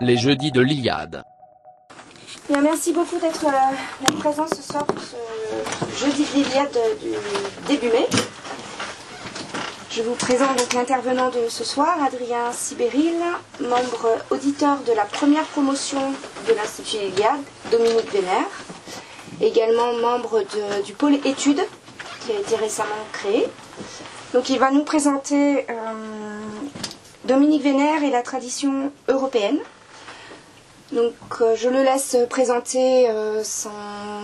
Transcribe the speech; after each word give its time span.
les 0.00 0.16
jeudis 0.16 0.52
de 0.52 0.60
l'Iliade. 0.60 1.22
Bien, 2.48 2.60
merci 2.60 2.92
beaucoup 2.92 3.18
d'être 3.18 3.44
euh, 3.46 4.18
présent 4.18 4.46
ce 4.46 4.62
soir 4.62 4.84
ce 4.96 5.98
jeudi 6.04 6.24
de 6.24 6.34
l'Iliade 6.34 6.78
du 7.00 7.10
début 7.66 7.88
mai. 7.88 8.06
Je 9.90 10.02
vous 10.02 10.14
présente 10.14 10.56
donc 10.56 10.72
l'intervenant 10.74 11.30
de 11.30 11.48
ce 11.48 11.64
soir, 11.64 11.96
Adrien 12.04 12.52
Sibéril, 12.52 13.16
membre 13.60 14.18
auditeur 14.30 14.78
de 14.86 14.92
la 14.92 15.04
première 15.04 15.44
promotion 15.44 16.12
de 16.46 16.54
l'Institut 16.54 17.04
Iliade, 17.04 17.40
Dominique 17.70 18.12
Vénère, 18.12 18.46
également 19.40 19.94
membre 19.94 20.44
du 20.84 20.92
pôle 20.92 21.14
études 21.14 21.62
qui 22.20 22.32
a 22.32 22.38
été 22.38 22.56
récemment 22.56 22.88
créé. 23.12 23.46
Donc 24.32 24.48
il 24.50 24.58
va 24.58 24.70
nous 24.70 24.84
présenter 24.84 25.66
euh, 25.68 25.72
Dominique 27.24 27.62
Vénère 27.62 28.02
et 28.04 28.10
la 28.10 28.22
tradition 28.22 28.92
européenne. 29.08 29.58
Donc 30.92 31.14
euh, 31.42 31.54
je 31.54 31.68
le 31.68 31.82
laisse 31.82 32.16
présenter 32.30 33.10
euh, 33.10 33.44
son, 33.44 33.70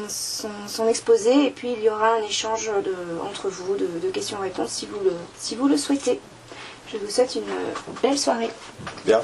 son- 0.08 0.48
son 0.66 0.88
exposé 0.88 1.46
et 1.46 1.50
puis 1.50 1.72
il 1.76 1.82
y 1.84 1.90
aura 1.90 2.14
un 2.14 2.22
échange 2.22 2.70
de- 2.84 3.20
entre 3.30 3.48
vous 3.48 3.76
de, 3.76 3.86
de 4.02 4.10
questions-réponses 4.10 4.70
si, 4.70 4.86
vous 4.86 4.98
le- 5.04 5.12
si 5.38 5.56
vous 5.56 5.68
le 5.68 5.76
souhaitez. 5.76 6.20
Je 6.90 6.96
vous 6.98 7.10
souhaite 7.10 7.34
une 7.34 7.42
euh, 7.42 7.74
belle 8.02 8.18
soirée. 8.18 8.48
Bien. 9.04 9.20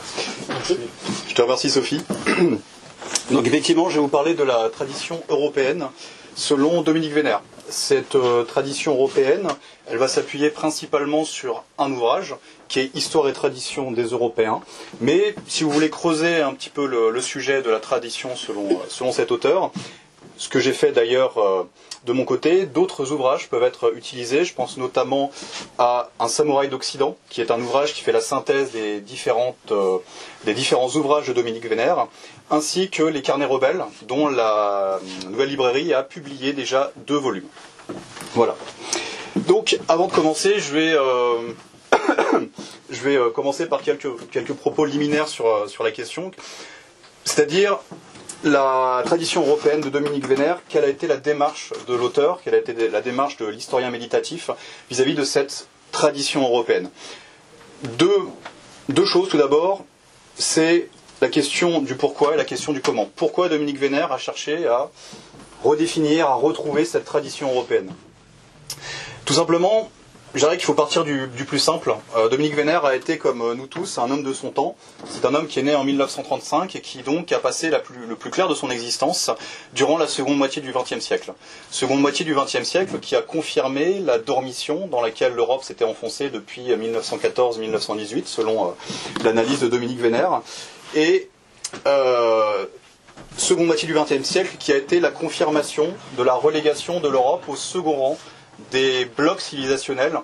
Je 1.28 1.34
te 1.34 1.40
remercie 1.42 1.70
Sophie. 1.70 2.02
Donc 3.30 3.46
effectivement, 3.46 3.88
je 3.88 3.94
vais 3.94 4.00
vous 4.00 4.08
parler 4.08 4.34
de 4.34 4.42
la 4.42 4.68
tradition 4.68 5.22
européenne 5.28 5.86
selon 6.34 6.82
Dominique 6.82 7.12
Vénère. 7.12 7.42
Cette 7.68 8.16
euh, 8.16 8.42
tradition 8.44 8.92
européenne, 8.94 9.48
elle 9.90 9.98
va 9.98 10.08
s'appuyer 10.08 10.50
principalement 10.50 11.24
sur 11.24 11.64
un 11.78 11.90
ouvrage 11.92 12.36
qui 12.68 12.78
est 12.80 12.94
Histoire 12.94 13.28
et 13.28 13.32
tradition 13.32 13.90
des 13.90 14.04
Européens. 14.04 14.60
Mais 15.00 15.34
si 15.48 15.64
vous 15.64 15.70
voulez 15.70 15.90
creuser 15.90 16.40
un 16.40 16.52
petit 16.54 16.70
peu 16.70 16.86
le, 16.86 17.20
sujet 17.20 17.62
de 17.62 17.70
la 17.70 17.80
tradition 17.80 18.36
selon, 18.36 18.80
selon 18.88 19.10
cet 19.12 19.32
auteur, 19.32 19.72
ce 20.36 20.48
que 20.48 20.60
j'ai 20.60 20.72
fait 20.72 20.92
d'ailleurs 20.92 21.38
euh, 21.38 21.64
de 22.06 22.12
mon 22.12 22.24
côté, 22.24 22.66
d'autres 22.66 23.12
ouvrages 23.12 23.48
peuvent 23.48 23.62
être 23.64 23.94
utilisés. 23.96 24.44
Je 24.44 24.54
pense 24.54 24.76
notamment 24.76 25.30
à 25.78 26.10
Un 26.18 26.28
samouraï 26.28 26.68
d'Occident, 26.68 27.16
qui 27.28 27.40
est 27.40 27.50
un 27.50 27.60
ouvrage 27.60 27.92
qui 27.92 28.02
fait 28.02 28.12
la 28.12 28.20
synthèse 28.20 28.70
des, 28.70 29.00
différentes, 29.00 29.56
euh, 29.72 29.98
des 30.44 30.54
différents 30.54 30.88
ouvrages 30.90 31.26
de 31.26 31.32
Dominique 31.32 31.66
Vénère, 31.66 32.06
ainsi 32.50 32.90
que 32.90 33.02
Les 33.02 33.22
Carnets 33.22 33.44
rebelles, 33.44 33.84
dont 34.02 34.28
la 34.28 34.98
nouvelle 35.28 35.48
librairie 35.50 35.92
a 35.92 36.02
publié 36.02 36.52
déjà 36.52 36.92
deux 37.06 37.18
volumes. 37.18 37.48
Voilà. 38.34 38.54
Donc, 39.36 39.78
avant 39.88 40.06
de 40.08 40.12
commencer, 40.12 40.58
je 40.58 40.72
vais, 40.72 40.92
euh, 40.94 41.52
euh, 43.06 43.30
commencer 43.30 43.66
par 43.66 43.82
quelques, 43.82 44.52
propos 44.54 44.84
liminaires 44.84 45.28
sur, 45.28 45.46
euh, 45.46 45.66
sur 45.68 45.84
la 45.84 45.90
question. 45.90 46.30
C'est-à-dire, 47.24 47.78
la 48.42 49.02
tradition 49.04 49.42
européenne 49.46 49.80
de 49.80 49.90
Dominique 49.90 50.26
Vénère, 50.26 50.60
quelle 50.68 50.84
a 50.84 50.88
été 50.88 51.06
la 51.06 51.16
démarche 51.18 51.72
de 51.86 51.94
l'auteur, 51.94 52.40
quelle 52.42 52.54
a 52.54 52.58
été 52.58 52.88
la 52.88 53.00
démarche 53.02 53.36
de 53.36 53.46
l'historien 53.46 53.90
méditatif 53.90 54.50
vis-à-vis 54.90 55.14
de 55.14 55.24
cette 55.24 55.68
tradition 55.92 56.42
européenne? 56.42 56.90
Deux, 57.98 58.18
deux 58.88 59.04
choses 59.04 59.28
tout 59.28 59.36
d'abord, 59.38 59.84
c'est 60.36 60.88
la 61.20 61.28
question 61.28 61.80
du 61.80 61.94
pourquoi 61.94 62.34
et 62.34 62.36
la 62.36 62.44
question 62.46 62.72
du 62.72 62.80
comment. 62.80 63.08
Pourquoi 63.14 63.48
Dominique 63.50 63.78
Vénère 63.78 64.10
a 64.12 64.18
cherché 64.18 64.66
à 64.66 64.90
redéfinir, 65.62 66.26
à 66.28 66.34
retrouver 66.34 66.84
cette 66.86 67.04
tradition 67.04 67.50
européenne? 67.50 67.92
Tout 69.24 69.34
simplement, 69.34 69.90
je 70.32 70.38
dirais 70.38 70.56
qu'il 70.56 70.66
faut 70.66 70.74
partir 70.74 71.02
du, 71.02 71.28
plus 71.44 71.58
simple. 71.58 71.92
Euh, 72.16 72.28
Dominique 72.28 72.54
Vénère 72.54 72.84
a 72.84 72.94
été, 72.94 73.18
comme 73.18 73.42
euh, 73.42 73.54
nous 73.54 73.66
tous, 73.66 73.98
un 73.98 74.08
homme 74.12 74.22
de 74.22 74.32
son 74.32 74.50
temps. 74.50 74.76
C'est 75.04 75.24
un 75.24 75.34
homme 75.34 75.48
qui 75.48 75.58
est 75.58 75.62
né 75.64 75.74
en 75.74 75.82
1935 75.82 76.76
et 76.76 76.80
qui 76.80 77.02
donc 77.02 77.32
a 77.32 77.40
passé 77.40 77.70
le 77.70 78.14
plus 78.14 78.30
clair 78.30 78.46
de 78.46 78.54
son 78.54 78.70
existence 78.70 79.30
durant 79.72 79.98
la 79.98 80.06
seconde 80.06 80.38
moitié 80.38 80.62
du 80.62 80.72
XXe 80.72 81.00
siècle. 81.00 81.32
Seconde 81.72 82.00
moitié 82.00 82.24
du 82.24 82.32
XXe 82.32 82.62
siècle 82.62 83.00
qui 83.00 83.16
a 83.16 83.22
confirmé 83.22 83.98
la 83.98 84.18
dormition 84.18 84.86
dans 84.86 85.00
laquelle 85.00 85.34
l'Europe 85.34 85.64
s'était 85.64 85.84
enfoncée 85.84 86.30
depuis 86.30 86.70
euh, 86.70 86.76
1914-1918, 86.76 88.26
selon 88.26 88.68
euh, 88.68 88.70
l'analyse 89.24 89.58
de 89.58 89.66
Dominique 89.66 89.98
Vénère. 89.98 90.42
Et 90.94 91.28
seconde 93.36 93.66
moitié 93.66 93.88
du 93.88 93.94
XXe 93.94 94.22
siècle 94.22 94.56
qui 94.58 94.72
a 94.72 94.76
été 94.76 95.00
la 95.00 95.10
confirmation 95.10 95.92
de 96.16 96.22
la 96.22 96.34
relégation 96.34 97.00
de 97.00 97.08
l'Europe 97.08 97.44
au 97.48 97.56
second 97.56 97.96
rang 97.96 98.18
des 98.70 99.04
blocs 99.04 99.40
civilisationnels, 99.40 100.18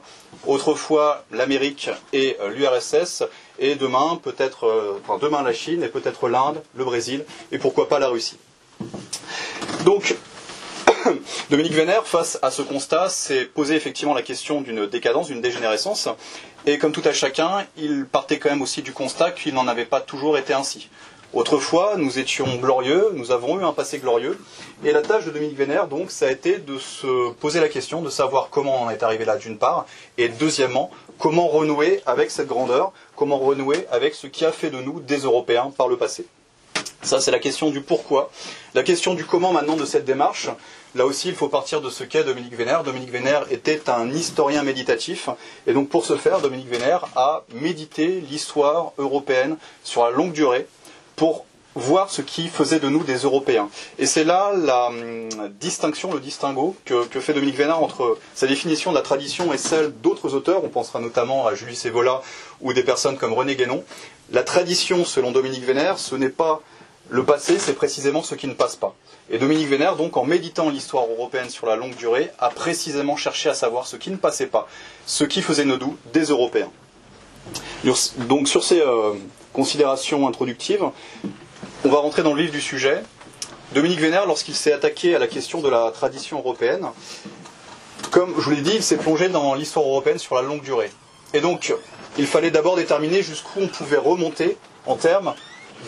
autrefois 0.47 1.25
l'Amérique 1.31 1.91
et 2.13 2.37
euh, 2.41 2.49
l'URSS, 2.51 3.25
et 3.59 3.75
demain 3.75 4.21
peut-être, 4.23 4.67
euh, 4.67 5.19
demain 5.21 5.43
la 5.43 5.53
Chine 5.53 5.83
et 5.83 5.89
peut-être 5.89 6.29
l'Inde, 6.29 6.63
le 6.75 6.85
Brésil 6.85 7.25
et 7.53 7.59
pourquoi 7.59 7.89
pas 7.89 7.99
la 7.99 8.09
Russie. 8.09 8.39
Donc 9.85 10.15
Dominique 11.51 11.73
Vénère, 11.73 12.07
face 12.07 12.39
à 12.43 12.51
ce 12.51 12.63
constat, 12.63 13.09
s'est 13.09 13.45
posé 13.45 13.75
effectivement 13.75 14.15
la 14.15 14.23
question 14.23 14.61
d'une 14.61 14.87
décadence, 14.87 15.29
d'une 15.29 15.41
dégénérescence. 15.41 16.09
Et 16.67 16.79
comme 16.79 16.93
tout 16.93 17.03
à 17.05 17.13
chacun, 17.13 17.65
il 17.77 18.07
partait 18.07 18.39
quand 18.39 18.51
même 18.51 18.63
aussi 18.63 18.83
du 18.83 18.93
constat 18.93 19.31
qu'il 19.31 19.55
n'en 19.55 19.69
avait 19.69 19.85
pas 19.85 20.01
toujours 20.01 20.37
été 20.37 20.53
ainsi. 20.53 20.89
Autrefois, 21.37 21.97
nous 21.99 22.19
étions 22.19 22.47
glorieux, 22.57 23.11
nous 23.13 23.31
avons 23.31 23.61
eu 23.61 23.63
un 23.63 23.75
passé 23.75 23.99
glorieux. 23.99 24.39
Et 24.83 24.91
la 24.91 25.03
tâche 25.03 25.27
de 25.27 25.31
Dominique 25.31 25.59
Vénère, 25.59 25.87
donc, 25.87 26.11
ça 26.11 26.29
a 26.29 26.31
été 26.31 26.57
de 26.57 26.79
se 26.79 27.31
poser 27.33 27.61
la 27.61 27.69
question, 27.69 28.01
de 28.01 28.09
savoir 28.09 28.49
comment 28.49 28.85
on 28.85 28.89
est 28.89 29.03
arrivé 29.03 29.27
là, 29.27 29.37
d'une 29.37 29.59
part, 29.59 29.85
et 30.17 30.31
deuxièmement, 30.31 30.91
comment 31.19 31.47
renouer 31.47 32.01
avec 32.07 32.31
cette 32.31 32.47
grandeur, 32.47 32.91
comment 33.17 33.37
renouer 33.37 33.87
avec 33.91 34.15
ce 34.15 34.27
qui 34.27 34.47
a 34.47 34.51
fait 34.51 34.71
de 34.71 34.81
nous 34.81 35.01
des 35.01 35.19
Européens 35.19 35.71
par 35.77 35.89
le 35.89 35.99
passé. 35.99 36.25
Ça, 37.03 37.21
c'est 37.21 37.31
la 37.31 37.39
question 37.39 37.69
du 37.69 37.83
pourquoi. 37.83 38.31
La 38.73 38.83
question 38.83 39.13
du 39.13 39.27
comment 39.27 39.53
maintenant 39.53 39.77
de 39.77 39.85
cette 39.85 40.07
démarche, 40.07 40.49
là 40.95 41.05
aussi, 41.05 41.29
il 41.29 41.35
faut 41.35 41.49
partir 41.49 41.83
de 41.83 41.91
ce 41.91 42.03
qu'est 42.03 42.25
Dominique 42.25 42.57
Vénère. 42.57 42.83
Dominique 42.83 43.11
Vénère 43.11 43.45
était 43.51 43.91
un 43.91 44.11
historien 44.11 44.63
méditatif. 44.63 45.29
Et 45.67 45.75
donc, 45.75 45.91
pour 45.91 46.07
ce 46.07 46.17
faire, 46.17 46.41
Dominique 46.41 46.71
Vénère 46.71 47.05
a 47.15 47.45
médité 47.53 48.25
l'histoire 48.31 48.93
européenne 48.97 49.59
sur 49.85 50.03
la 50.03 50.11
longue 50.11 50.33
durée 50.33 50.67
pour 51.17 51.45
voir 51.77 52.11
ce 52.11 52.23
qui 52.23 52.49
faisait 52.49 52.81
de 52.81 52.89
nous 52.89 53.05
des 53.05 53.19
Européens. 53.19 53.69
Et 53.99 54.07
c'est 54.07 54.25
là 54.25 54.53
la 54.57 54.87
hum, 54.89 55.29
distinction, 55.61 56.13
le 56.13 56.21
distinguo 56.21 56.75
que, 56.85 57.05
fait 57.21 57.35
Dominique 57.35 57.57
Vénard 57.57 57.83
entre 57.83 58.19
sa 58.35 58.47
définition 58.47 58.91
de 58.93 58.97
la 58.97 59.03
tradition 59.03 59.53
et 59.53 59.59
celle 59.59 59.93
d'autres 60.01 60.35
auteurs. 60.35 60.65
On 60.65 60.69
pensera 60.69 61.01
notamment 61.01 61.47
à 61.47 61.55
Julius 61.55 61.85
Evola 61.85 62.23
ou 62.63 62.73
des 62.73 62.83
personnes 62.83 63.19
comme 63.19 63.35
René 63.35 63.57
Guénon. 63.57 63.85
La 64.33 64.43
tradition, 64.43 65.05
selon 65.05 65.33
Dominique 65.33 65.65
Vénère, 65.65 65.99
ce 65.99 66.15
n'est 66.17 66.31
pas 66.31 66.63
le 67.09 67.25
passé, 67.25 67.59
c'est 67.59 67.75
précisément 67.75 68.23
ce 68.23 68.35
qui 68.35 68.49
ne 68.49 68.55
passe 68.55 68.75
pas. 68.75 68.95
Et 69.31 69.39
Dominique 69.39 69.69
Vénère, 69.69 69.97
donc, 69.97 70.17
en 70.17 70.25
méditant 70.25 70.71
l'histoire 70.71 71.05
européenne 71.09 71.51
sur 71.51 71.67
la 71.67 71.77
longue 71.77 71.95
durée, 71.95 72.31
a 72.39 72.49
précisément 72.49 73.17
cherché 73.17 73.49
à 73.49 73.55
savoir 73.55 73.87
ce 73.87 73.97
qui 73.97 74.11
ne 74.11 74.17
passait 74.17 74.47
pas, 74.47 74.67
ce 75.07 75.23
qui 75.25 75.43
faisait 75.43 75.65
de 75.65 75.77
nous 75.77 75.97
des 76.13 76.25
Européens. 76.25 76.71
Donc, 78.29 78.49
sur 78.49 78.65
ces 78.65 78.81
euh, 78.81 79.13
considérations 79.57 80.29
introductives, 80.29 80.85
on 81.87 81.89
va 81.89 81.97
rentrer 81.97 82.23
dans 82.23 82.35
le 82.35 82.43
vif 82.43 82.51
du 82.53 82.61
sujet. 82.61 83.03
Dominique 83.73 84.01
Vénère, 84.01 84.27
lorsqu'il 84.27 84.55
s'est 84.55 84.73
attaqué 84.73 85.17
à 85.17 85.19
la 85.19 85.27
question 85.27 85.63
de 85.63 85.69
la 85.71 85.91
tradition 85.93 86.39
européenne, 86.39 86.87
comme 88.11 88.35
je 88.37 88.43
vous 88.43 88.51
l'ai 88.51 88.61
dit, 88.61 88.75
il 88.75 88.83
s'est 88.83 88.99
plongé 88.99 89.31
dans 89.31 89.55
l'histoire 89.55 89.87
européenne 89.87 90.19
sur 90.19 90.35
la 90.35 90.43
longue 90.43 90.61
durée. 90.61 90.91
Et 91.33 91.41
donc, 91.41 91.75
il 92.19 92.27
fallait 92.27 92.51
d'abord 92.51 92.77
déterminer 92.77 93.23
jusqu'où 93.23 93.61
on 93.63 93.69
pouvait 93.69 93.97
remonter 93.97 94.59
en 94.85 94.97
termes 94.97 95.35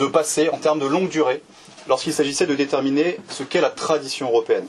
de 0.00 0.06
passé, 0.06 0.48
en 0.48 0.56
termes 0.56 0.78
de 0.78 0.86
longue 0.86 1.10
durée, 1.10 1.42
lorsqu'il 1.88 2.14
s'agissait 2.14 2.46
de 2.46 2.54
déterminer 2.54 3.18
ce 3.28 3.42
qu'est 3.42 3.60
la 3.60 3.70
tradition 3.70 4.28
européenne. 4.28 4.66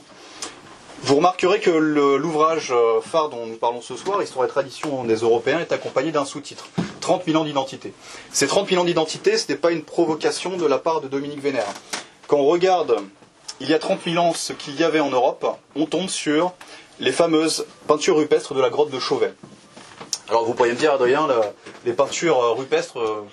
Vous 1.02 1.16
remarquerez 1.16 1.60
que 1.60 1.70
l'ouvrage 1.70 2.72
euh, 2.72 3.00
phare 3.00 3.30
dont 3.30 3.46
nous 3.46 3.56
parlons 3.56 3.80
ce 3.80 3.96
soir, 3.96 4.22
Histoire 4.22 4.44
et 4.44 4.48
tradition 4.48 5.04
des 5.04 5.16
Européens, 5.16 5.58
est 5.60 5.72
accompagné 5.72 6.12
d'un 6.12 6.24
sous-titre 6.24 6.68
30 7.00 7.24
000 7.24 7.40
ans 7.40 7.44
d'identité. 7.44 7.92
Ces 8.32 8.46
30 8.46 8.68
000 8.68 8.82
ans 8.82 8.84
d'identité, 8.84 9.38
ce 9.38 9.50
n'est 9.50 9.58
pas 9.58 9.72
une 9.72 9.82
provocation 9.82 10.56
de 10.56 10.66
la 10.66 10.78
part 10.78 11.00
de 11.00 11.08
Dominique 11.08 11.42
Vénère. 11.42 11.66
Quand 12.26 12.36
on 12.36 12.46
regarde 12.46 12.96
il 13.60 13.68
y 13.68 13.74
a 13.74 13.78
30 13.78 14.00
000 14.04 14.16
ans 14.24 14.32
ce 14.34 14.52
qu'il 14.52 14.78
y 14.78 14.84
avait 14.84 15.00
en 15.00 15.10
Europe, 15.10 15.46
on 15.74 15.86
tombe 15.86 16.08
sur 16.08 16.52
les 16.98 17.12
fameuses 17.12 17.66
peintures 17.86 18.16
rupestres 18.16 18.54
de 18.54 18.60
la 18.60 18.70
grotte 18.70 18.90
de 18.90 18.98
Chauvet. 18.98 19.32
Alors 20.28 20.44
vous 20.44 20.54
pourriez 20.54 20.72
me 20.72 20.78
dire, 20.78 20.92
Adrien, 20.92 21.26
les 21.84 21.92
peintures 21.92 22.38
euh, 22.38 22.52
rupestres, 22.52 22.98
euh, 23.00 23.24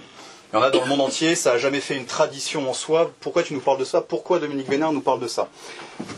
il 0.51 0.55
y 0.55 0.59
en 0.59 0.61
a 0.61 0.71
dans 0.71 0.79
le 0.81 0.87
monde 0.87 1.01
entier, 1.01 1.35
ça 1.35 1.53
n'a 1.53 1.57
jamais 1.57 1.81
fait 1.81 1.95
une 1.95 2.05
tradition 2.05 2.69
en 2.69 2.73
soi. 2.73 3.11
Pourquoi 3.19 3.43
tu 3.43 3.53
nous 3.53 3.59
parles 3.59 3.79
de 3.79 3.83
ça? 3.83 3.99
Pourquoi 3.99 4.39
Dominique 4.39 4.69
Vénère 4.69 4.93
nous 4.93 5.01
parle 5.01 5.19
de 5.19 5.27
ça? 5.27 5.49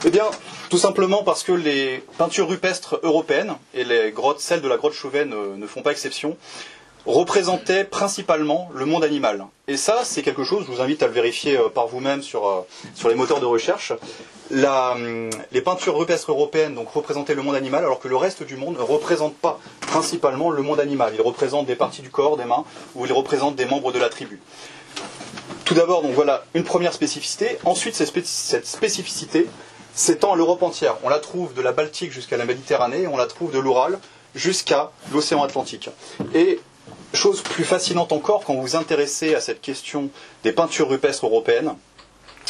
Eh 0.06 0.12
bien, 0.12 0.26
tout 0.70 0.78
simplement 0.78 1.24
parce 1.24 1.42
que 1.44 1.52
les 1.52 2.04
peintures 2.18 2.48
rupestres 2.48 3.00
européennes, 3.02 3.56
et 3.74 3.84
les 3.84 4.12
grottes, 4.12 4.40
celles 4.40 4.62
de 4.62 4.68
la 4.68 4.78
grotte 4.78 4.94
Chauvet 4.94 5.26
ne, 5.26 5.56
ne 5.56 5.66
font 5.68 5.82
pas 5.82 5.92
exception, 5.92 6.38
représentaient 7.06 7.84
principalement 7.84 8.70
le 8.74 8.86
monde 8.86 9.04
animal. 9.04 9.46
Et 9.68 9.78
ça, 9.78 10.02
c'est 10.04 10.22
quelque 10.22 10.44
chose, 10.44 10.66
je 10.68 10.72
vous 10.72 10.82
invite 10.82 11.04
à 11.04 11.08
le 11.08 11.14
vérifier 11.14 11.58
euh, 11.58 11.70
par 11.70 11.88
vous-même 11.88 12.22
sur, 12.22 12.48
euh, 12.48 12.68
sur 12.96 13.10
les 13.10 13.16
moteurs 13.16 13.40
de 13.40 13.46
recherche. 13.46 13.94
Hum, 14.52 15.30
les 15.52 15.62
peintures 15.62 15.96
rupestres 15.96 16.32
européennes 16.32 16.74
donc, 16.74 16.90
représentaient 16.90 17.36
le 17.36 17.44
monde 17.44 17.56
animal, 17.56 17.84
alors 17.84 18.00
que 18.00 18.08
le 18.08 18.16
reste 18.16 18.44
du 18.44 18.58
monde 18.58 18.78
ne 18.78 18.82
représente 18.82 19.36
pas 19.36 19.60
principalement 19.82 20.50
le 20.50 20.64
monde 20.64 20.80
animal. 20.80 21.14
Il 21.14 21.22
représente 21.22 21.68
des 21.68 21.76
parties 21.76 22.02
du 22.02 22.10
corps, 22.10 22.36
des 22.36 22.46
mains, 22.46 22.64
ou 22.96 23.06
il 23.06 23.14
représente 23.14 23.56
des 23.56 23.66
membres 23.66 23.92
de 23.92 24.00
la 24.00 24.10
tribu. 24.10 24.42
tout 25.66 25.76
d'abord, 25.76 26.02
donc 26.02 26.14
voilà 26.14 26.44
une 26.56 26.64
première 26.64 26.94
spécificité. 26.94 27.60
Ensuite, 27.64 27.94
cette 27.94 28.66
spécificité 28.66 29.48
s'étend 29.94 30.34
à 30.34 30.36
l'Europe 30.36 30.64
entière. 30.64 30.96
On 31.04 31.10
la 31.10 31.20
trouve 31.20 31.54
de 31.54 31.62
la 31.62 31.72
Baltique 31.72 32.12
jusqu'à 32.12 32.38
la 32.38 32.46
Méditerranée, 32.46 33.06
on 33.06 33.18
la 33.18 33.28
trouve 33.28 33.52
de 33.52 33.60
l'Oural 33.60 34.00
jusqu'à 34.34 34.92
l'océan 35.12 35.44
Atlantique. 35.44 35.90
Et 36.34 36.60
chose 37.14 37.42
plus 37.42 37.64
fascinante 37.64 38.12
encore, 38.12 38.44
quand 38.46 38.54
vous 38.54 38.62
vous 38.62 38.76
intéressez 38.76 39.36
à 39.36 39.42
cette 39.42 39.62
question 39.62 40.10
des 40.44 40.52
peintures 40.52 40.90
rupestres 40.90 41.26
européennes, 41.26 41.76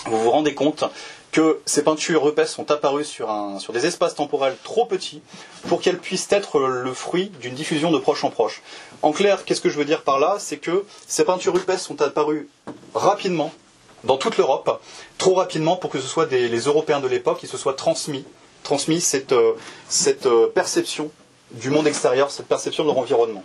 vous 0.06 0.22
vous 0.22 0.32
rendez 0.32 0.54
compte 0.54 0.84
que 1.32 1.60
ces 1.66 1.84
peintures 1.84 2.24
rupestres 2.24 2.56
sont 2.56 2.72
apparues 2.72 3.06
sur, 3.06 3.28
des 3.72 3.86
espaces 3.86 4.16
temporels 4.16 4.56
trop 4.64 4.86
petits 4.86 5.22
pour 5.68 5.80
qu'elles 5.82 6.00
puissent 6.00 6.28
être 6.32 6.60
le 6.60 6.94
fruit 6.94 7.32
d'une 7.42 7.54
diffusion 7.54 7.92
de 7.92 8.00
proche 8.00 8.24
en 8.24 8.30
proche. 8.32 8.62
En 9.02 9.12
clair, 9.12 9.46
qu'est-ce 9.46 9.62
que 9.62 9.70
je 9.70 9.78
veux 9.78 9.86
dire 9.86 10.02
par 10.04 10.20
là? 10.20 10.38
C'est 10.40 10.58
que 10.58 10.86
ces 11.08 11.24
peintures 11.26 11.54
rupestres 11.54 11.86
sont 11.88 12.02
apparues 12.02 12.50
rapidement 12.96 13.52
dans 14.04 14.18
toute 14.18 14.38
l'Europe, 14.38 14.82
trop 15.18 15.36
rapidement 15.36 15.76
pour 15.76 15.90
que 15.92 16.00
ce 16.00 16.08
soit 16.08 16.26
les 16.32 16.60
Européens 16.60 17.00
de 17.00 17.08
l'époque 17.08 17.40
qui 17.40 17.48
se 17.48 17.58
soient 17.58 17.74
transmis, 17.74 18.24
transmis 18.64 19.02
cette, 19.02 19.34
euh, 19.34 19.54
euh, 20.26 20.48
perception 20.48 21.12
du 21.52 21.70
monde 21.70 21.88
extérieur, 21.88 22.32
cette 22.32 22.48
perception 22.48 22.84
de 22.84 22.90
leur 22.90 22.98
environnement. 22.98 23.44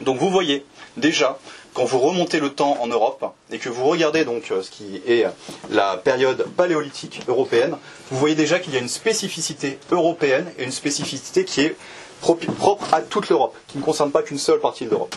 Donc 0.00 0.18
vous 0.18 0.30
voyez 0.30 0.64
déjà 0.96 1.38
quand 1.74 1.84
vous 1.84 1.98
remontez 1.98 2.40
le 2.40 2.50
temps 2.50 2.78
en 2.80 2.86
Europe 2.88 3.24
et 3.50 3.58
que 3.58 3.68
vous 3.68 3.84
regardez 3.86 4.24
donc 4.24 4.50
euh, 4.50 4.62
ce 4.62 4.70
qui 4.70 5.00
est 5.06 5.26
la 5.70 5.96
période 5.96 6.44
paléolithique 6.56 7.20
européenne, 7.28 7.76
vous 8.10 8.18
voyez 8.18 8.34
déjà 8.34 8.58
qu'il 8.58 8.74
y 8.74 8.76
a 8.76 8.80
une 8.80 8.88
spécificité 8.88 9.78
européenne 9.90 10.50
et 10.58 10.64
une 10.64 10.72
spécificité 10.72 11.44
qui 11.44 11.60
est 11.62 11.76
propre 12.20 12.92
à 12.92 13.00
toute 13.00 13.28
l'Europe, 13.28 13.56
qui 13.68 13.78
ne 13.78 13.82
concerne 13.82 14.10
pas 14.10 14.22
qu'une 14.22 14.38
seule 14.38 14.58
partie 14.60 14.84
de 14.86 14.90
l'Europe. 14.90 15.14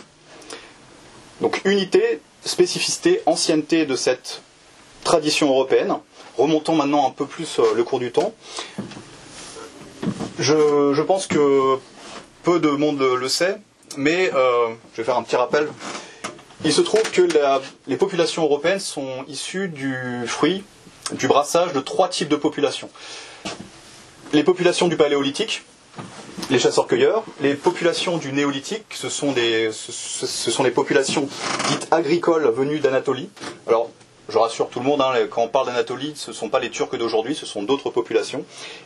Donc 1.41 1.61
unité, 1.65 2.21
spécificité, 2.45 3.21
ancienneté 3.25 3.85
de 3.85 3.95
cette 3.95 4.41
tradition 5.03 5.49
européenne. 5.49 5.95
Remontons 6.37 6.75
maintenant 6.75 7.07
un 7.07 7.11
peu 7.11 7.25
plus 7.25 7.59
euh, 7.59 7.63
le 7.75 7.83
cours 7.83 7.99
du 7.99 8.11
temps. 8.11 8.33
Je, 10.39 11.01
pense 11.01 11.27
que 11.27 11.77
peu 12.43 12.59
de 12.59 12.69
monde 12.69 12.99
le, 13.01 13.27
sait, 13.27 13.57
mais 13.97 14.31
euh, 14.33 14.67
je 14.93 14.97
vais 14.97 15.03
faire 15.03 15.17
un 15.17 15.23
petit 15.23 15.35
rappel. 15.35 15.67
Il 16.63 16.71
se 16.71 16.81
trouve 16.81 17.01
que 17.11 17.27
les 17.87 17.97
populations 17.97 18.43
européennes 18.43 18.79
sont 18.79 19.25
issues 19.27 19.67
du 19.67 19.95
fruit, 20.27 20.63
du 21.13 21.27
brassage 21.27 21.73
de 21.73 21.79
trois 21.79 22.07
types 22.07 22.29
de 22.29 22.35
populations. 22.35 22.89
Les 24.31 24.43
populations 24.43 24.87
du 24.87 24.95
paléolithique, 24.95 25.63
les 26.51 26.59
chasseurs-cueilleurs, 26.59 27.23
les 27.41 27.55
populations 27.55 28.17
du 28.17 28.31
néolithique, 28.31 28.85
ce 28.91 29.09
sont 29.09 29.31
des, 29.31 29.71
populations 30.73 31.27
dites 31.69 31.87
agricoles 31.91 32.49
venues 32.51 32.79
d'Anatolie. 32.79 33.29
Alors, 33.67 33.89
je 34.31 34.37
rassure 34.37 34.69
tout 34.69 34.79
le 34.79 34.85
monde, 34.85 35.01
hein, 35.01 35.13
quand 35.29 35.43
on 35.43 35.47
parle 35.47 35.67
d'Anatolie, 35.67 36.13
ce 36.15 36.31
ne 36.31 36.35
sont 36.35 36.49
pas 36.49 36.59
les 36.59 36.69
Turcs 36.69 36.95
d'aujourd'hui, 36.97 37.35
ce 37.35 37.45
sont 37.45 37.63
d'autres 37.63 37.89
populations. 37.89 38.45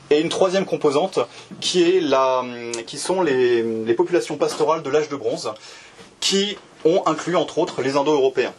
Et 0.10 0.20
une 0.20 0.30
troisième 0.30 0.66
composante 0.66 1.20
qui, 1.62 1.84
est 1.84 2.02
la, 2.02 2.44
qui 2.88 2.98
sont 2.98 3.22
les, 3.22 3.94
populations 3.94 4.38
pastorales 4.38 4.82
de 4.82 4.90
l'âge 4.90 5.08
de 5.10 5.16
bronze, 5.16 5.54
qui 6.20 6.58
ont 6.84 7.04
inclus 7.06 7.36
entre 7.36 7.60
autres 7.60 7.82
les 7.82 7.96
Indo-Européens. 7.96 8.54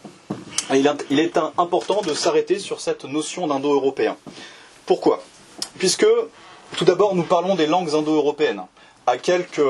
Il, 0.73 0.91
il 1.09 1.19
est 1.19 1.37
important 1.57 2.01
de 2.01 2.13
s'arrêter 2.13 2.57
sur 2.59 2.79
cette 2.79 3.03
notion 3.03 3.47
d'Indo-Européen. 3.47 4.15
Pourquoi? 4.85 5.21
Puisque, 5.77 6.07
tout 6.77 6.85
d'abord, 6.85 7.15
nous 7.15 7.23
parlons 7.23 7.55
des 7.55 7.67
langues 7.67 7.93
indo-européennes 7.93 8.63
à 9.07 9.17
quelques 9.17 9.61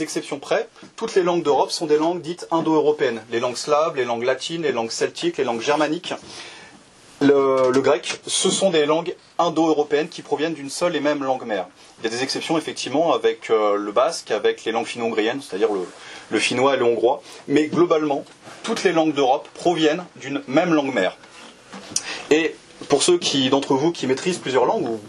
exceptions 0.00 0.40
près, 0.40 0.68
toutes 0.96 1.14
les 1.14 1.22
langues 1.22 1.44
d'Europe 1.44 1.70
sont 1.70 1.86
des 1.86 1.96
langues 1.96 2.20
dites 2.20 2.48
indo-européennes. 2.50 3.22
Les 3.30 3.38
langues 3.38 3.56
slaves, 3.56 3.94
les 3.96 4.04
langues 4.04 4.24
latines, 4.24 4.62
les 4.62 4.72
langues 4.72 4.90
celtiques, 4.90 5.38
les 5.38 5.44
langues 5.44 5.60
germaniques. 5.60 6.12
Le, 7.20 7.70
grec, 7.80 8.20
ce 8.26 8.50
sont 8.50 8.70
des 8.70 8.84
langues 8.84 9.14
indo-européennes 9.38 10.08
qui 10.08 10.22
proviennent 10.22 10.54
d'une 10.54 10.68
seule 10.70 10.96
et 10.96 11.00
même 11.00 11.22
langue 11.22 11.46
mère. 11.46 11.68
Il 11.98 12.04
y 12.04 12.06
a 12.08 12.10
des 12.10 12.24
exceptions 12.24 12.58
effectivement 12.58 13.14
avec 13.14 13.48
euh, 13.48 13.76
le 13.76 13.92
basque, 13.92 14.32
avec 14.32 14.64
les 14.64 14.72
langues 14.72 14.86
finno-hongriennes, 14.86 15.40
c'est-à-dire 15.40 15.72
le, 15.72 15.86
le, 16.30 16.38
finnois 16.40 16.74
et 16.74 16.76
le 16.76 16.84
hongrois, 16.84 17.22
mais 17.46 17.68
globalement, 17.68 18.24
toutes 18.64 18.82
les 18.82 18.92
langues 18.92 19.14
d'Europe 19.14 19.48
proviennent 19.54 20.04
d'une 20.16 20.42
même 20.48 20.74
langue 20.74 20.92
mère. 20.92 21.16
Et 22.30 22.56
pour 22.88 23.04
ceux 23.04 23.20
d'entre 23.50 23.74
vous 23.74 23.92
qui 23.92 24.08
maîtrisent 24.08 24.38
plusieurs 24.38 24.64
langues, 24.66 24.88
ou 24.88 25.00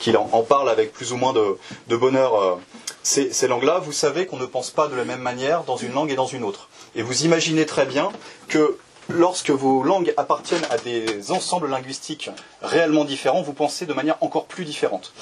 qui 0.00 0.16
en, 0.16 0.42
parlent 0.42 0.70
avec 0.70 0.92
plus 0.92 1.12
ou 1.12 1.16
moins 1.16 1.32
de, 1.32 1.96
bonheur 1.96 2.34
euh, 2.34 2.54
ces, 3.02 3.48
langues-là, 3.48 3.78
vous 3.78 3.92
savez 3.92 4.26
qu'on 4.26 4.36
ne 4.36 4.46
pense 4.46 4.70
pas 4.70 4.88
de 4.88 4.96
la 4.96 5.04
même 5.04 5.20
manière 5.20 5.64
dans 5.64 5.76
une 5.76 5.92
langue 5.92 6.10
et 6.10 6.16
dans 6.16 6.26
une 6.26 6.44
autre. 6.44 6.68
Et 6.94 7.02
vous 7.02 7.24
imaginez 7.24 7.66
très 7.66 7.86
bien 7.86 8.10
que 8.48 8.76
lorsque 9.08 9.50
vos 9.50 9.82
langues 9.82 10.14
appartiennent 10.16 10.66
à 10.70 10.76
des 10.78 11.30
ensembles 11.32 11.68
linguistiques 11.68 12.30
réellement 12.62 13.04
différents, 13.04 13.42
vous 13.42 13.52
pensez 13.52 13.86
de 13.86 13.92
manière 13.92 14.16
encore 14.20 14.46
plus 14.46 14.64
différente. 14.64 15.12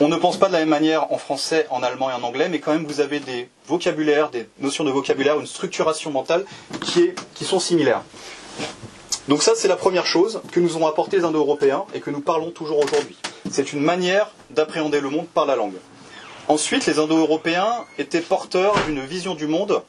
On 0.00 0.08
ne 0.08 0.16
pense 0.16 0.36
pas 0.36 0.46
de 0.48 0.52
la 0.52 0.60
même 0.60 0.68
manière 0.68 1.12
en 1.12 1.18
français, 1.18 1.66
en 1.70 1.82
allemand 1.82 2.10
et 2.10 2.14
en 2.14 2.22
anglais, 2.22 2.48
mais 2.48 2.60
quand 2.60 2.72
même 2.72 2.86
vous 2.86 3.00
avez 3.00 3.20
des 3.20 3.48
vocabulaires, 3.66 4.30
des 4.30 4.48
notions 4.60 4.84
de 4.84 4.90
vocabulaire, 4.90 5.40
une 5.40 5.46
structuration 5.46 6.10
mentale 6.10 6.44
qui, 6.80 7.10
qui 7.34 7.44
sont 7.44 7.58
similaires. 7.58 8.02
Donc 9.28 9.42
ça, 9.42 9.52
c'est 9.54 9.68
la 9.68 9.76
première 9.76 10.06
chose 10.06 10.40
que 10.52 10.60
nous 10.60 10.76
ont 10.78 10.86
apporté 10.86 11.18
les 11.18 11.24
Indo-Européens 11.24 11.84
et 11.94 12.00
que 12.00 12.10
nous 12.10 12.20
parlons 12.20 12.50
toujours 12.50 12.78
aujourd'hui. 12.78 13.16
C'est 13.50 13.72
une 13.72 13.80
manière 13.80 14.30
d'appréhender 14.50 15.00
le 15.00 15.10
monde 15.10 15.26
par 15.26 15.44
la 15.44 15.54
langue. 15.56 15.74
Ensuite, 16.48 16.86
les 16.86 16.98
Indo-Européens 16.98 17.84
étaient 17.98 18.22
porteurs 18.22 18.74
d'une 18.86 19.04
vision 19.04 19.34
du 19.34 19.46
monde 19.46 19.82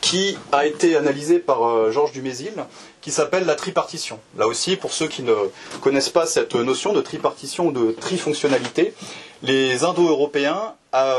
qui 0.00 0.36
a 0.50 0.66
été 0.66 0.96
analysée 0.96 1.38
par 1.38 1.64
euh, 1.64 1.92
Georges 1.92 2.10
Dumézil, 2.10 2.54
qui 3.00 3.12
s'appelle 3.12 3.44
la 3.44 3.54
tripartition. 3.54 4.18
Là 4.36 4.48
aussi, 4.48 4.74
pour 4.74 4.92
ceux 4.92 5.06
qui 5.06 5.22
ne 5.22 5.34
connaissent 5.80 6.08
pas 6.08 6.26
cette 6.26 6.56
notion 6.56 6.92
de 6.92 7.00
tripartition 7.00 7.68
ou 7.68 7.72
de 7.72 7.92
trifonctionnalité, 7.92 8.94
les 9.42 9.84
Indo-Européens 9.84 10.74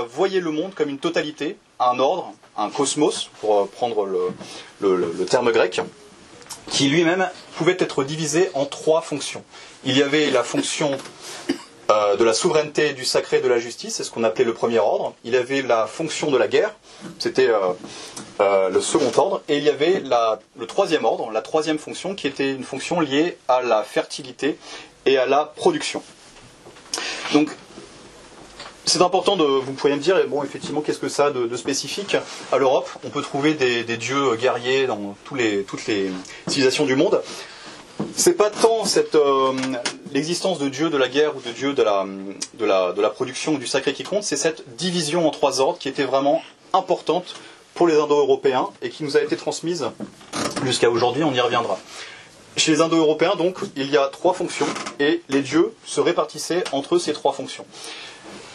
voyaient 0.09 0.41
le 0.41 0.51
monde 0.51 0.73
comme 0.73 0.89
une 0.89 0.97
totalité, 0.97 1.57
un 1.79 1.99
ordre, 1.99 2.33
un 2.57 2.69
cosmos, 2.69 3.29
pour 3.39 3.61
euh, 3.61 3.65
prendre 3.71 4.05
le 4.05 5.25
terme 5.25 5.51
grec, 5.51 5.79
qui 6.69 6.89
lui-même 6.89 7.29
pouvait 7.57 7.77
être 7.79 8.03
divisé 8.03 8.49
en 8.53 8.65
trois 8.65 9.01
fonctions. 9.01 9.43
Il 9.85 9.97
y 9.97 10.03
avait 10.03 10.29
la 10.29 10.43
fonction 10.43 10.97
euh, 11.89 12.15
de 12.17 12.23
la 12.23 12.33
souveraineté, 12.33 12.93
du 12.93 13.03
sacré, 13.03 13.41
de 13.41 13.47
la 13.47 13.57
justice, 13.57 13.95
c'est 13.95 14.03
ce 14.03 14.11
qu'on 14.11 14.23
appelait 14.23 14.45
le 14.45 14.53
premier 14.53 14.77
ordre. 14.77 15.15
Il 15.23 15.35
avait 15.35 15.63
la 15.63 15.87
fonction 15.87 16.29
de 16.29 16.37
la 16.37 16.47
guerre, 16.47 16.75
c'était 17.17 17.47
euh, 17.47 17.57
euh, 18.41 18.69
le 18.69 18.79
second 18.79 19.11
ordre. 19.17 19.41
Et 19.49 19.57
il 19.57 19.63
y 19.63 19.69
avait 19.69 20.03
le 20.03 20.65
troisième 20.67 21.03
ordre, 21.05 21.31
la 21.31 21.41
troisième 21.41 21.79
fonction, 21.79 22.13
qui 22.13 22.27
était 22.27 22.51
une 22.53 22.63
fonction 22.63 22.99
liée 22.99 23.37
à 23.47 23.63
la 23.63 23.81
fertilité 23.81 24.59
et 25.07 25.17
à 25.17 25.25
la 25.25 25.45
production. 25.45 26.03
Donc, 27.33 27.49
c'est 28.85 29.01
important 29.01 29.35
de, 29.35 29.43
vous 29.43 29.73
pourriez 29.73 29.95
me 29.95 30.01
dire, 30.01 30.15
bon, 30.27 30.43
effectivement, 30.43 30.81
qu'est-ce 30.81 30.99
que 30.99 31.09
ça 31.09 31.27
a 31.27 31.31
de, 31.31 31.55
spécifique 31.57 32.17
à 32.51 32.57
l'Europe? 32.59 32.89
On 33.03 33.09
peut 33.09 33.21
trouver 33.23 33.55
des, 33.55 33.83
des, 33.83 33.97
dieux 33.97 34.35
guerriers 34.35 34.85
dans 34.85 35.15
tous 35.25 35.35
les, 35.35 35.63
toutes 35.63 35.87
les 35.87 36.11
civilisations 36.47 36.85
du 36.85 36.95
monde 36.95 37.21
c'est 38.15 38.33
pas 38.33 38.49
tant 38.49 38.83
euh, 39.15 39.53
l'existence 40.13 40.59
de 40.59 40.69
Dieu 40.69 40.89
de 40.89 40.97
la 40.97 41.07
guerre 41.07 41.35
ou 41.35 41.41
de 41.41 41.51
Dieu 41.51 41.73
de 41.73 41.83
la, 41.83 42.05
de 42.57 42.65
la, 42.65 42.91
de 42.93 43.01
la 43.01 43.09
production 43.09 43.53
ou 43.53 43.57
du 43.57 43.67
sacré 43.67 43.93
qui 43.93 44.03
compte, 44.03 44.23
c'est 44.23 44.37
cette 44.37 44.75
division 44.75 45.27
en 45.27 45.31
trois 45.31 45.61
ordres 45.61 45.79
qui 45.79 45.89
était 45.89 46.03
vraiment 46.03 46.41
importante 46.73 47.35
pour 47.75 47.87
les 47.87 47.95
Indo-Européens 47.95 48.67
et 48.81 48.89
qui 48.89 49.03
nous 49.03 49.15
a 49.15 49.21
été 49.21 49.37
transmise 49.37 49.85
jusqu'à 50.65 50.89
aujourd'hui, 50.89 51.23
on 51.23 51.33
y 51.33 51.39
reviendra. 51.39 51.79
Chez 52.57 52.73
les 52.73 52.81
Indo-Européens, 52.81 53.35
donc, 53.37 53.57
il 53.75 53.89
y 53.89 53.97
a 53.97 54.07
trois 54.07 54.33
fonctions 54.33 54.67
et 54.99 55.21
les 55.29 55.41
dieux 55.41 55.73
se 55.85 56.01
répartissaient 56.01 56.63
entre 56.71 56.97
ces 56.97 57.13
trois 57.13 57.31
fonctions. 57.31 57.65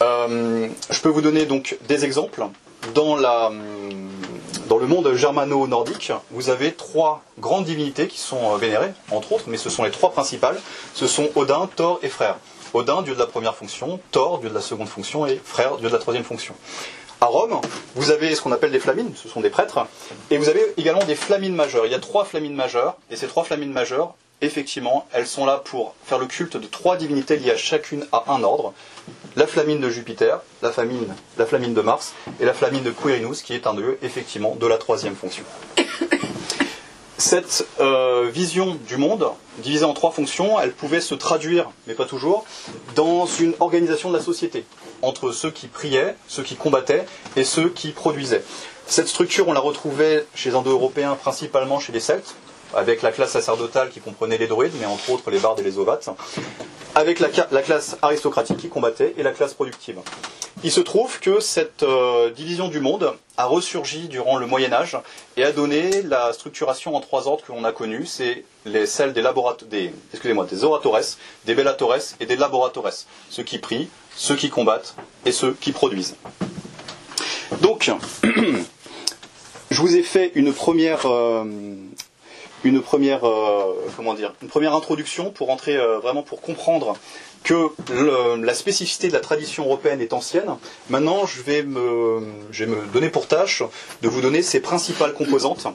Euh, 0.01 0.67
je 0.89 1.01
peux 1.01 1.09
vous 1.09 1.21
donner 1.21 1.45
donc 1.45 1.77
des 1.87 2.05
exemples. 2.05 2.45
Dans 2.93 3.15
la, 3.15 3.51
dans 4.67 4.77
le 4.77 4.87
monde 4.87 5.13
germano-nordique, 5.13 6.11
vous 6.31 6.49
avez 6.49 6.73
trois 6.73 7.23
grandes 7.39 7.65
divinités 7.65 8.07
qui 8.07 8.19
sont 8.19 8.53
euh, 8.53 8.57
vénérées, 8.57 8.93
entre 9.11 9.33
autres, 9.33 9.45
mais 9.47 9.57
ce 9.57 9.69
sont 9.69 9.83
les 9.83 9.91
trois 9.91 10.11
principales. 10.11 10.59
Ce 10.93 11.07
sont 11.07 11.29
Odin, 11.35 11.69
Thor 11.75 11.99
et 12.01 12.09
Frère. 12.09 12.37
Odin, 12.73 13.01
dieu 13.01 13.13
de 13.13 13.19
la 13.19 13.27
première 13.27 13.55
fonction, 13.55 13.99
Thor, 14.11 14.39
dieu 14.39 14.49
de 14.49 14.55
la 14.55 14.61
seconde 14.61 14.87
fonction, 14.87 15.25
et 15.27 15.39
Frère, 15.43 15.77
dieu 15.77 15.87
de 15.87 15.93
la 15.93 15.99
troisième 15.99 16.23
fonction. 16.23 16.55
À 17.21 17.27
Rome, 17.27 17.61
vous 17.95 18.11
avez 18.11 18.35
ce 18.35 18.41
qu'on 18.41 18.51
appelle 18.51 18.71
des 18.71 18.79
flamines, 18.79 19.13
ce 19.15 19.29
sont 19.29 19.39
des 19.39 19.49
prêtres, 19.49 19.79
et 20.29 20.37
vous 20.37 20.49
avez 20.49 20.61
également 20.77 21.03
des 21.05 21.15
flamines 21.15 21.55
majeures. 21.55 21.85
Il 21.85 21.91
y 21.91 21.95
a 21.95 21.99
trois 21.99 22.25
flamines 22.25 22.55
majeures, 22.55 22.97
et 23.09 23.15
ces 23.15 23.27
trois 23.27 23.43
flamines 23.43 23.71
majeures, 23.71 24.15
effectivement, 24.45 25.07
elles 25.13 25.27
sont 25.27 25.45
là 25.45 25.61
pour 25.63 25.95
faire 26.03 26.19
le 26.19 26.25
culte 26.25 26.57
de 26.57 26.67
trois 26.67 26.97
divinités 26.97 27.37
liées 27.37 27.51
à 27.51 27.57
chacune 27.57 28.05
à 28.11 28.25
un 28.31 28.43
ordre 28.43 28.73
la 29.35 29.47
flamine 29.47 29.79
de 29.79 29.89
Jupiter, 29.89 30.39
la, 30.61 30.71
flamine, 30.71 31.13
la 31.37 31.45
flamine 31.45 31.73
de 31.73 31.81
Mars 31.81 32.13
et 32.39 32.45
la 32.45 32.53
flamine 32.53 32.83
de 32.83 32.91
Quirinus, 32.91 33.41
qui 33.41 33.53
est 33.53 33.67
un 33.67 33.73
dieu 33.73 33.97
effectivement 34.01 34.55
de 34.55 34.65
la 34.67 34.77
troisième 34.77 35.15
fonction. 35.15 35.43
Cette 37.17 37.65
euh, 37.79 38.29
vision 38.31 38.75
du 38.87 38.97
monde, 38.97 39.29
divisée 39.59 39.85
en 39.85 39.93
trois 39.93 40.11
fonctions, 40.11 40.59
elle 40.59 40.73
pouvait 40.73 41.01
se 41.01 41.15
traduire, 41.15 41.69
mais 41.87 41.93
pas 41.93 42.05
toujours, 42.05 42.45
dans 42.95 43.25
une 43.25 43.53
organisation 43.59 44.09
de 44.11 44.17
la 44.17 44.23
société, 44.23 44.65
entre 45.01 45.31
ceux 45.31 45.49
qui 45.51 45.67
priaient, 45.67 46.15
ceux 46.27 46.43
qui 46.43 46.55
combattaient 46.55 47.05
et 47.37 47.43
ceux 47.45 47.69
qui 47.69 47.91
produisaient. 47.91 48.43
Cette 48.85 49.07
structure, 49.07 49.47
on 49.47 49.53
la 49.53 49.59
retrouvait 49.61 50.25
chez 50.35 50.49
les 50.49 50.55
Indo-Européens, 50.55 51.15
principalement 51.19 51.79
chez 51.79 51.93
les 51.93 51.99
Celtes, 52.01 52.35
avec 52.73 53.01
la 53.01 53.11
classe 53.11 53.31
sacerdotale 53.31 53.89
qui 53.89 53.99
comprenait 53.99 54.37
les 54.37 54.47
druides, 54.47 54.73
mais 54.79 54.85
entre 54.85 55.11
autres 55.11 55.31
les 55.31 55.39
bardes 55.39 55.59
et 55.59 55.63
les 55.63 55.77
ovates, 55.77 56.09
avec 56.95 57.19
la, 57.19 57.29
classe 57.61 57.97
aristocratique 58.01 58.57
qui 58.57 58.69
combattait 58.69 59.13
et 59.17 59.23
la 59.23 59.31
classe 59.31 59.53
productive. 59.53 59.99
Il 60.63 60.71
se 60.71 60.79
trouve 60.79 61.19
que 61.19 61.41
cette 61.41 61.83
euh, 61.83 62.31
division 62.31 62.69
du 62.69 62.79
monde 62.79 63.13
a 63.37 63.45
ressurgi 63.45 64.07
durant 64.07 64.37
le 64.37 64.47
Moyen 64.47 64.71
Âge 64.71 64.97
et 65.35 65.43
a 65.43 65.51
donné 65.51 66.01
la 66.03 66.31
structuration 66.31 66.95
en 66.95 67.01
trois 67.01 67.27
ordres 67.27 67.43
que 67.45 67.51
l'on 67.51 67.65
a 67.65 67.73
connus. 67.73 68.05
C'est 68.05 68.45
les, 68.65 68.85
celles 68.85 69.13
des, 69.13 69.23
des, 69.69 69.93
excusez-moi, 70.13 70.45
des 70.45 70.63
oratores, 70.63 70.99
des 71.45 71.53
bellatores 71.53 72.15
et 72.21 72.25
des 72.25 72.37
laboratores. 72.37 72.89
Ceux 73.29 73.43
qui 73.43 73.59
prient, 73.59 73.89
ceux 74.15 74.35
qui 74.35 74.49
combattent 74.49 74.95
et 75.25 75.33
ceux 75.33 75.53
qui 75.59 75.73
produisent. 75.73 76.15
Donc, 77.61 77.91
je 79.71 79.81
vous 79.81 79.95
ai 79.95 80.03
fait 80.03 80.31
une 80.35 80.53
première, 80.53 81.05
euh, 81.05 81.43
une 82.65 82.81
première, 82.81 83.25
euh, 83.25 83.73
comment 83.95 84.13
dire, 84.13 84.33
une 84.41 84.47
première 84.47 84.75
introduction 84.75 85.31
pour 85.31 85.49
entrer 85.49 85.77
vraiment 86.01 86.23
pour 86.23 86.41
comprendre 86.41 86.95
que 87.43 87.69
la 88.43 88.53
spécificité 88.55 89.07
de 89.07 89.13
la 89.13 89.19
tradition 89.19 89.65
européenne 89.65 90.01
est 90.01 90.13
ancienne. 90.13 90.55
Maintenant, 90.89 91.25
je 91.27 91.41
vais, 91.43 91.61
me, 91.61 92.19
me 92.19 92.91
donner 92.91 93.09
pour 93.09 93.27
tâche 93.27 93.61
de 94.01 94.09
vous 94.09 94.21
donner 94.21 94.41
ses 94.41 94.59
principales 94.59 95.13
composantes. 95.13 95.67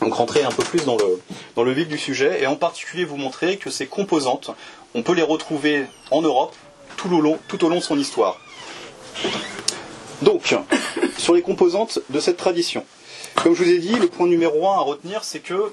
Donc 0.00 0.14
rentrer 0.14 0.42
un 0.42 0.50
peu 0.50 0.62
plus 0.62 0.84
dans 0.84 0.96
le, 0.96 1.20
dans 1.54 1.62
le 1.62 1.72
vif 1.72 1.88
du 1.88 1.98
sujet 1.98 2.42
et 2.42 2.46
en 2.46 2.56
particulier 2.56 3.04
vous 3.04 3.16
montrer 3.16 3.56
que 3.56 3.70
ces 3.70 3.86
composantes, 3.86 4.50
on 4.94 5.02
peut 5.02 5.14
les 5.14 5.22
retrouver 5.22 5.86
en 6.10 6.22
Europe 6.22 6.54
tout 6.96 7.14
au 7.14 7.20
long, 7.20 7.38
tout 7.48 7.64
au 7.64 7.68
long 7.68 7.76
de 7.76 7.82
son 7.82 7.98
histoire. 7.98 8.38
Donc, 10.22 10.54
sur 11.18 11.34
les 11.34 11.42
composantes 11.42 12.00
de 12.10 12.20
cette 12.20 12.36
tradition. 12.36 12.84
Comme 13.42 13.54
je 13.54 13.64
vous 13.64 13.70
ai 13.70 13.78
dit, 13.78 13.94
le 13.94 14.08
point 14.08 14.26
numéro 14.26 14.68
un 14.68 14.74
à 14.74 14.80
retenir, 14.80 15.24
c'est 15.24 15.40
que 15.40 15.72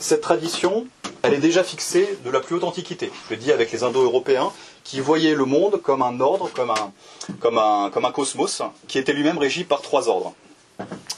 cette 0.00 0.20
tradition, 0.20 0.86
elle 1.22 1.34
est 1.34 1.38
déjà 1.38 1.64
fixée 1.64 2.18
de 2.24 2.30
la 2.30 2.40
plus 2.40 2.56
haute 2.56 2.64
antiquité. 2.64 3.10
Je 3.28 3.34
le 3.34 3.40
dis 3.40 3.52
avec 3.52 3.72
les 3.72 3.82
Indo-Européens 3.82 4.52
qui 4.84 5.00
voyaient 5.00 5.34
le 5.34 5.44
monde 5.44 5.80
comme 5.82 6.02
un 6.02 6.20
ordre, 6.20 6.50
comme 6.54 6.70
un, 6.70 6.92
comme 7.40 7.58
un, 7.58 7.90
comme 7.92 8.04
un 8.04 8.12
cosmos, 8.12 8.62
qui 8.86 8.98
était 8.98 9.12
lui-même 9.12 9.38
régi 9.38 9.64
par 9.64 9.82
trois 9.82 10.08
ordres. 10.08 10.34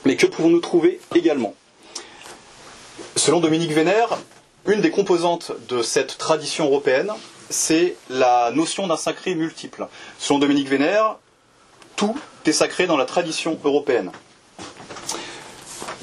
Mais 0.05 0.17
que 0.17 0.27
pouvons-nous 0.27 0.61
trouver 0.61 1.01
également? 1.15 1.55
Selon 3.17 3.41
Dominique 3.41 3.73
Vénère, 3.73 4.19
une 4.67 4.81
des 4.81 4.91
composantes 4.91 5.53
de 5.69 5.83
cette 5.83 6.19
tradition 6.19 6.67
européenne, 6.67 7.13
c'est 7.51 7.97
la 8.09 8.51
notion 8.53 8.87
d'un 8.87 8.97
sacré 8.97 9.35
multiple. 9.35 9.87
Selon 10.19 10.39
Dominique 10.39 10.69
Vénère, 10.69 11.17
tout 11.97 12.17
est 12.47 12.53
sacré 12.53 12.87
dans 12.87 12.97
la 12.97 13.05
tradition 13.05 13.59
européenne. 13.65 14.11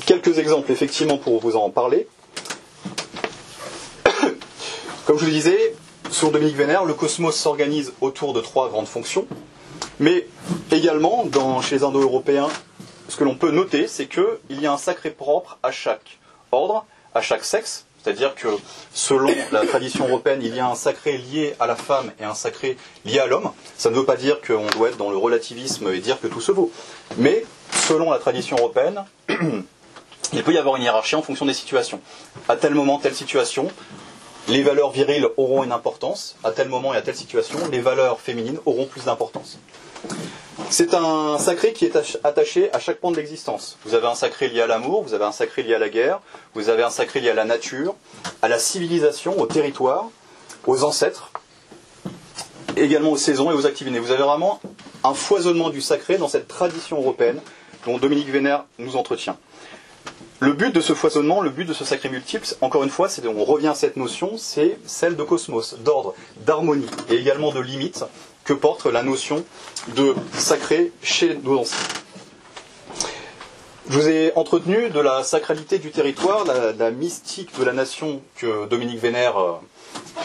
Quelques 0.05 0.37
exemples, 0.37 0.71
effectivement, 0.71 1.17
pour 1.17 1.39
vous 1.41 1.55
en 1.55 1.69
parler. 1.69 2.07
Comme 5.07 5.17
je 5.17 5.23
le 5.25 5.31
disais, 5.31 5.73
sur 6.11 6.31
Dominique 6.31 6.57
Vénère, 6.57 6.83
le 6.83 6.93
cosmos 6.93 7.33
s'organise 7.33 7.93
autour 8.01 8.33
de 8.33 8.41
trois 8.41 8.67
grandes 8.67 8.89
fonctions, 8.89 9.25
mais 10.01 10.27
également, 10.69 11.23
chez 11.61 11.77
les 11.77 11.83
Indo-Européens, 11.85 12.49
ce 13.07 13.15
que 13.15 13.23
l'on 13.23 13.35
peut 13.35 13.51
noter, 13.51 13.87
c'est 13.87 14.07
qu'il 14.07 14.25
y 14.61 14.65
a 14.65 14.73
un 14.73 14.77
sacré 14.77 15.11
propre 15.11 15.59
à 15.63 15.71
chaque 15.71 16.19
ordre, 16.51 16.85
à 17.15 17.21
chaque 17.21 17.45
sexe, 17.45 17.85
c'est-à-dire 18.03 18.35
que 18.35 18.49
selon 18.93 19.33
la 19.53 19.65
tradition 19.65 20.09
européenne, 20.09 20.41
il 20.43 20.53
y 20.53 20.59
a 20.59 20.67
un 20.67 20.75
sacré 20.75 21.17
lié 21.17 21.55
à 21.61 21.67
la 21.67 21.77
femme 21.77 22.11
et 22.19 22.25
un 22.25 22.35
sacré 22.35 22.75
lié 23.05 23.19
à 23.19 23.27
l'homme. 23.27 23.51
Ça 23.77 23.89
ne 23.89 23.95
veut 23.95 24.03
pas 24.03 24.17
dire 24.17 24.41
qu'on 24.41 24.65
doit 24.75 24.89
être 24.89 24.97
dans 24.97 25.09
le 25.09 25.15
relativisme 25.17 25.87
et 25.87 25.99
dire 25.99 26.19
que 26.19 26.27
tout 26.27 26.41
se 26.41 26.51
vaut. 26.51 26.69
Mais 27.15 27.45
selon 27.71 28.11
la 28.11 28.19
tradition 28.19 28.57
européenne, 28.57 29.05
il 30.33 30.43
peut 30.43 30.51
y 30.53 30.57
avoir 30.57 30.75
une 30.75 30.83
hiérarchie 30.83 31.15
en 31.15 31.21
fonction 31.21 31.45
des 31.45 31.53
situations. 31.53 32.01
À 32.49 32.57
tel 32.57 32.73
moment, 32.73 32.99
telle 32.99 33.15
situation, 33.15 33.69
les 34.47 34.63
valeurs 34.63 34.91
viriles 34.91 35.27
auront 35.37 35.63
une 35.63 35.71
importance, 35.71 36.35
à 36.43 36.51
tel 36.51 36.69
moment 36.69 36.93
et 36.93 36.97
à 36.97 37.01
telle 37.01 37.15
situation, 37.15 37.59
les 37.71 37.81
valeurs 37.81 38.19
féminines 38.21 38.59
auront 38.65 38.85
plus 38.85 39.03
d'importance. 39.05 39.57
C'est 40.69 40.93
un 40.93 41.37
sacré 41.37 41.73
qui 41.73 41.85
est 41.85 41.95
attaché 42.23 42.71
à 42.73 42.79
chaque 42.79 42.97
point 42.99 43.11
de 43.11 43.17
l'existence. 43.17 43.77
Vous 43.85 43.93
avez 43.93 44.07
un 44.07 44.15
sacré 44.15 44.49
lié 44.49 44.61
à 44.61 44.67
l'amour, 44.67 45.03
vous 45.03 45.13
avez 45.13 45.25
un 45.25 45.31
sacré 45.31 45.63
lié 45.63 45.75
à 45.75 45.79
la 45.79 45.89
guerre, 45.89 46.19
vous 46.55 46.69
avez 46.69 46.83
un 46.83 46.89
sacré 46.89 47.19
lié 47.21 47.29
à 47.29 47.33
la 47.33 47.45
nature, 47.45 47.95
à 48.41 48.47
la 48.47 48.59
civilisation, 48.59 49.39
au 49.39 49.45
territoire, 49.45 50.05
aux 50.65 50.83
ancêtres, 50.83 51.31
également 52.75 53.11
aux 53.11 53.17
saisons 53.17 53.51
et 53.51 53.53
aux 53.53 53.65
activités. 53.65 53.99
Vous 53.99 54.11
avez 54.11 54.23
vraiment 54.23 54.59
un 55.03 55.13
foisonnement 55.13 55.69
du 55.69 55.81
sacré 55.81 56.17
dans 56.17 56.27
cette 56.27 56.47
tradition 56.47 56.97
européenne 56.97 57.39
dont 57.85 57.97
Dominique 57.97 58.29
Vénère 58.29 58.65
nous 58.79 58.97
entretient. 58.97 59.37
Le 60.39 60.53
but 60.53 60.73
de 60.73 60.81
ce 60.81 60.93
foisonnement, 60.93 61.41
le 61.41 61.49
but 61.49 61.65
de 61.65 61.73
ce 61.73 61.83
sacré 61.83 62.09
multiple, 62.09 62.45
encore 62.61 62.83
une 62.83 62.91
fois, 62.91 63.07
on 63.25 63.43
revient 63.43 63.69
à 63.69 63.73
cette 63.75 63.97
notion, 63.97 64.37
c'est 64.37 64.77
celle 64.85 65.15
de 65.15 65.23
cosmos, 65.23 65.75
d'ordre, 65.83 66.13
d'harmonie 66.45 66.85
et 67.09 67.15
également 67.15 67.51
de 67.51 67.59
limite 67.59 68.03
que 68.43 68.53
porte 68.53 68.85
la 68.85 69.01
notion 69.01 69.43
de 69.95 70.13
sacré 70.33 70.91
chez 71.01 71.35
nos 71.43 71.59
anciens. 71.61 71.77
Je 73.89 73.99
vous 73.99 74.07
ai 74.09 74.31
entretenu 74.35 74.89
de 74.89 74.99
la 74.99 75.23
sacralité 75.23 75.79
du 75.79 75.89
territoire, 75.89 76.45
la, 76.45 76.71
la 76.71 76.91
mystique 76.91 77.57
de 77.57 77.63
la 77.63 77.73
nation 77.73 78.21
que 78.35 78.67
Dominique 78.67 78.99
Vénère, 78.99 79.37
euh, 79.39 79.53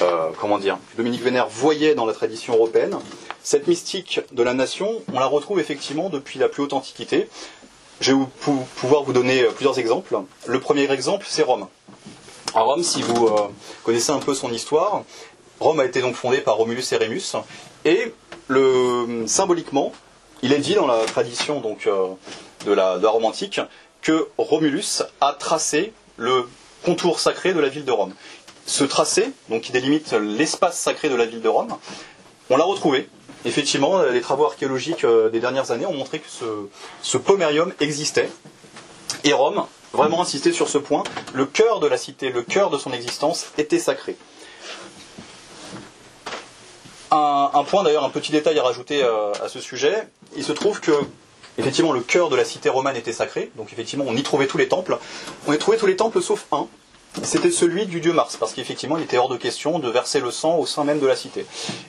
euh, 0.02 0.28
comment 0.38 0.58
dire, 0.58 0.78
Dominique 0.98 1.22
Vénère 1.22 1.48
voyait 1.48 1.94
dans 1.94 2.04
la 2.04 2.12
tradition 2.12 2.54
européenne. 2.54 2.98
Cette 3.42 3.66
mystique 3.66 4.20
de 4.32 4.42
la 4.42 4.52
nation, 4.52 5.00
on 5.14 5.18
la 5.18 5.26
retrouve 5.26 5.58
effectivement 5.58 6.10
depuis 6.10 6.38
la 6.38 6.48
plus 6.48 6.64
haute 6.64 6.72
antiquité. 6.74 7.28
Je 8.02 8.14
vais 8.14 8.24
pouvoir 8.74 9.04
vous 9.04 9.12
donner 9.12 9.42
euh, 9.42 9.52
plusieurs 9.52 9.78
exemples. 9.78 10.16
Le 10.46 10.58
premier 10.58 10.90
exemple, 10.90 11.24
c'est 11.28 11.44
Rome. 11.44 11.68
Rome, 12.52 12.82
si 12.82 13.00
vous 13.00 13.28
euh, 13.28 13.48
connaissez 13.84 14.10
un 14.10 14.18
peu 14.18 14.34
son 14.34 14.52
histoire, 14.52 15.04
Rome 15.60 15.78
a 15.78 15.84
été 15.84 16.00
donc 16.00 16.16
fondée 16.16 16.38
par 16.38 16.56
Romulus 16.56 16.82
et 16.90 16.96
Rémus, 16.96 17.36
et 17.84 18.12
symboliquement, 19.26 19.92
il 20.42 20.52
est 20.52 20.58
dit 20.58 20.74
dans 20.74 20.88
la 20.88 20.98
tradition 21.04 21.62
euh, 21.86 22.06
de, 22.66 22.72
la, 22.72 22.98
de 22.98 23.06
Rome 23.06 23.24
antique 23.24 23.60
que 24.00 24.26
Romulus 24.36 25.04
a 25.20 25.32
tracé 25.34 25.92
le 26.16 26.48
contour 26.84 27.20
sacré 27.20 27.54
de 27.54 27.60
la 27.60 27.68
ville 27.68 27.84
de 27.84 27.92
Rome. 27.92 28.14
Ce 28.66 28.82
tracé, 28.82 29.30
donc 29.48 29.62
qui 29.62 29.70
délimite 29.70 30.12
l'espace 30.14 30.76
sacré 30.76 31.08
de 31.08 31.14
la 31.14 31.26
ville 31.26 31.40
de 31.40 31.48
Rome, 31.48 31.76
on 32.50 32.56
l'a 32.56 32.64
retrouvé 32.64 33.08
effectivement, 33.44 33.98
euh, 33.98 34.10
les 34.10 34.20
travaux 34.20 34.46
archéologiques 34.46 35.04
euh, 35.04 35.28
des 35.30 35.40
dernières 35.40 35.70
années 35.70 35.86
ont 35.86 35.94
montré 35.94 36.20
que 36.20 36.28
ce, 37.02 37.16
pomérium 37.18 37.72
existait. 37.80 38.30
Et 39.24 39.32
Rome, 39.32 39.64
vraiment 39.92 40.22
insisté 40.22 40.52
sur 40.52 40.68
ce 40.68 40.78
point, 40.78 41.04
le 41.32 41.46
cœur 41.46 41.80
de 41.80 41.86
la 41.86 41.96
cité, 41.96 42.30
le 42.30 42.42
cœur 42.42 42.70
de 42.70 42.78
son 42.78 42.92
existence 42.92 43.46
était 43.58 43.78
sacré. 43.78 44.16
Un, 47.14 47.64
point 47.64 47.82
d'ailleurs, 47.82 48.04
un 48.04 48.10
petit 48.10 48.32
détail 48.32 48.58
à 48.58 48.62
rajouter 48.62 49.02
euh, 49.02 49.32
à 49.44 49.48
ce 49.50 49.60
sujet, 49.60 50.08
il 50.34 50.42
se 50.42 50.52
trouve 50.52 50.80
que 50.80 50.92
effectivement 51.58 51.92
le 51.92 52.00
cœur 52.00 52.30
de 52.30 52.36
la 52.36 52.44
cité 52.46 52.70
romane 52.70 52.96
était 52.96 53.12
sacré, 53.12 53.50
donc 53.56 53.70
effectivement 53.70 54.06
on 54.08 54.16
y 54.16 54.22
trouvait 54.22 54.46
tous 54.46 54.56
les 54.56 54.66
temples. 54.66 54.96
On 55.46 55.52
y 55.52 55.58
trouvait 55.58 55.76
tous 55.76 55.86
les 55.86 55.96
temples 55.96 56.22
sauf 56.22 56.46
un, 56.52 56.68
c'était 57.22 57.50
celui 57.50 57.86
du 57.86 58.00
dieu 58.00 58.12
Mars, 58.12 58.36
parce 58.38 58.54
qu'effectivement, 58.54 58.96
il 58.96 59.04
était 59.04 59.18
hors 59.18 59.28
de 59.28 59.36
question 59.36 59.78
de 59.78 59.88
verser 59.88 60.20
le 60.20 60.30
sang 60.30 60.56
au 60.56 60.66
sein 60.66 60.84
même 60.84 60.98
de 60.98 61.06
la 61.06 61.14
cité. 61.14 61.44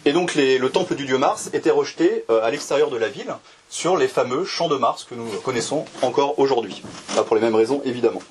Et 0.06 0.12
donc, 0.12 0.36
le 0.36 0.68
temple 0.68 0.96
du 0.96 1.06
dieu 1.06 1.18
Mars 1.18 1.50
était 1.54 1.72
rejeté 1.72 2.26
euh, 2.30 2.44
à 2.44 2.52
l'extérieur 2.52 2.90
de 2.90 2.98
la 2.98 3.08
ville, 3.08 3.34
sur 3.70 3.96
les 3.98 4.08
fameux 4.08 4.46
champs 4.46 4.68
de 4.68 4.76
Mars 4.76 5.06
que 5.10 5.16
nous 5.16 5.28
connaissons 5.44 5.86
encore 6.02 6.38
aujourd'hui. 6.40 6.84
Pas 7.16 7.24
pour 7.24 7.36
les 7.36 7.42
mêmes 7.42 7.56
raisons, 7.56 7.82
évidemment. 7.86 8.22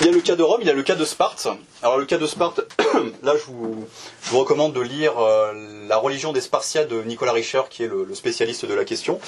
Il 0.00 0.06
y 0.06 0.08
a 0.10 0.12
le 0.12 0.20
cas 0.20 0.36
de 0.36 0.42
Rome, 0.44 0.60
il 0.60 0.68
y 0.68 0.70
a 0.70 0.74
le 0.74 0.84
cas 0.84 0.94
de 0.94 1.04
Sparte. 1.04 1.48
Alors 1.82 1.98
le 1.98 2.04
cas 2.04 2.18
de 2.18 2.26
Sparte, 2.26 2.60
là 3.24 3.34
je 3.34 3.50
vous, 3.50 4.38
recommande 4.38 4.72
de 4.72 4.80
lire 4.80 5.18
euh, 5.18 5.86
La 5.88 5.96
religion 5.96 6.32
des 6.32 6.40
Spartiates 6.40 6.88
de 6.88 7.02
Nicolas 7.02 7.32
Richer, 7.32 7.62
qui 7.68 7.82
est 7.82 7.88
le 7.88 8.14
spécialiste 8.14 8.64
de 8.64 8.74
la 8.74 8.84
question. 8.84 9.18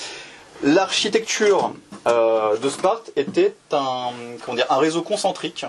L'architecture 0.63 1.73
euh, 2.07 2.57
de 2.57 2.69
Sparte 2.69 3.11
était 3.17 3.55
un, 3.73 4.11
un 4.69 4.77
réseau 4.77 5.03
concentrique 5.03 5.65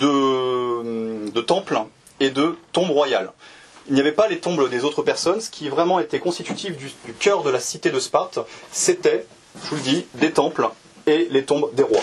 de, 0.00 1.40
temples 1.40 1.80
et 2.20 2.30
de 2.30 2.56
tombes 2.72 2.90
royales. 2.90 3.32
Il 3.88 3.94
n'y 3.94 4.00
avait 4.00 4.12
pas 4.12 4.28
les 4.28 4.38
tombes 4.38 4.68
des 4.70 4.84
autres 4.84 5.02
personnes. 5.02 5.40
Ce 5.40 5.50
qui 5.50 5.68
vraiment 5.68 5.98
était 5.98 6.20
constitutif 6.20 6.76
du, 6.76 6.90
cœur 7.18 7.42
de 7.42 7.50
la 7.50 7.60
cité 7.60 7.90
de 7.90 7.98
Sparte, 7.98 8.38
c'était, 8.70 9.26
je 9.64 9.70
vous 9.70 9.76
le 9.76 9.82
dis, 9.82 10.06
des 10.14 10.30
temples 10.30 10.68
et 11.06 11.26
les 11.30 11.44
tombes 11.44 11.74
des 11.74 11.82
rois. 11.82 12.02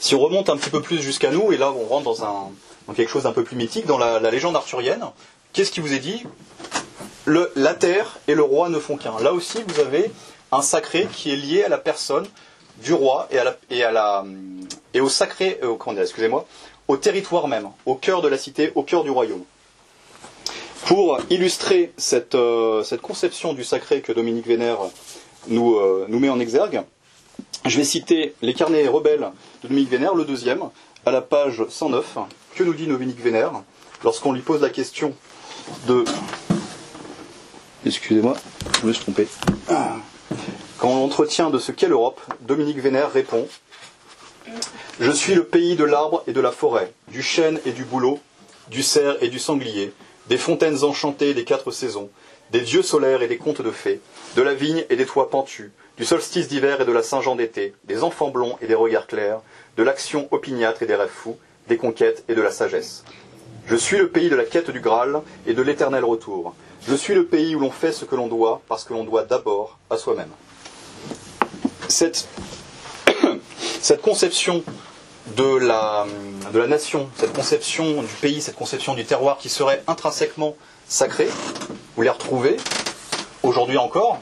Si 0.00 0.14
on 0.14 0.20
remonte 0.20 0.48
un 0.48 0.56
petit 0.56 0.70
peu 0.70 0.80
plus 0.80 1.00
jusqu'à 1.00 1.30
nous, 1.30 1.52
et 1.52 1.58
là 1.58 1.70
on 1.72 1.84
rentre 1.84 2.04
dans, 2.04 2.24
un, 2.24 2.94
quelque 2.94 3.10
chose 3.10 3.24
d'un 3.24 3.32
peu 3.32 3.44
plus 3.44 3.56
mythique, 3.56 3.86
dans 3.86 3.98
la, 3.98 4.18
légende 4.30 4.56
arthurienne, 4.56 5.04
qu'est-ce 5.52 5.70
qui 5.70 5.80
vous 5.80 5.92
est 5.92 5.98
dit? 5.98 6.24
La 7.26 7.74
terre 7.74 8.18
et 8.26 8.34
le 8.34 8.42
roi 8.42 8.68
ne 8.68 8.78
font 8.78 8.96
qu'un. 8.96 9.18
Là 9.20 9.32
aussi, 9.32 9.62
vous 9.66 9.80
avez 9.80 10.10
un 10.54 10.62
sacré 10.62 11.08
qui 11.12 11.32
est 11.32 11.36
lié 11.36 11.64
à 11.64 11.68
la 11.68 11.78
personne 11.78 12.26
du 12.82 12.92
roi 12.92 13.28
et, 13.30 13.38
à 13.38 13.44
la, 13.44 13.56
et, 13.70 13.82
à 13.82 13.90
la, 13.90 14.24
et 14.94 15.00
au 15.00 15.08
sacré, 15.08 15.58
euh, 15.62 15.76
excusez-moi, 16.00 16.46
au 16.88 16.96
territoire 16.96 17.48
même, 17.48 17.68
au 17.86 17.94
cœur 17.94 18.22
de 18.22 18.28
la 18.28 18.38
cité, 18.38 18.72
au 18.74 18.82
cœur 18.82 19.04
du 19.04 19.10
royaume. 19.10 19.42
Pour 20.86 21.18
illustrer 21.30 21.92
cette, 21.96 22.34
euh, 22.34 22.82
cette 22.82 23.00
conception 23.00 23.54
du 23.54 23.64
sacré 23.64 24.00
que 24.00 24.12
Dominique 24.12 24.46
Vénère 24.46 24.78
nous, 25.48 25.76
euh, 25.76 26.06
nous 26.08 26.18
met 26.18 26.28
en 26.28 26.38
exergue, 26.38 26.82
je 27.64 27.76
vais 27.76 27.84
citer 27.84 28.34
les 28.42 28.54
carnets 28.54 28.86
rebelles 28.86 29.30
de 29.62 29.68
Dominique 29.68 29.90
Vénère, 29.90 30.14
le 30.14 30.24
deuxième, 30.24 30.62
à 31.06 31.10
la 31.10 31.22
page 31.22 31.62
109, 31.68 32.18
que 32.54 32.62
nous 32.62 32.74
dit 32.74 32.86
Dominique 32.86 33.20
Vénère 33.20 33.52
lorsqu'on 34.04 34.32
lui 34.32 34.42
pose 34.42 34.60
la 34.60 34.70
question 34.70 35.14
de. 35.88 36.04
Excusez-moi, 37.86 38.34
je 38.82 38.86
me 38.86 38.92
suis 38.92 39.02
trompé. 39.02 39.26
Quand 40.84 40.90
on 40.90 41.00
l'entretient 41.00 41.48
de 41.48 41.58
ce 41.58 41.72
qu'est 41.72 41.88
l'Europe, 41.88 42.20
Dominique 42.42 42.78
Vénère 42.78 43.10
répond 43.10 43.48
Je 45.00 45.10
suis 45.10 45.32
le 45.32 45.44
pays 45.44 45.76
de 45.76 45.84
l'arbre 45.84 46.22
et 46.26 46.34
de 46.34 46.40
la 46.42 46.50
forêt, 46.50 46.92
du 47.08 47.22
chêne 47.22 47.58
et 47.64 47.72
du 47.72 47.84
bouleau, 47.84 48.20
du 48.68 48.82
cerf 48.82 49.16
et 49.22 49.28
du 49.28 49.38
sanglier, 49.38 49.94
des 50.28 50.36
fontaines 50.36 50.84
enchantées 50.84 51.32
des 51.32 51.44
quatre 51.44 51.70
saisons, 51.70 52.10
des 52.50 52.60
dieux 52.60 52.82
solaires 52.82 53.22
et 53.22 53.28
des 53.28 53.38
contes 53.38 53.62
de 53.62 53.70
fées, 53.70 54.02
de 54.36 54.42
la 54.42 54.52
vigne 54.52 54.84
et 54.90 54.96
des 54.96 55.06
toits 55.06 55.30
pentus, 55.30 55.70
du 55.96 56.04
solstice 56.04 56.48
d'hiver 56.48 56.82
et 56.82 56.84
de 56.84 56.92
la 56.92 57.02
Saint-Jean 57.02 57.34
d'été, 57.34 57.72
des 57.84 58.02
enfants 58.02 58.28
blonds 58.28 58.58
et 58.60 58.66
des 58.66 58.74
regards 58.74 59.06
clairs, 59.06 59.40
de 59.78 59.82
l'action 59.82 60.28
opiniâtre 60.32 60.82
et 60.82 60.86
des 60.86 60.96
rêves 60.96 61.08
fous, 61.08 61.38
des 61.66 61.78
conquêtes 61.78 62.24
et 62.28 62.34
de 62.34 62.42
la 62.42 62.50
sagesse. 62.50 63.04
Je 63.68 63.76
suis 63.76 63.96
le 63.96 64.10
pays 64.10 64.28
de 64.28 64.36
la 64.36 64.44
quête 64.44 64.70
du 64.70 64.80
Graal 64.80 65.22
et 65.46 65.54
de 65.54 65.62
l'éternel 65.62 66.04
retour. 66.04 66.54
Je 66.86 66.94
suis 66.94 67.14
le 67.14 67.24
pays 67.24 67.56
où 67.56 67.60
l'on 67.60 67.70
fait 67.70 67.92
ce 67.92 68.04
que 68.04 68.16
l'on 68.16 68.28
doit, 68.28 68.60
parce 68.68 68.84
que 68.84 68.92
l'on 68.92 69.04
doit 69.04 69.24
d'abord 69.24 69.78
à 69.88 69.96
soi-même. 69.96 70.28
Cette, 73.80 74.00
conception 74.00 74.62
de 75.36 75.56
la, 75.56 76.06
nation, 76.66 77.10
cette 77.16 77.32
conception 77.34 78.02
du 78.02 78.14
pays, 78.20 78.40
cette 78.40 78.56
conception 78.56 78.94
du 78.94 79.04
terroir 79.04 79.38
qui 79.38 79.48
serait 79.48 79.82
intrinsèquement 79.86 80.56
sacrée, 80.88 81.28
vous 81.96 82.02
les 82.02 82.10
retrouvez 82.10 82.56
aujourd'hui 83.42 83.76
encore 83.76 84.18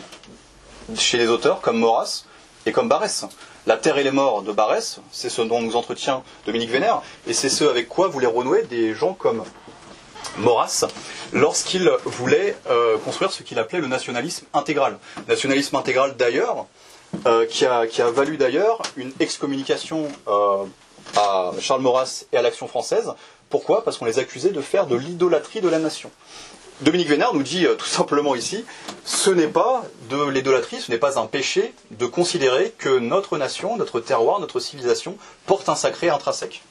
chez 0.97 1.19
les 1.19 1.28
auteurs 1.28 1.61
comme 1.61 1.78
Maurras 1.78 2.25
et 2.66 2.73
comme 2.73 2.88
Barès. 2.88 3.25
La 3.66 3.76
terre 3.76 3.99
et 3.99 4.02
les 4.02 4.11
morts 4.11 4.42
de 4.42 4.50
Barès, 4.50 4.99
c'est 5.12 5.28
ce 5.28 5.42
dont 5.42 5.61
nous 5.61 5.76
entretient 5.76 6.25
Dominique 6.47 6.71
Vénère, 6.71 7.02
et 7.28 7.33
c'est 7.33 7.49
ce 7.49 7.64
avec 7.64 7.88
quoi 7.88 8.09
voulait 8.09 8.26
renouer 8.26 8.62
des 8.62 8.95
gens 8.95 9.14
comme 9.14 9.45
Maurras 10.38 10.85
lorsqu'il 11.33 11.90
voulait 12.04 12.57
euh, 12.69 12.99
construire 12.99 13.31
ce 13.31 13.42
qu'il 13.42 13.59
appelait 13.59 13.81
le 13.81 13.87
nationalisme 13.87 14.47
intégral. 14.52 14.99
Nationalisme 15.28 15.76
intégral 15.76 16.16
d'ailleurs, 16.16 16.66
euh, 17.26 17.47
qui, 17.47 17.64
a, 17.66 17.87
qui, 17.87 18.02
a, 18.02 18.11
valu 18.11 18.37
d'ailleurs 18.37 18.83
une 18.97 19.12
excommunication 19.21 20.09
euh, 20.28 20.64
à 21.16 21.52
Charles 21.61 21.81
Maurras 21.83 22.25
et 22.33 22.37
à 22.37 22.42
l'Action 22.42 22.66
française. 22.69 23.12
Pourquoi? 23.50 23.85
Parce 23.85 23.99
qu'on 23.99 24.07
les 24.07 24.19
accusait 24.19 24.50
de 24.50 24.61
faire 24.61 24.87
de 24.87 24.97
l'idolâtrie 24.97 25.61
de 25.61 25.69
la 25.69 25.78
nation. 25.78 26.11
Dominique 26.81 27.09
Vénard 27.09 27.35
nous 27.35 27.42
dit 27.42 27.66
tout 27.78 27.87
simplement 27.87 28.35
ici, 28.35 28.64
ce 29.04 29.31
n'est 29.31 29.47
pas 29.47 29.85
de 30.11 30.28
l'idolâtrie, 30.28 30.81
ce 30.81 30.90
n'est 30.90 30.99
pas 30.99 31.19
un 31.19 31.26
péché 31.26 31.75
de 31.92 32.07
considérer 32.07 32.75
que 32.76 32.99
notre 32.99 33.38
nation, 33.38 33.76
notre 33.76 34.00
terroir, 34.00 34.40
notre 34.40 34.59
civilisation 34.59 35.16
porte 35.47 35.69
un 35.69 35.76
sacré 35.76 36.09
intrinsèque. 36.09 36.62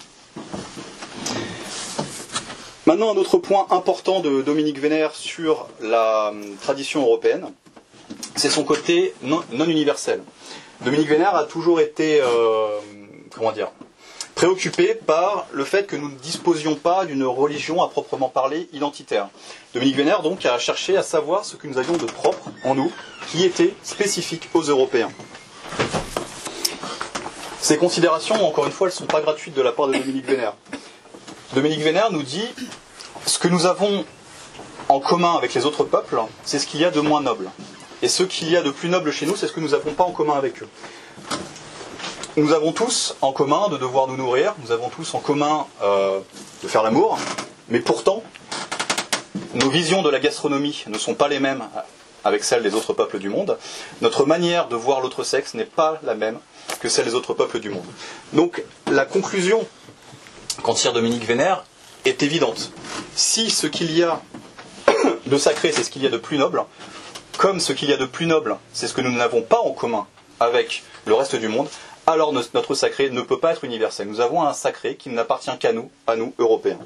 Maintenant, 2.88 3.14
un 3.14 3.18
autre 3.18 3.38
point 3.38 3.68
important 3.70 4.22
de 4.22 4.42
Dominique 4.42 4.80
Vénère 4.80 5.14
sur 5.14 5.68
la 5.82 6.34
tradition 6.62 7.04
européenne, 7.04 7.46
c'est 8.36 8.50
son 8.50 8.64
côté 8.64 9.14
non, 9.22 9.44
universel. 9.52 10.24
Dominique 10.82 11.10
Vénère 11.10 11.36
a 11.36 11.44
toujours 11.44 11.80
été, 11.80 12.22
euh, 12.22 12.80
comment 13.36 13.52
dire, 13.52 13.72
préoccupé 14.36 14.96
par 14.96 15.46
le 15.52 15.64
fait 15.66 15.86
que 15.86 15.96
nous 15.96 16.10
ne 16.10 16.16
disposions 16.16 16.76
pas 16.76 17.06
d'une 17.06 17.24
religion 17.24 17.84
à 17.84 17.90
proprement 17.90 18.30
parler 18.30 18.68
identitaire. 18.74 19.30
Dominique 19.74 19.96
Vénère 19.96 20.24
donc 20.24 20.46
a 20.46 20.58
cherché 20.58 20.98
à 20.98 21.04
savoir 21.04 21.46
ce 21.46 21.56
que 21.56 21.68
nous 21.68 21.78
avions 21.78 21.98
de 21.98 22.06
propre 22.06 22.50
en 22.64 22.74
nous, 22.74 22.92
qui 23.30 23.44
était 23.44 23.76
spécifique 23.84 24.50
aux 24.54 24.64
Européens. 24.64 25.12
Ces 27.60 27.78
considérations, 27.78 28.44
encore 28.44 28.66
une 28.66 28.72
fois, 28.72 28.88
elles 28.88 28.94
ne 28.94 28.98
sont 28.98 29.06
pas 29.06 29.22
gratuites 29.22 29.54
de 29.54 29.62
la 29.62 29.72
part 29.72 29.88
de 29.88 29.94
Dominique 29.94 30.26
Vénère. 30.26 30.56
Dominique 31.54 31.82
Vénère 31.82 32.12
nous 32.12 32.24
dit 32.24 32.48
ce 33.28 33.38
que 33.38 33.48
nous 33.48 33.68
avons 33.68 34.04
en 34.90 35.00
commun 35.00 35.36
avec 35.36 35.54
les 35.54 35.66
autres 35.66 35.84
peuples, 35.84 36.20
c'est 36.44 36.58
ce 36.60 36.66
qu'il 36.66 36.82
y 36.82 36.86
a 36.86 36.92
de 36.92 37.00
moins 37.00 37.22
noble. 37.22 37.50
Et 38.02 38.08
ce 38.08 38.24
qu'il 38.24 38.50
y 38.50 38.58
a 38.58 38.62
de 38.62 38.72
plus 38.72 38.90
noble 38.90 39.12
chez 39.12 39.26
nous, 39.26 39.36
c'est 39.36 39.48
ce 39.48 39.54
que 39.54 39.60
nous 39.60 39.70
n'avons 39.70 39.94
pas 39.94 40.04
en 40.04 40.12
commun 40.12 40.34
avec 40.34 40.62
eux. 40.64 40.68
Nous 42.38 42.54
avons 42.54 42.72
tous 42.72 43.16
en 43.22 43.34
commun 43.34 43.68
de 43.70 43.78
devoir 43.78 44.08
nous 44.08 44.16
nourrir, 44.16 44.56
nous 44.64 44.72
avons 44.72 44.90
tous 44.90 45.14
en 45.14 45.20
commun 45.20 45.68
euh, 45.84 46.20
de 46.64 46.68
faire 46.68 46.82
l'amour, 46.82 47.20
mais 47.68 47.80
pourtant, 47.80 48.24
nos 49.54 49.70
visions 49.70 50.02
de 50.02 50.10
la 50.10 50.20
gastronomie 50.20 50.84
ne 50.88 50.98
sont 50.98 51.14
pas 51.14 51.28
les 51.28 51.40
mêmes 51.40 51.64
avec 52.24 52.44
celles 52.44 52.64
des 52.64 52.74
autres 52.74 52.94
peuples 52.94 53.20
du 53.20 53.30
monde. 53.30 53.58
Notre 54.02 54.26
manière 54.26 54.68
de 54.68 54.76
voir 54.76 55.02
l'autre 55.02 55.24
sexe 55.24 55.54
n'est 55.56 55.66
pas 55.66 56.00
la 56.04 56.16
même 56.16 56.40
que 56.80 56.90
celle 56.90 57.06
des 57.06 57.16
autres 57.16 57.34
peuples 57.34 57.60
du 57.60 57.70
monde. 57.70 57.86
Donc 58.34 58.64
la 58.90 59.06
conclusion 59.06 59.68
qu'en 60.64 60.74
tire 60.74 60.94
Dominique 60.94 61.26
Vénère 61.26 61.64
est 62.06 62.24
évidente. 62.24 62.72
Si 63.16 63.50
ce 63.50 63.68
qu'il 63.68 63.96
y 63.96 64.04
a 64.04 64.22
de 65.26 65.38
sacré, 65.38 65.72
c'est 65.72 65.84
ce 65.84 65.90
qu'il 65.90 66.04
y 66.04 66.08
a 66.08 66.10
de 66.10 66.18
plus 66.18 66.38
noble, 66.38 66.64
comme 67.42 67.60
ce 67.60 67.74
qu'il 67.74 67.90
y 67.90 67.94
a 67.94 67.98
de 67.98 68.06
plus 68.06 68.28
noble, 68.28 68.56
c'est 68.72 68.88
ce 68.88 68.94
que 68.94 69.02
nous 69.02 69.12
n'avons 69.12 69.42
pas 69.42 69.60
en 69.60 69.72
commun 69.72 70.06
avec 70.40 70.84
le 71.08 71.16
reste 71.16 71.36
du 71.36 71.48
monde, 71.48 71.68
alors 72.06 72.34
notre 72.34 72.76
sacré 72.76 73.10
ne 73.10 73.22
peut 73.22 73.40
pas 73.40 73.52
être 73.54 73.64
universel. 73.64 74.08
Nous 74.08 74.22
avons 74.22 74.44
un 74.44 74.54
sacré 74.54 74.96
qui 74.96 75.10
n'appartient 75.10 75.58
qu'à 75.60 75.74
nous, 75.74 75.90
à 76.06 76.16
nous, 76.16 76.36
Européens. 76.38 76.78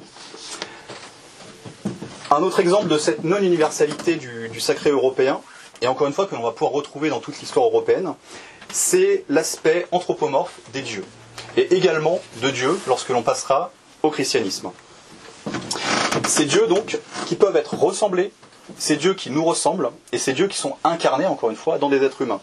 Un 2.31 2.41
autre 2.41 2.61
exemple 2.61 2.87
de 2.87 2.97
cette 2.97 3.25
non-universalité 3.25 4.15
du, 4.15 4.61
sacré 4.61 4.91
européen, 4.91 5.41
et 5.81 5.87
encore 5.87 6.07
une 6.07 6.13
fois 6.13 6.25
que 6.25 6.35
l'on 6.35 6.41
va 6.43 6.51
pouvoir 6.51 6.71
retrouver 6.71 7.09
dans 7.09 7.19
toute 7.19 7.37
l'histoire 7.41 7.65
européenne, 7.65 8.13
c'est 8.71 9.25
l'aspect 9.27 9.85
anthropomorphe 9.91 10.57
des 10.71 10.83
dieux, 10.83 11.03
et 11.57 11.75
également 11.75 12.21
de 12.41 12.49
Dieu 12.49 12.79
lorsque 12.87 13.09
l'on 13.09 13.23
passera 13.23 13.73
au 14.03 14.09
christianisme. 14.09 14.71
Ces 16.29 16.45
dieux 16.45 16.67
donc 16.67 16.97
qui 17.25 17.35
peuvent 17.35 17.57
être 17.57 17.73
ressemblés, 17.75 18.31
ces 18.77 18.95
dieux 18.95 19.13
qui 19.13 19.29
nous 19.29 19.43
ressemblent, 19.43 19.91
et 20.11 20.17
ces 20.17 20.33
dieux 20.33 20.47
qui 20.47 20.57
sont 20.57 20.75
incarnés, 20.83 21.25
encore 21.25 21.49
une 21.49 21.55
fois, 21.55 21.77
dans 21.77 21.89
des 21.89 22.03
êtres 22.03 22.21
humains. 22.21 22.41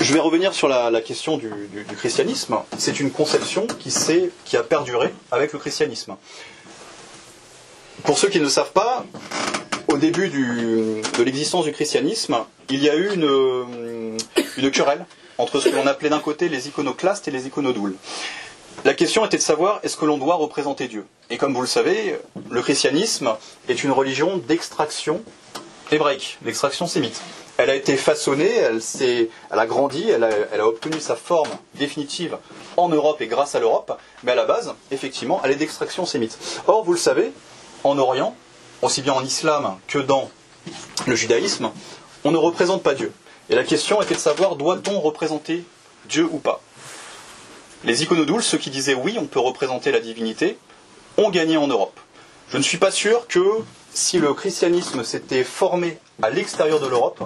Je 0.00 0.12
vais 0.12 0.20
revenir 0.20 0.52
sur 0.52 0.68
la, 0.68 1.00
question 1.00 1.38
du, 1.38 1.50
christianisme. 1.96 2.58
C'est 2.76 3.00
une 3.00 3.10
conception 3.10 3.66
qui, 3.66 3.92
qui 4.44 4.56
a 4.56 4.62
perduré 4.62 5.14
avec 5.30 5.52
le 5.52 5.58
christianisme. 5.58 6.16
Pour 8.02 8.18
ceux 8.18 8.28
qui 8.28 8.40
ne 8.40 8.48
savent 8.48 8.72
pas, 8.72 9.04
au 9.88 9.96
début 9.96 10.28
de 10.28 11.22
l'existence 11.22 11.64
du 11.64 11.72
christianisme, 11.72 12.36
il 12.68 12.82
y 12.82 12.90
a 12.90 12.96
eu 12.96 13.14
une, 13.14 14.18
une 14.58 14.70
querelle 14.70 15.06
entre 15.38 15.60
ce 15.60 15.68
que 15.68 15.74
l'on 15.74 15.86
appelait 15.86 16.10
d'un 16.10 16.20
côté 16.20 16.48
les 16.48 16.68
iconoclastes 16.68 17.28
et 17.28 17.30
les 17.30 17.46
iconodoules. 17.46 17.96
La 18.84 18.94
question 18.94 19.24
était 19.24 19.38
de 19.38 19.42
savoir 19.42 19.80
est-ce 19.82 19.96
que 19.96 20.04
l'on 20.04 20.18
doit 20.18 20.34
représenter 20.34 20.88
Dieu? 20.88 21.06
Et 21.30 21.38
comme 21.38 21.54
vous 21.54 21.62
le 21.62 21.66
savez, 21.66 22.18
le 22.50 22.62
christianisme 22.62 23.34
est 23.68 23.82
une 23.82 23.92
religion 23.92 24.36
d'extraction 24.36 25.22
hébraïque, 25.90 26.38
d'extraction 26.42 26.86
sémite. 26.86 27.22
Elle 27.56 27.70
a 27.70 27.76
été 27.76 27.96
façonnée, 27.96 28.52
elle, 28.52 28.80
elle 29.00 29.58
a 29.58 29.66
grandi, 29.66 30.10
elle 30.10 30.24
a, 30.24 30.30
elle 30.52 30.60
a, 30.60 30.66
obtenu 30.66 31.00
sa 31.00 31.14
forme 31.14 31.50
définitive 31.76 32.36
en 32.76 32.88
Europe 32.88 33.20
et 33.20 33.26
grâce 33.26 33.54
à 33.54 33.60
l'Europe, 33.60 33.96
mais 34.24 34.32
à 34.32 34.34
la 34.34 34.44
base, 34.44 34.74
effectivement, 34.90 35.40
elle 35.44 35.52
est 35.52 35.56
d'extraction 35.56 36.04
sémite. 36.04 36.36
Or, 36.66 36.84
vous 36.84 36.92
le 36.92 36.98
savez, 36.98 37.32
en 37.84 37.96
Orient, 37.98 38.34
aussi 38.82 39.02
bien 39.02 39.12
en 39.12 39.24
islam 39.24 39.76
que 39.86 39.98
dans 39.98 40.30
le 41.06 41.14
judaïsme, 41.14 41.70
on 42.24 42.32
ne 42.32 42.36
représente 42.36 42.82
pas 42.82 42.94
Dieu. 42.94 43.12
Et 43.50 43.54
la 43.54 43.64
question 43.64 44.02
était 44.02 44.14
de 44.14 44.20
savoir 44.20 44.56
doit-on 44.56 45.00
représenter 45.00 45.64
Dieu 46.08 46.28
ou 46.30 46.38
pas? 46.38 46.60
Les 47.84 48.02
iconodoules, 48.02 48.42
ceux 48.42 48.58
qui 48.58 48.70
disaient 48.70 48.94
oui, 48.94 49.16
on 49.20 49.26
peut 49.26 49.40
représenter 49.40 49.92
la 49.92 50.00
divinité, 50.00 50.56
ont 51.18 51.30
gagné 51.30 51.56
en 51.58 51.66
Europe. 51.66 51.98
Je 52.48 52.56
ne 52.56 52.62
suis 52.62 52.78
pas 52.78 52.90
sûr 52.90 53.26
que 53.26 53.44
si 53.92 54.18
le 54.18 54.32
christianisme 54.32 55.04
s'était 55.04 55.44
formé 55.44 55.98
à 56.22 56.30
l'extérieur 56.30 56.80
de 56.80 56.86
l'Europe, 56.86 57.22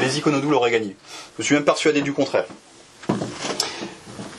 les 0.00 0.18
iconodoules 0.18 0.54
auraient 0.54 0.70
gagné. 0.70 0.96
Je 1.38 1.44
suis 1.44 1.54
même 1.54 1.64
persuadé 1.64 2.02
du 2.02 2.12
contraire. 2.12 2.44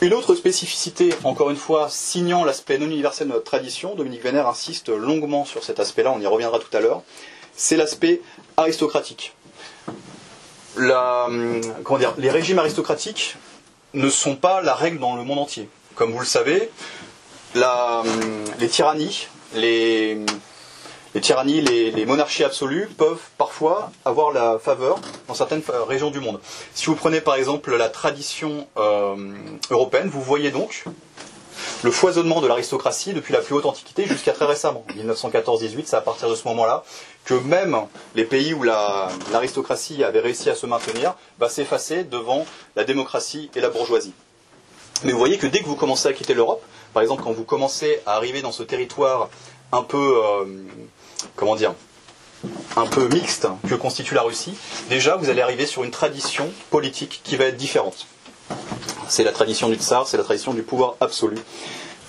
Une 0.00 0.14
autre 0.14 0.36
spécificité, 0.36 1.12
encore 1.24 1.50
une 1.50 1.56
fois, 1.56 1.88
signant 1.90 2.44
l'aspect 2.44 2.78
non 2.78 2.86
universel 2.86 3.26
de 3.26 3.32
notre 3.32 3.44
tradition, 3.44 3.96
Dominique 3.96 4.22
Vénère 4.22 4.46
insiste 4.46 4.90
longuement 4.90 5.44
sur 5.44 5.64
cet 5.64 5.80
aspect-là, 5.80 6.12
on 6.16 6.20
y 6.20 6.26
reviendra 6.26 6.60
tout 6.60 6.74
à 6.76 6.80
l'heure, 6.80 7.02
c'est 7.56 7.76
l'aspect 7.76 8.20
aristocratique. 8.56 9.34
Dire, 10.76 12.14
les 12.16 12.30
régimes 12.30 12.60
aristocratiques 12.60 13.34
ne 13.94 14.10
sont 14.10 14.36
pas 14.36 14.60
la 14.62 14.74
règle 14.74 14.98
dans 14.98 15.16
le 15.16 15.24
monde 15.24 15.38
entier. 15.38 15.68
Comme 15.94 16.12
vous 16.12 16.20
le 16.20 16.26
savez, 16.26 16.70
les 17.54 18.68
tyrannies, 18.70 19.26
les, 19.54 20.16
monarchies 22.06 22.44
absolues 22.44 22.88
peuvent 22.96 23.20
parfois 23.38 23.90
avoir 24.04 24.32
la 24.32 24.58
faveur 24.58 25.00
dans 25.26 25.34
certaines 25.34 25.62
régions 25.88 26.10
du 26.10 26.20
monde. 26.20 26.40
Si 26.74 26.86
vous 26.86 26.94
prenez 26.94 27.20
par 27.20 27.34
exemple 27.34 27.74
la 27.76 27.88
tradition 27.88 28.66
euh, 28.76 29.16
européenne, 29.70 30.08
vous 30.08 30.22
voyez 30.22 30.50
donc 30.50 30.84
le 31.82 31.90
foisonnement 31.90 32.40
de 32.40 32.46
l'aristocratie 32.46 33.12
depuis 33.12 33.32
la 33.32 33.40
plus 33.40 33.54
haute 33.54 33.66
antiquité 33.66 34.06
jusqu'à 34.06 34.32
très 34.32 34.46
récemment. 34.46 34.84
1914-18, 34.96 35.82
c'est 35.86 35.96
à 35.96 36.00
partir 36.00 36.28
de 36.28 36.34
ce 36.34 36.46
moment-là 36.48 36.84
que 37.28 37.34
même 37.34 37.76
les 38.14 38.24
pays 38.24 38.54
où 38.54 38.62
l'aristocratie 38.62 40.02
avait 40.02 40.20
réussi 40.20 40.48
à 40.48 40.54
se 40.54 40.64
maintenir 40.64 41.14
va 41.38 41.50
s'effacer 41.50 42.02
devant 42.04 42.46
la 42.74 42.84
démocratie 42.84 43.50
et 43.54 43.60
la 43.60 43.68
bourgeoisie. 43.68 44.14
Mais 45.04 45.12
vous 45.12 45.18
voyez 45.18 45.36
que 45.36 45.46
dès 45.46 45.60
que 45.60 45.66
vous 45.66 45.76
commencez 45.76 46.08
à 46.08 46.14
quitter 46.14 46.32
l'Europe, 46.32 46.62
par 46.94 47.02
exemple 47.02 47.22
quand 47.22 47.32
vous 47.32 47.44
commencez 47.44 48.00
à 48.06 48.14
arriver 48.14 48.40
dans 48.40 48.50
ce 48.50 48.62
territoire 48.62 49.28
un 49.72 49.82
peu, 49.82 50.22
euh, 50.24 50.46
comment 51.36 51.54
dire, 51.54 51.74
un 52.76 52.86
peu 52.86 53.06
mixte 53.08 53.46
que 53.68 53.74
constitue 53.74 54.14
la 54.14 54.22
Russie, 54.22 54.54
déjà 54.88 55.16
vous 55.16 55.28
allez 55.28 55.42
arriver 55.42 55.66
sur 55.66 55.84
une 55.84 55.90
tradition 55.90 56.50
politique 56.70 57.20
qui 57.24 57.36
va 57.36 57.44
être 57.44 57.58
différente. 57.58 58.06
C'est 59.06 59.24
la 59.24 59.32
tradition 59.32 59.68
du 59.68 59.74
tsar, 59.74 60.08
c'est 60.08 60.16
la 60.16 60.24
tradition 60.24 60.54
du 60.54 60.62
pouvoir 60.62 60.94
absolu, 61.02 61.36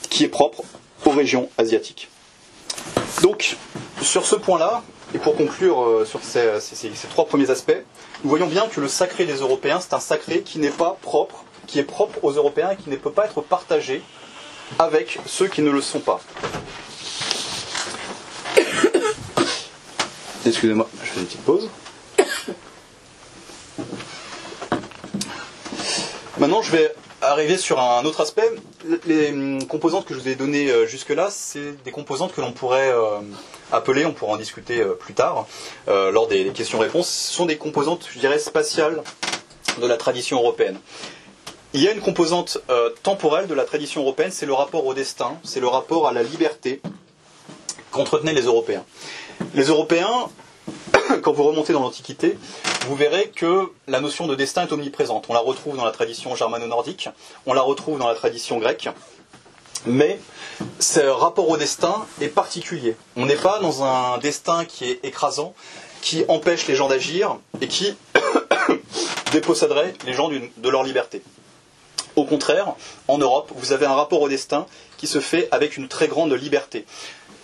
qui 0.10 0.24
est 0.24 0.30
propre 0.30 0.64
aux 1.06 1.12
régions 1.12 1.50
asiatiques. 1.58 2.08
Donc, 3.22 3.58
sur 4.02 4.26
ce 4.26 4.36
point-là, 4.36 4.82
et 5.14 5.18
pour 5.18 5.36
conclure 5.36 5.82
euh, 5.84 6.06
sur 6.06 6.24
ces, 6.24 6.60
ces, 6.60 6.90
trois 7.10 7.26
premiers 7.26 7.50
aspects, 7.50 7.84
nous 8.24 8.30
voyons 8.30 8.48
bien 8.48 8.68
que 8.68 8.80
le 8.80 8.88
sacré 8.88 9.26
des 9.26 9.38
Européens, 9.38 9.80
c'est 9.82 9.94
un 9.94 10.00
sacré 10.00 10.42
qui 10.42 10.60
n'est 10.60 10.70
pas 10.70 10.98
propre, 11.02 11.44
qui 11.68 11.80
est 11.80 11.84
propre 11.84 12.20
aux 12.24 12.32
Européens 12.32 12.72
et 12.72 12.76
qui 12.76 12.90
ne 12.90 12.96
peut 12.96 13.12
pas 13.12 13.26
être 13.26 13.42
partagé 13.42 14.04
avec 14.78 15.20
ceux 15.26 15.48
qui 15.48 15.62
ne 15.64 15.72
le 15.72 15.82
sont 15.82 16.00
pas. 16.00 16.20
Excusez-moi, 20.46 20.88
je 21.04 21.10
fais 21.10 21.20
une 21.22 21.26
petite 21.26 21.42
pause. 21.42 21.70
Maintenant, 26.38 26.62
je 26.62 26.72
vais 26.72 26.94
arriver 27.22 27.58
sur 27.58 27.80
un 27.82 28.06
autre 28.06 28.22
aspect. 28.22 28.50
Les 29.06 29.32
hum, 29.32 29.66
composantes 29.68 30.06
que 30.06 30.14
je 30.14 30.20
vous 30.20 30.28
ai 30.30 30.36
données 30.36 30.70
euh, 30.70 30.86
jusque-là, 30.86 31.30
c'est 31.32 31.84
des 31.84 31.92
composantes 31.92 32.34
que 32.34 32.42
l'on 32.42 32.52
pourrait 32.54 32.94
euh, 33.72 33.76
appeler, 33.78 34.06
on 34.06 34.14
pourra 34.14 34.34
en 34.34 34.38
discuter 34.38 34.80
euh, 34.82 34.94
plus 34.94 35.14
tard, 35.14 35.48
lors 35.88 36.28
des 36.28 36.48
questions-réponses. 36.50 37.10
Sont 37.10 37.46
des 37.46 37.58
composantes, 37.58 38.08
je 38.14 38.20
dirais, 38.20 38.40
spatiales 38.40 39.02
de 39.82 39.88
la 39.88 39.98
tradition 39.98 40.38
européenne. 40.38 40.80
Il 41.74 41.82
y 41.82 41.88
a 41.88 41.92
une 41.92 42.02
composante 42.02 42.58
temporelle 43.04 43.48
de 43.48 43.54
la 43.54 43.64
tradition 43.64 44.02
européenne, 44.02 44.32
c'est 44.32 44.48
le 44.48 44.54
rapport 44.54 44.86
au 44.88 44.94
destin, 44.96 45.38
c'est 45.44 45.60
le 45.60 45.68
rapport 45.68 46.08
à 46.08 46.14
la 46.14 46.24
liberté 46.24 46.82
qu'entretenaient 47.92 48.34
les 48.34 48.44
Européens. 48.44 48.84
Les 49.54 49.66
Européens, 49.66 50.30
quand 51.22 51.32
vous 51.32 51.44
remontez 51.44 51.74
dans 51.74 51.82
l'Antiquité, 51.82 52.38
vous 52.88 52.96
verrez 52.96 53.30
que 53.36 53.72
la 53.88 54.00
notion 54.02 54.28
de 54.28 54.36
destin 54.36 54.64
est 54.68 54.72
omniprésente. 54.72 55.26
On 55.30 55.34
la 55.34 55.40
retrouve 55.40 55.78
dans 55.78 55.86
la 55.86 55.92
tradition 55.92 56.36
germano-nordique, 56.36 57.10
on 57.46 57.54
la 57.54 57.62
retrouve 57.62 58.00
dans 58.00 58.08
la 58.08 58.16
tradition 58.16 58.58
grecque, 58.58 58.90
mais 59.86 60.20
ce 60.80 61.00
rapport 61.00 61.50
au 61.50 61.58
destin 61.58 62.06
est 62.22 62.28
particulier. 62.28 62.96
On 63.16 63.26
n'est 63.26 63.36
pas 63.36 63.60
dans 63.60 63.84
un 63.84 64.18
destin 64.18 64.66
qui 64.66 64.86
est 64.86 65.00
écrasant, 65.04 65.54
qui 66.02 66.24
empêche 66.28 66.68
les 66.68 66.76
gens 66.76 66.88
d'agir 66.88 67.38
et 67.62 67.68
qui 67.68 67.96
déposséderait 69.32 69.94
les 70.06 70.14
gens 70.14 70.30
de 70.30 70.70
leur 70.70 70.84
liberté. 70.84 71.22
Au 72.16 72.26
contraire, 72.26 72.74
en 73.08 73.18
Europe, 73.18 73.52
vous 73.56 73.72
avez 73.72 73.86
un 73.86 73.94
rapport 73.94 74.22
au 74.22 74.30
destin 74.30 74.66
qui 74.98 75.08
se 75.08 75.20
fait 75.20 75.48
avec 75.52 75.78
une 75.78 75.88
très 75.88 76.08
grande 76.08 76.34
liberté. 76.34 76.86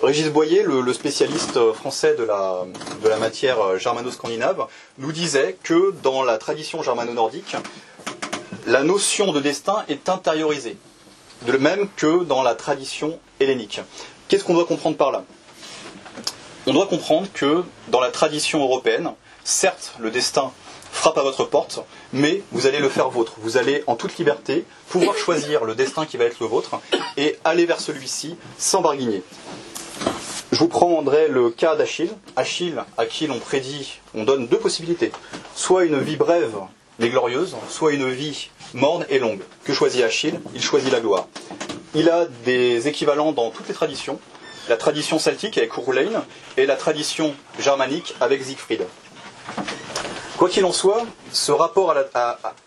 Régis 0.03 0.27
Boyer, 0.29 0.63
le, 0.63 0.91
spécialiste 0.93 1.71
français 1.71 2.15
de 2.15 2.23
la, 2.23 2.65
de 3.01 3.07
la 3.07 3.17
matière 3.17 3.77
germano-scandinave, 3.79 4.67
nous 4.97 5.13
disait 5.13 5.55
que 5.63 5.93
dans 6.03 6.23
la 6.23 6.37
tradition 6.37 6.83
germano-nordique, 6.83 7.55
la 8.67 8.83
notion 8.83 9.31
de 9.31 9.39
destin 9.39 9.85
est 9.87 10.09
intériorisée, 10.09 10.75
de 11.43 11.57
même 11.57 11.87
que 11.95 12.23
dans 12.23 12.43
la 12.43 12.55
tradition 12.55 13.19
hellénique. 13.39 13.81
Qu'est-ce 14.27 14.43
qu'on 14.43 14.53
doit 14.53 14.65
comprendre 14.65 14.97
par 14.97 15.11
là? 15.11 15.23
On 16.67 16.73
doit 16.73 16.87
comprendre 16.87 17.27
que 17.33 17.63
dans 17.89 17.99
la 17.99 18.09
tradition 18.09 18.63
européenne, 18.63 19.11
certes, 19.43 19.93
le 19.99 20.09
destin 20.09 20.51
frappe 20.91 21.17
à 21.17 21.23
votre 21.23 21.43
porte, 21.43 21.79
mais 22.13 22.41
vous 22.51 22.65
allez 22.65 22.79
le 22.79 22.89
faire 22.89 23.09
vôtre. 23.09 23.33
Vous 23.37 23.57
allez 23.57 23.83
en 23.85 23.95
toute 23.95 24.17
liberté 24.17 24.65
pouvoir 24.89 25.15
choisir 25.15 25.65
le 25.65 25.75
destin 25.75 26.05
qui 26.05 26.17
va 26.17 26.23
être 26.23 26.39
le 26.39 26.47
vôtre 26.47 26.79
et 27.17 27.37
aller 27.43 27.65
vers 27.65 27.79
celui-ci 27.79 28.37
sans 28.57 28.81
barguigner. 28.81 29.21
Je 30.51 30.59
vous 30.59 30.67
prendrai 30.69 31.27
le 31.27 31.49
cas 31.49 31.75
d'Achille. 31.75 32.13
Achille, 32.35 32.81
à 32.97 33.05
qui 33.05 33.27
l'on 33.27 33.39
prédit, 33.39 33.99
on 34.13 34.23
donne 34.23 34.47
deux 34.47 34.57
possibilités. 34.57 35.11
Soit 35.53 35.83
une 35.85 35.99
vie 35.99 36.15
brève 36.15 36.55
mais 36.99 37.09
glorieuse, 37.09 37.55
soit 37.69 37.93
une 37.93 38.09
vie 38.09 38.49
morne 38.73 39.05
et 39.09 39.19
longue. 39.19 39.41
Que 39.63 39.73
choisit 39.73 40.03
Achille? 40.03 40.39
Il 40.53 40.61
choisit 40.61 40.91
la 40.91 40.99
gloire. 40.99 41.27
Il 41.93 42.09
a 42.09 42.25
des 42.45 42.87
équivalents 42.87 43.31
dans 43.31 43.51
toutes 43.51 43.67
les 43.67 43.73
traditions. 43.73 44.19
La 44.67 44.77
tradition 44.77 45.19
celtique 45.19 45.57
avec 45.57 45.75
Urlain 45.77 46.25
et 46.57 46.65
la 46.65 46.75
tradition 46.75 47.35
germanique 47.59 48.15
avec 48.19 48.43
Siegfried. 48.43 48.85
Quoi 50.37 50.49
qu'il 50.49 50.65
en 50.65 50.73
soit, 50.73 51.05
ce 51.31 51.51
rapport 51.51 51.95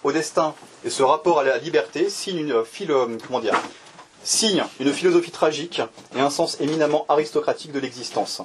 au 0.04 0.12
destin 0.12 0.54
et 0.84 0.90
ce 0.90 1.02
rapport 1.02 1.40
à 1.40 1.42
la 1.42 1.58
liberté 1.58 2.08
signe 2.08 2.38
une, 2.38 3.18
signe 4.24 4.64
une 4.80 4.92
philosophie 4.92 5.30
tragique 5.30 5.82
et 6.16 6.20
un 6.20 6.30
sens 6.30 6.56
éminemment 6.60 7.04
aristocratique 7.08 7.72
de 7.72 7.80
l'existence. 7.80 8.40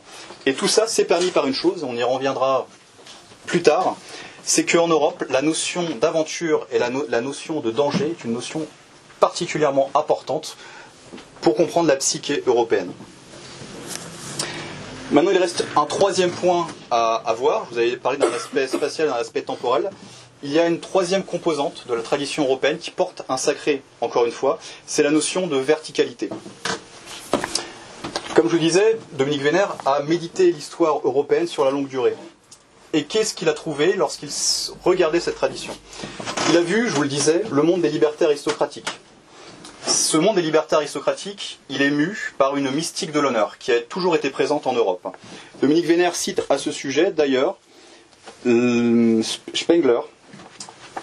Et 0.46 0.54
tout 0.54 0.68
ça, 0.68 0.88
c'est 0.88 1.06
permis 1.06 1.32
par 1.32 1.48
une 1.48 1.54
chose, 1.54 1.86
on 1.86 1.96
y 1.96 2.04
reviendra 2.04 2.68
plus 3.46 3.62
tard, 3.62 3.96
c'est 4.44 4.66
qu'en 4.66 4.88
Europe, 4.88 5.24
la 5.30 5.42
notion 5.42 5.84
d'aventure 6.02 6.68
et 6.72 6.80
la, 6.80 7.22
notion 7.22 7.60
de 7.62 7.72
danger 7.72 8.12
est 8.12 8.24
une 8.26 8.34
notion 8.34 8.66
particulièrement 9.20 9.90
importante 9.96 10.58
pour 11.42 11.56
comprendre 11.56 11.88
la 11.88 11.96
psyché 11.96 12.44
européenne. 12.46 12.92
Maintenant, 15.12 15.32
il 15.32 15.38
reste 15.38 15.66
un 15.76 15.86
troisième 15.86 16.32
point 16.32 16.68
à, 16.92 17.34
voir. 17.38 17.68
Vous 17.72 17.78
avez 17.78 17.96
parlé 17.98 18.18
d'un 18.18 18.32
aspect 18.32 18.68
spatial 18.68 19.08
d'un 19.10 19.14
aspect 19.16 19.42
temporel 19.44 19.90
il 20.44 20.52
y 20.52 20.60
a 20.60 20.68
une 20.68 20.80
troisième 20.82 21.24
composante 21.24 21.88
de 21.88 21.94
la 21.94 22.02
tradition 22.02 22.44
européenne 22.44 22.78
qui 22.78 22.92
porte 22.92 23.24
un 23.30 23.38
sacré, 23.38 23.82
encore 24.02 24.26
une 24.26 24.32
fois, 24.34 24.60
c'est 24.86 25.02
la 25.02 25.10
notion 25.10 25.48
de 25.48 25.56
verticalité. 25.56 26.28
Comme 28.36 28.50
je 28.50 28.56
vous 28.58 28.62
disais, 28.62 29.00
Dominique 29.14 29.42
Vénère 29.42 29.74
a 29.86 30.02
médité 30.04 30.52
l'histoire 30.52 31.00
européenne 31.06 31.48
sur 31.48 31.64
la 31.64 31.72
longue 31.72 31.88
durée. 31.88 32.16
Et 32.96 33.06
qu'est-ce 33.06 33.34
qu'il 33.34 33.50
a 33.50 33.54
trouvé 33.54 33.94
lorsqu'il 33.94 34.30
regardait 34.84 35.20
cette 35.20 35.36
tradition? 35.36 35.76
Il 36.50 36.58
a 36.58 36.62
vu, 36.62 36.88
je 36.88 36.94
vous 36.94 37.02
le 37.02 37.08
disais, 37.08 37.42
le 37.52 37.64
monde 37.64 37.82
des 37.82 37.90
libertés 37.90 38.26
aristocratiques. 38.26 38.92
Ce 39.88 40.16
monde 40.16 40.36
des 40.36 40.44
libertés 40.44 40.76
aristocratiques, 40.76 41.60
il 41.70 41.82
est 41.82 41.90
mu 41.90 42.34
par 42.38 42.56
une 42.56 42.70
mystique 42.70 43.12
de 43.12 43.20
l'honneur 43.20 43.58
qui 43.58 43.72
a 43.72 43.82
toujours 43.82 44.16
été 44.16 44.30
présente 44.30 44.68
en 44.68 44.74
Europe. 44.74 45.08
Dominique 45.60 45.86
Vénère 45.88 46.16
cite 46.16 46.44
à 46.50 46.60
ce 46.60 46.72
sujet, 46.72 47.12
d'ailleurs, 47.12 47.58
euh, 48.46 49.22
Spengler, 49.56 50.00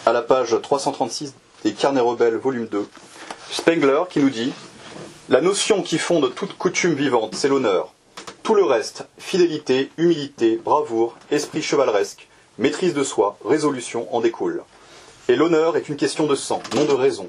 à 0.07 0.13
la 0.13 0.23
page 0.23 0.57
336 0.63 1.35
des 1.65 1.73
Carnets 1.73 2.01
rebelles, 2.01 2.37
volume 2.37 2.69
2, 2.69 2.89
Spengler 3.51 4.03
qui 4.09 4.21
nous 4.21 4.31
dit 4.31 4.53
La 5.29 5.41
notion 5.41 5.83
qui 5.83 5.99
fonde 5.99 6.33
toute 6.35 6.57
coutume 6.57 6.95
vivante, 6.95 7.35
c'est 7.35 7.49
l'honneur. 7.49 7.93
Tout 8.43 8.55
le 8.55 8.65
reste, 8.65 9.07
fidélité, 9.19 9.91
humilité, 9.97 10.57
bravoure, 10.57 11.17
esprit 11.31 11.63
chevaleresque, 11.63 12.29
maîtrise 12.59 12.95
de 12.95 13.05
soi, 13.05 13.37
résolution 13.45 14.13
en 14.15 14.21
découle. 14.21 14.63
Et 15.29 15.37
l'honneur 15.37 15.77
est 15.77 15.89
une 15.89 15.97
question 15.97 16.27
de 16.27 16.35
sang, 16.35 16.63
non 16.75 16.85
de 16.85 16.93
raison. 16.93 17.29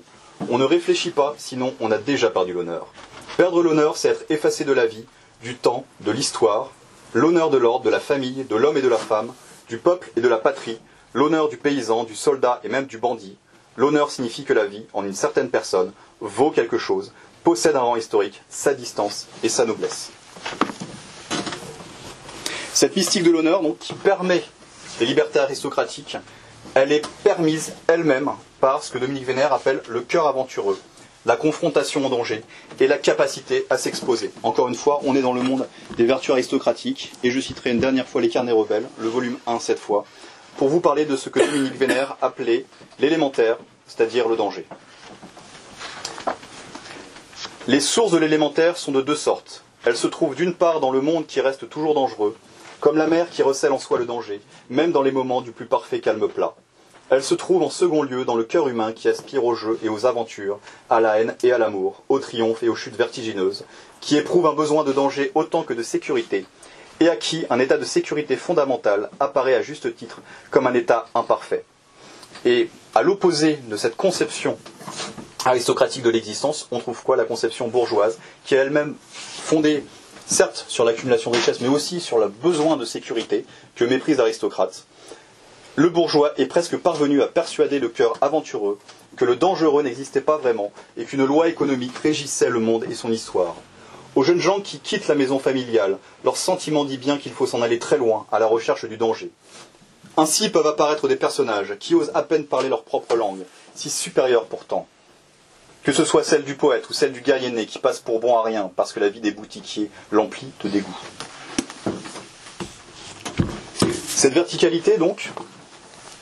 On 0.50 0.58
ne 0.58 0.64
réfléchit 0.64 1.12
pas, 1.12 1.36
sinon 1.38 1.76
on 1.80 1.92
a 1.92 1.98
déjà 1.98 2.30
perdu 2.30 2.54
l'honneur. 2.54 2.88
Perdre 3.38 3.62
l'honneur, 3.62 3.98
c'est 3.98 4.10
être 4.10 4.26
effacé 4.30 4.64
de 4.64 4.72
la 4.72 4.88
vie, 4.88 5.06
du 5.44 5.56
temps, 5.56 5.86
de 6.00 6.12
l'histoire, 6.12 6.72
l'honneur 7.14 7.50
de 7.50 7.58
l'ordre, 7.58 7.86
de 7.86 7.90
la 7.90 8.00
famille, 8.00 8.46
de 8.46 8.56
l'homme 8.56 8.78
et 8.78 8.82
de 8.82 8.88
la 8.88 8.98
femme, 8.98 9.34
du 9.68 9.78
peuple 9.78 10.12
et 10.16 10.22
de 10.22 10.28
la 10.28 10.38
patrie, 10.38 10.80
l'honneur 11.14 11.50
du 11.50 11.58
paysan, 11.58 12.06
du 12.06 12.16
soldat 12.16 12.62
et 12.64 12.70
même 12.70 12.86
du 12.86 12.98
bandit. 12.98 13.38
L'honneur 13.78 14.12
signifie 14.12 14.44
que 14.44 14.54
la 14.54 14.66
vie, 14.66 14.86
en 14.94 15.06
une 15.06 15.14
certaine 15.14 15.50
personne, 15.50 15.92
vaut 16.20 16.52
quelque 16.52 16.78
chose, 16.78 17.14
possède 17.44 17.76
un 17.76 17.82
rang 17.82 17.96
historique, 17.96 18.42
sa 18.50 18.74
distance 18.74 19.28
et 19.44 19.50
sa 19.50 19.66
noblesse. 19.66 20.12
Cette 22.74 22.96
mystique 22.96 23.24
de 23.24 23.32
l'honneur, 23.32 23.62
donc, 23.62 23.80
qui 23.80 23.94
permet 23.94 24.44
les 25.00 25.06
libertés 25.06 25.40
aristocratiques, 25.40 26.18
elle 26.74 26.92
est 26.92 27.06
permise 27.24 27.74
elle-même 27.88 28.32
par 28.62 28.82
ce 28.82 28.92
que 28.92 28.98
Dominique 28.98 29.26
Vénère 29.26 29.52
appelle 29.52 29.82
le 29.90 30.02
cœur 30.02 30.28
aventureux, 30.28 30.80
la 31.26 31.36
confrontation 31.36 32.06
au 32.06 32.10
danger 32.10 32.44
et 32.80 32.88
la 32.88 32.98
capacité 32.98 33.66
à 33.70 33.78
s'exposer. 33.78 34.32
Encore 34.44 34.70
une 34.70 34.76
fois, 34.76 35.02
on 35.04 35.16
est 35.16 35.22
dans 35.22 35.34
le 35.34 35.42
monde 35.42 35.68
des 35.98 36.06
vertus 36.06 36.32
aristocratiques, 36.32 37.12
et 37.24 37.32
je 37.32 37.40
citerai 37.42 37.72
une 37.72 37.80
dernière 37.80 38.08
fois 38.08 38.22
les 38.22 38.30
carnets 38.30 38.52
rebelles, 38.54 38.88
le 39.00 39.10
volume 39.10 39.38
1 39.48 39.60
cette 39.60 39.80
fois, 39.80 40.06
pour 40.58 40.70
vous 40.70 40.80
parler 40.80 41.06
de 41.06 41.18
ce 41.18 41.30
que 41.30 41.40
Dominique 41.40 41.76
Vénère 41.76 42.16
appelait 42.22 42.66
l'élémentaire, 43.00 43.58
c'est-à-dire 43.86 44.30
le 44.30 44.38
danger. 44.38 44.66
Les 47.68 47.82
sources 47.82 48.12
de 48.12 48.18
l'élémentaire 48.18 48.78
sont 48.78 48.92
de 48.92 49.02
deux 49.02 49.16
sortes. 49.16 49.64
Elles 49.84 49.98
se 49.98 50.08
trouvent 50.08 50.36
d'une 50.36 50.54
part 50.54 50.80
dans 50.80 50.92
le 50.92 51.02
monde 51.02 51.28
qui 51.28 51.42
reste 51.42 51.70
toujours 51.70 51.94
dangereux, 51.94 52.36
comme 52.82 52.98
la 52.98 53.08
mer 53.08 53.30
qui 53.30 53.44
recèle 53.44 53.72
en 53.72 53.80
soi 53.80 54.00
le 54.00 54.06
danger, 54.06 54.42
même 54.70 54.92
dans 54.92 55.04
les 55.04 55.12
moments 55.12 55.42
du 55.42 55.52
plus 55.52 55.68
parfait 55.68 56.02
calme 56.02 56.28
plat. 56.28 56.56
Elles 57.12 57.24
se 57.24 57.36
trouvent 57.36 57.62
en 57.62 57.70
second 57.70 58.04
lieu 58.04 58.26
dans 58.26 58.36
le 58.36 58.44
cœur 58.44 58.68
humain 58.68 58.92
qui 58.92 59.08
aspire 59.08 59.46
au 59.46 59.54
jeu 59.54 59.78
et 59.84 59.90
aux 59.90 60.06
aventures, 60.06 60.60
à 60.90 61.00
la 61.00 61.20
haine 61.20 61.36
et 61.44 61.52
à 61.52 61.58
l'amour, 61.58 62.02
au 62.10 62.20
triomphe 62.20 62.64
et 62.64 62.70
aux 62.70 62.76
chutes 62.76 62.96
vertigineuses, 62.96 63.66
qui 64.00 64.18
éprouve 64.18 64.48
un 64.48 64.54
besoin 64.54 64.84
de 64.84 64.92
danger 64.94 65.32
autant 65.36 65.64
que 65.64 65.74
de 65.74 65.84
sécurité, 65.84 66.46
et 67.00 67.10
à 67.10 67.16
qui 67.16 67.46
un 67.50 67.60
état 67.60 67.78
de 67.78 67.86
sécurité 67.86 68.36
fondamentale 68.36 69.10
apparaît 69.20 69.56
à 69.56 69.62
juste 69.62 69.96
titre 69.96 70.22
comme 70.50 70.68
un 70.68 70.74
état 70.74 71.08
imparfait. 71.14 71.66
Et 72.46 72.70
à 72.96 73.04
l'opposé 73.04 73.60
de 73.68 73.78
cette 73.78 73.96
conception 73.96 74.58
aristocratique 75.46 76.04
de 76.04 76.10
l'existence, 76.10 76.68
on 76.72 76.80
trouve 76.80 77.04
quoi? 77.04 77.16
La 77.16 77.26
conception 77.26 77.68
bourgeoise, 77.68 78.18
qui 78.46 78.56
est 78.56 78.60
elle-même 78.60 78.96
fondée, 79.12 79.84
certes, 80.32 80.66
sur 80.70 80.86
l'accumulation 80.86 81.30
de 81.30 81.36
richesses, 81.36 81.60
mais 81.60 81.68
aussi 81.68 82.00
sur 82.00 82.18
le 82.18 82.30
besoin 82.30 82.78
de 82.78 82.86
sécurité 82.86 83.46
que 83.76 83.84
méprise 83.84 84.18
l'aristocrate. 84.18 84.86
Le 85.76 85.90
bourgeois 85.90 86.32
est 86.38 86.46
presque 86.46 86.78
parvenu 86.78 87.22
à 87.22 87.28
persuader 87.28 87.80
le 87.80 87.90
cœur 87.90 88.14
aventureux 88.22 88.80
que 89.18 89.26
le 89.26 89.36
dangereux 89.36 89.84
n'existait 89.84 90.22
pas 90.22 90.38
vraiment 90.38 90.72
et 90.98 91.04
qu'une 91.04 91.26
loi 91.26 91.50
économique 91.50 91.98
régissait 91.98 92.50
le 92.50 92.60
monde 92.60 92.86
et 92.90 92.96
son 92.96 93.12
histoire. 93.12 93.56
Aux 94.16 94.24
jeunes 94.24 94.40
gens 94.40 94.62
qui 94.62 94.80
quittent 94.80 95.08
la 95.08 95.16
maison 95.16 95.38
familiale, 95.38 95.98
leur 96.24 96.38
sentiment 96.38 96.86
dit 96.86 96.98
bien 96.98 97.18
qu'il 97.18 97.34
faut 97.34 97.48
s'en 97.48 97.62
aller 97.62 97.80
très 97.80 97.98
loin 97.98 98.26
à 98.32 98.40
la 98.40 98.48
recherche 98.48 98.86
du 98.86 98.98
danger. 98.98 99.32
Ainsi 100.18 100.50
peuvent 100.50 100.68
apparaître 100.68 101.08
des 101.08 101.16
personnages 101.16 101.76
qui 101.80 101.96
osent 101.96 102.12
à 102.14 102.24
peine 102.24 102.46
parler 102.46 102.70
leur 102.70 102.84
propre 102.84 103.16
langue, 103.16 103.44
si 103.76 103.90
supérieure 103.90 104.46
pourtant. 104.46 104.88
Que 105.84 105.92
ce 105.92 106.06
soit 106.06 106.24
celle 106.24 106.44
du 106.44 106.56
poète 106.56 106.90
ou 106.90 106.94
celle 106.94 107.12
du 107.12 107.22
guerrier 107.22 107.50
né 107.50 107.66
qui 107.66 107.80
passe 107.80 108.00
pour 108.00 108.20
bon 108.20 108.38
à 108.38 108.44
rien 108.44 108.72
parce 108.76 108.94
que 108.94 109.00
la 109.00 109.10
vie 109.10 109.20
des 109.20 109.32
boutiquiers 109.32 109.90
l'emplit 110.12 110.52
de 110.64 110.70
dégoût. 110.70 110.98
Cette 114.08 114.34
verticalité, 114.34 114.98
donc, 114.98 115.32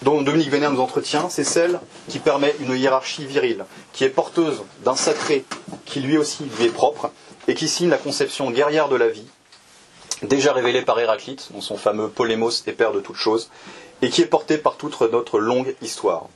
dont 0.03 0.21
Dominique 0.21 0.49
Vénère 0.49 0.71
nous 0.71 0.79
entretient, 0.79 1.29
c'est 1.29 1.43
celle 1.43 1.81
qui 2.07 2.19
permet 2.19 2.55
une 2.61 2.73
hiérarchie 2.73 3.25
virile, 3.25 3.65
qui 3.91 4.05
est 4.05 4.09
porteuse 4.09 4.61
d'un 4.85 4.95
sacré 4.95 5.43
qui 5.85 5.99
lui 5.99 6.17
aussi 6.17 6.45
lui 6.57 6.67
est 6.67 6.73
propre, 6.73 7.11
et 7.49 7.55
qui 7.55 7.67
signe 7.67 7.89
la 7.89 7.97
conception 7.97 8.51
guerrière 8.51 8.87
de 8.87 8.95
la 8.95 9.09
vie, 9.09 9.27
déjà 10.21 10.53
révélée 10.53 10.83
par 10.83 10.99
Héraclite 10.99 11.49
dans 11.51 11.61
son 11.61 11.75
fameux 11.75 12.07
Polémos 12.07 12.63
et 12.67 12.71
père 12.71 12.93
de 12.93 13.01
toutes 13.01 13.17
choses, 13.17 13.49
et 14.01 14.09
qui 14.09 14.21
est 14.21 14.27
portée 14.27 14.57
par 14.57 14.77
toute 14.77 15.01
notre 15.11 15.39
longue 15.39 15.75
histoire. 15.81 16.29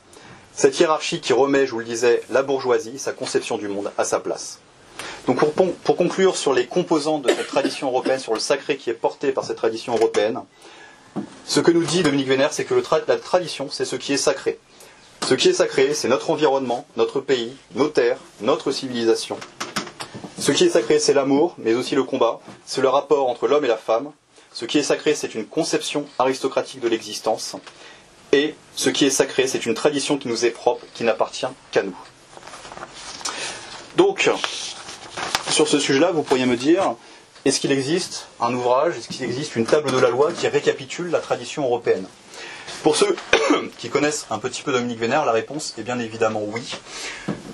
Cette 0.55 0.79
hiérarchie 0.79 1.19
qui 1.19 1.33
remet, 1.33 1.65
je 1.65 1.71
vous 1.71 1.79
le 1.79 1.85
disais, 1.85 2.21
la 2.29 2.43
bourgeoisie, 2.43 2.99
sa 2.99 3.11
conception 3.11 3.57
du 3.57 3.67
monde, 3.67 3.91
à 3.97 4.03
sa 4.03 4.19
place. 4.19 4.59
Donc 5.25 5.39
pour, 5.53 5.73
pour 5.73 5.95
conclure 5.97 6.37
sur 6.37 6.53
les 6.53 6.67
composants 6.67 7.19
de 7.19 7.29
cette 7.29 7.47
tradition 7.47 7.87
européenne, 7.87 8.19
sur 8.19 8.33
le 8.33 8.39
sacré 8.39 8.77
qui 8.77 8.89
est 8.89 8.93
porté 8.93 9.31
par 9.31 9.45
cette 9.45 9.57
tradition 9.57 9.95
européenne, 9.95 10.41
ce 11.45 11.59
que 11.59 11.71
nous 11.71 11.83
dit 11.83 12.03
Dominique 12.03 12.27
Vénère, 12.27 12.53
c'est 12.53 12.65
que 12.65 12.75
la 13.07 13.17
tradition, 13.17 13.67
c'est 13.71 13.85
ce 13.85 13.95
qui 13.95 14.13
est 14.13 14.17
sacré. 14.17 14.59
Ce 15.27 15.33
qui 15.35 15.49
est 15.49 15.53
sacré, 15.53 15.93
c'est 15.93 16.07
notre 16.07 16.29
environnement, 16.29 16.85
notre 16.97 17.19
pays, 17.19 17.55
nos 17.75 17.87
terres, 17.87 18.17
notre 18.41 18.71
civilisation. 18.71 19.37
Ce 20.39 20.51
qui 20.51 20.65
est 20.65 20.69
sacré, 20.69 20.99
c'est 20.99 21.13
l'amour, 21.13 21.55
mais 21.57 21.73
aussi 21.73 21.95
le 21.95 22.03
combat, 22.03 22.39
c'est 22.65 22.81
le 22.81 22.89
rapport 22.89 23.29
entre 23.29 23.47
l'homme 23.47 23.63
et 23.65 23.69
la 23.69 23.77
femme. 23.77 24.11
Ce 24.51 24.65
qui 24.65 24.77
est 24.77 24.83
sacré, 24.83 25.15
c'est 25.15 25.33
une 25.33 25.45
conception 25.45 26.05
aristocratique 26.19 26.81
de 26.81 26.87
l'existence. 26.89 27.55
Et 28.33 28.55
ce 28.75 28.89
qui 28.89 29.05
est 29.05 29.11
sacré, 29.11 29.45
c'est 29.45 29.65
une 29.67 29.75
tradition 29.75 30.17
qui 30.17 30.27
nous 30.27 30.43
est 30.43 30.49
propre, 30.49 30.83
qui 30.95 31.03
n'appartient 31.03 31.45
qu'à 31.71 31.83
nous. 31.83 31.95
Donc, 33.95 34.27
sur 35.51 35.67
ce 35.67 35.77
sujet-là, 35.79 36.11
vous 36.11 36.23
pourriez 36.23 36.47
me 36.47 36.57
dire, 36.57 36.95
est-ce 37.45 37.59
qu'il 37.59 37.71
existe 37.71 38.25
un 38.41 38.51
ouvrage, 38.55 38.97
est-ce 38.97 39.07
qu'il 39.07 39.23
existe 39.23 39.55
une 39.55 39.67
table 39.67 39.91
de 39.91 39.99
la 39.99 40.09
loi 40.09 40.31
qui 40.31 40.47
récapitule 40.47 41.11
la 41.11 41.19
tradition 41.19 41.63
européenne? 41.63 42.07
Pour 42.81 42.95
ceux 42.95 43.15
qui 43.77 43.89
connaissent 43.89 44.25
un 44.31 44.39
petit 44.39 44.63
peu 44.63 44.71
Dominique 44.71 44.97
Vénère, 44.97 45.25
la 45.25 45.31
réponse 45.31 45.75
est 45.77 45.83
bien 45.83 45.99
évidemment 45.99 46.41
oui. 46.43 46.63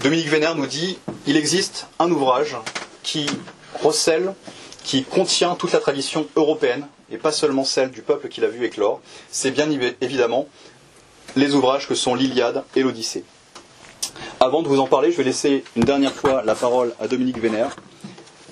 Dominique 0.02 0.30
Vénère 0.30 0.56
nous 0.56 0.66
dit 0.66 0.98
il 1.28 1.36
existe 1.36 1.88
un 2.00 2.10
ouvrage 2.10 2.56
qui 3.04 3.26
recèle, 3.84 4.34
qui 4.84 5.04
contient 5.04 5.56
toute 5.56 5.72
la 5.72 5.80
tradition 5.80 6.28
européenne, 6.36 6.88
et 7.12 7.18
pas 7.18 7.32
seulement 7.32 7.64
celle 7.64 7.92
du 7.92 8.02
peuple 8.02 8.28
qu'il 8.30 8.44
a 8.46 8.48
vu 8.48 8.66
éclore. 8.66 9.02
C'est 9.32 9.52
bien 9.52 9.68
évidemment 10.02 10.48
les 11.36 11.54
ouvrages 11.54 11.88
que 11.88 11.96
sont 11.96 12.16
l'Iliade 12.16 12.64
et 12.76 12.82
l'Odyssée. 12.82 13.24
Avant 14.40 14.62
de 14.62 14.68
vous 14.68 14.80
en 14.80 14.88
parler, 14.88 15.12
je 15.12 15.18
vais 15.18 15.24
laisser 15.24 15.64
une 15.76 15.84
dernière 15.84 16.14
fois 16.14 16.44
la 16.46 16.56
parole 16.56 16.94
à 17.00 17.08
Dominique 17.08 17.40
Vénère 17.40 17.76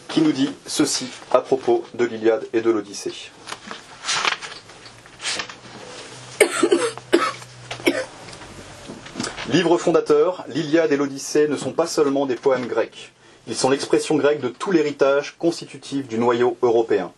qui 0.07 0.21
nous 0.21 0.31
dit 0.31 0.49
ceci 0.65 1.07
à 1.31 1.41
propos 1.41 1.83
de 1.93 2.05
l'Iliade 2.05 2.47
et 2.53 2.61
de 2.61 2.69
l'Odyssée. 2.71 3.13
Livre 9.49 9.77
fondateur, 9.77 10.43
l'Iliade 10.47 10.91
et 10.91 10.97
l'Odyssée 10.97 11.47
ne 11.47 11.55
sont 11.57 11.71
pas 11.71 11.87
seulement 11.87 12.25
des 12.25 12.35
poèmes 12.35 12.67
grecs. 12.67 13.11
Ils 13.49 13.55
sont 13.55 13.69
l'expression 13.69 14.15
grecque 14.17 14.41
de 14.41 14.49
tout 14.49 14.71
l'héritage 14.71 15.35
constitutif 15.39 16.07
du 16.07 16.17
noyau 16.17 16.57
européen. 16.61 17.13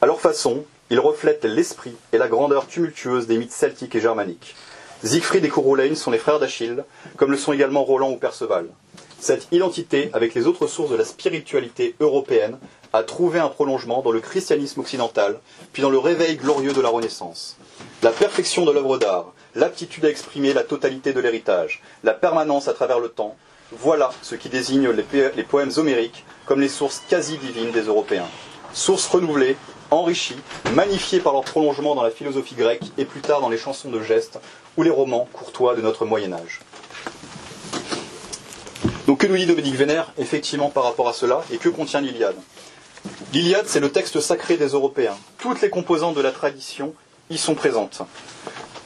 À 0.00 0.06
leur 0.06 0.20
façon, 0.20 0.64
ils 0.88 1.00
reflètent 1.00 1.44
l'esprit 1.44 1.94
et 2.12 2.18
la 2.18 2.28
grandeur 2.28 2.66
tumultueuse 2.66 3.26
des 3.26 3.36
mythes 3.36 3.52
celtiques 3.52 3.94
et 3.94 4.00
germaniques. 4.00 4.56
Siegfried 5.04 5.44
et 5.44 5.48
Courolaine 5.48 5.94
sont 5.94 6.10
les 6.10 6.18
frères 6.18 6.38
d'Achille, 6.38 6.82
comme 7.16 7.30
le 7.30 7.36
sont 7.36 7.52
également 7.52 7.84
Roland 7.84 8.10
ou 8.10 8.16
Perceval. 8.16 8.68
Cette 9.20 9.48
identité, 9.52 10.08
avec 10.14 10.34
les 10.34 10.46
autres 10.46 10.66
sources 10.66 10.90
de 10.90 10.96
la 10.96 11.04
spiritualité 11.04 11.94
européenne, 12.00 12.58
a 12.94 13.02
trouvé 13.02 13.38
un 13.38 13.48
prolongement 13.48 14.00
dans 14.00 14.12
le 14.12 14.20
christianisme 14.20 14.80
occidental, 14.80 15.38
puis 15.74 15.82
dans 15.82 15.90
le 15.90 15.98
réveil 15.98 16.36
glorieux 16.36 16.72
de 16.72 16.80
la 16.80 16.88
Renaissance. 16.88 17.58
La 18.02 18.12
perfection 18.12 18.64
de 18.64 18.72
l'œuvre 18.72 18.96
d'art, 18.96 19.34
l'aptitude 19.54 20.06
à 20.06 20.10
exprimer 20.10 20.54
la 20.54 20.64
totalité 20.64 21.12
de 21.12 21.20
l'héritage, 21.20 21.82
la 22.02 22.14
permanence 22.14 22.68
à 22.68 22.72
travers 22.72 23.00
le 23.00 23.08
temps, 23.08 23.36
voilà 23.72 24.10
ce 24.22 24.34
qui 24.34 24.48
désigne 24.48 24.90
les, 24.90 25.42
poèmes 25.42 25.72
homériques 25.76 26.24
comme 26.44 26.60
les 26.60 26.68
sources 26.68 27.02
quasi 27.08 27.36
divines 27.38 27.72
des 27.72 27.82
Européens. 27.82 28.26
Sources 28.72 29.06
renouvelées, 29.06 29.56
enrichies, 29.90 30.38
magnifiées 30.74 31.20
par 31.20 31.32
leur 31.32 31.42
prolongement 31.42 31.94
dans 31.94 32.02
la 32.02 32.10
philosophie 32.10 32.54
grecque 32.54 32.84
et 32.98 33.04
plus 33.04 33.20
tard 33.20 33.40
dans 33.40 33.48
les 33.48 33.58
chansons 33.58 33.90
de 33.90 34.00
gestes 34.00 34.38
ou 34.76 34.82
les 34.82 34.90
romans 34.90 35.28
courtois 35.32 35.74
de 35.74 35.82
notre 35.82 36.04
Moyen 36.04 36.32
Âge. 36.32 36.60
Donc 39.06 39.20
que 39.20 39.26
nous 39.26 39.36
dit 39.36 39.46
Dominique 39.46 39.76
Vénère 39.76 40.12
effectivement 40.18 40.70
par 40.70 40.84
rapport 40.84 41.08
à 41.08 41.12
cela 41.12 41.42
et 41.52 41.58
que 41.58 41.68
contient 41.68 42.00
l'Iliade? 42.00 42.36
L'Iliade, 43.32 43.66
c'est 43.66 43.80
le 43.80 43.90
texte 43.90 44.20
sacré 44.20 44.56
des 44.56 44.68
Européens. 44.68 45.16
Toutes 45.38 45.60
les 45.60 45.70
composantes 45.70 46.16
de 46.16 46.20
la 46.20 46.32
tradition 46.32 46.94
y 47.30 47.38
sont 47.38 47.54
présentes. 47.54 48.02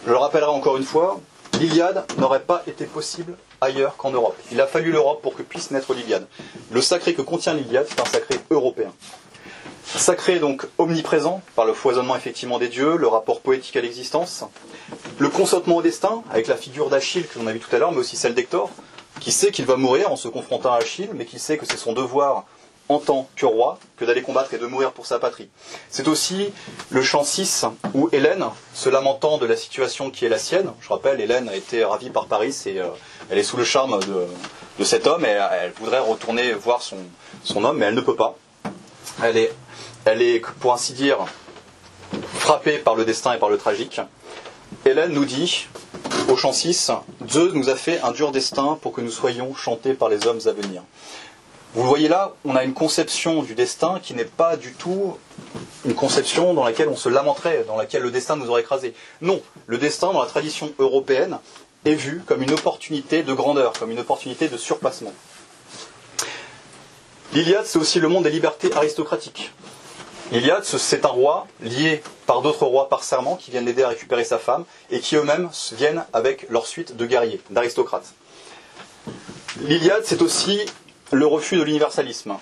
Je 0.06 0.10
le 0.10 0.16
rappellerai 0.16 0.50
encore 0.50 0.76
une 0.76 0.84
fois, 0.84 1.20
l'Iliade 1.60 2.06
n'aurait 2.16 2.40
pas 2.40 2.62
été 2.66 2.86
possible 2.86 3.36
ailleurs 3.60 3.98
qu'en 3.98 4.10
Europe. 4.10 4.36
Il 4.50 4.60
a 4.62 4.66
fallu 4.66 4.92
l'Europe 4.92 5.20
pour 5.20 5.36
que 5.36 5.42
puisse 5.42 5.70
naître 5.70 5.92
l'Iliade. 5.92 6.26
Le 6.70 6.80
sacré 6.80 7.12
que 7.12 7.20
contient 7.20 7.52
l'Iliade, 7.52 7.86
c'est 7.86 8.00
un 8.00 8.06
sacré 8.06 8.36
européen. 8.50 8.90
Sacré 9.84 10.38
donc 10.38 10.66
omniprésent 10.78 11.42
par 11.56 11.66
le 11.66 11.74
foisonnement 11.74 12.16
effectivement 12.16 12.58
des 12.58 12.68
dieux, 12.68 12.96
le 12.96 13.08
rapport 13.08 13.40
poétique 13.40 13.76
à 13.76 13.82
l'existence, 13.82 14.44
le 15.18 15.28
consentement 15.28 15.76
au 15.76 15.82
destin, 15.82 16.22
avec 16.30 16.46
la 16.46 16.56
figure 16.56 16.88
d'Achille 16.88 17.26
que 17.26 17.38
l'on 17.38 17.46
a 17.46 17.52
vu 17.52 17.60
tout 17.60 17.74
à 17.76 17.78
l'heure, 17.78 17.92
mais 17.92 17.98
aussi 17.98 18.16
celle 18.16 18.34
d'Hector, 18.34 18.70
qui 19.20 19.30
sait 19.30 19.50
qu'il 19.50 19.66
va 19.66 19.76
mourir 19.76 20.10
en 20.10 20.16
se 20.16 20.28
confrontant 20.28 20.72
à 20.72 20.78
Achille, 20.78 21.10
mais 21.12 21.26
qui 21.26 21.38
sait 21.38 21.58
que 21.58 21.66
c'est 21.66 21.76
son 21.76 21.92
devoir 21.92 22.46
en 22.90 22.98
tant 22.98 23.28
que 23.36 23.46
roi 23.46 23.78
que 23.96 24.04
d'aller 24.04 24.20
combattre 24.20 24.52
et 24.52 24.58
de 24.58 24.66
mourir 24.66 24.90
pour 24.90 25.06
sa 25.06 25.20
patrie. 25.20 25.48
C'est 25.90 26.08
aussi 26.08 26.52
le 26.90 27.02
chant 27.02 27.22
6 27.22 27.66
où 27.94 28.08
Hélène, 28.10 28.44
se 28.74 28.88
lamentant 28.88 29.38
de 29.38 29.46
la 29.46 29.56
situation 29.56 30.10
qui 30.10 30.26
est 30.26 30.28
la 30.28 30.38
sienne, 30.38 30.72
je 30.80 30.88
rappelle, 30.88 31.20
Hélène 31.20 31.48
a 31.48 31.54
été 31.54 31.84
ravie 31.84 32.10
par 32.10 32.26
Paris 32.26 32.54
et 32.66 32.80
euh, 32.80 32.88
elle 33.30 33.38
est 33.38 33.44
sous 33.44 33.56
le 33.56 33.64
charme 33.64 34.00
de, 34.00 34.84
cet 34.84 35.06
homme 35.06 35.24
et 35.24 35.28
elle 35.28 35.70
voudrait 35.78 36.00
retourner 36.00 36.52
voir 36.52 36.82
son, 36.82 36.96
son, 37.44 37.62
homme, 37.62 37.78
mais 37.78 37.86
elle 37.86 37.94
ne 37.94 38.00
peut 38.00 38.16
pas. 38.16 38.34
Elle 39.22 39.36
est, 39.36 39.52
elle 40.04 40.20
est, 40.20 40.40
pour 40.58 40.72
ainsi 40.72 40.92
dire, 40.92 41.18
frappée 42.34 42.78
par 42.78 42.96
le 42.96 43.04
destin 43.04 43.34
et 43.34 43.38
par 43.38 43.50
le 43.50 43.58
tragique. 43.58 44.00
Hélène 44.84 45.12
nous 45.12 45.26
dit, 45.26 45.68
au 46.28 46.36
chant 46.36 46.52
6, 46.52 46.90
Zeus 47.28 47.52
nous 47.52 47.68
a 47.68 47.76
fait 47.76 48.00
un 48.00 48.10
dur 48.10 48.32
destin 48.32 48.78
pour 48.80 48.92
que 48.92 49.00
nous 49.00 49.10
soyons 49.10 49.54
chantés 49.54 49.94
par 49.94 50.08
les 50.08 50.26
hommes 50.26 50.40
à 50.46 50.52
venir. 50.52 50.82
Vous 51.74 51.84
voyez 51.84 52.08
là, 52.08 52.32
on 52.44 52.56
a 52.56 52.64
une 52.64 52.74
conception 52.74 53.42
du 53.42 53.54
destin 53.54 54.00
qui 54.02 54.14
n'est 54.14 54.24
pas 54.24 54.56
du 54.56 54.72
tout 54.72 55.16
une 55.84 55.94
conception 55.94 56.52
dans 56.52 56.64
laquelle 56.64 56.88
on 56.88 56.96
se 56.96 57.08
lamenterait, 57.08 57.64
dans 57.66 57.76
laquelle 57.76 58.02
le 58.02 58.10
destin 58.10 58.36
nous 58.36 58.50
aurait 58.50 58.62
écrasé. 58.62 58.92
Non, 59.20 59.40
le 59.66 59.78
destin 59.78 60.12
dans 60.12 60.20
la 60.20 60.26
tradition 60.26 60.72
européenne 60.78 61.38
est 61.84 61.94
vu 61.94 62.22
comme 62.26 62.42
une 62.42 62.52
opportunité 62.52 63.22
de 63.22 63.32
grandeur, 63.32 63.72
comme 63.72 63.90
une 63.90 64.00
opportunité 64.00 64.48
de 64.48 64.56
surpassement. 64.56 65.12
L'Iliade, 67.32 67.64
c'est 67.64 67.78
aussi 67.78 68.00
le 68.00 68.08
monde 68.08 68.24
des 68.24 68.30
libertés 68.30 68.72
aristocratiques. 68.74 69.52
L'Iliade, 70.32 70.64
c'est 70.64 71.04
un 71.04 71.08
roi 71.08 71.46
lié 71.60 72.02
par 72.26 72.42
d'autres 72.42 72.66
rois 72.66 72.88
par 72.88 73.04
serment 73.04 73.36
qui 73.36 73.52
viennent 73.52 73.64
l'aider 73.64 73.84
à 73.84 73.88
récupérer 73.88 74.24
sa 74.24 74.38
femme 74.38 74.64
et 74.90 75.00
qui 75.00 75.14
eux-mêmes 75.14 75.48
viennent 75.72 76.04
avec 76.12 76.48
leur 76.50 76.66
suite 76.66 76.96
de 76.96 77.06
guerriers, 77.06 77.40
d'aristocrates. 77.50 78.12
L'Iliade, 79.60 80.02
c'est 80.04 80.22
aussi 80.22 80.60
le 81.12 81.26
refus 81.26 81.56
de 81.56 81.62
l'universalisme. 81.62 82.36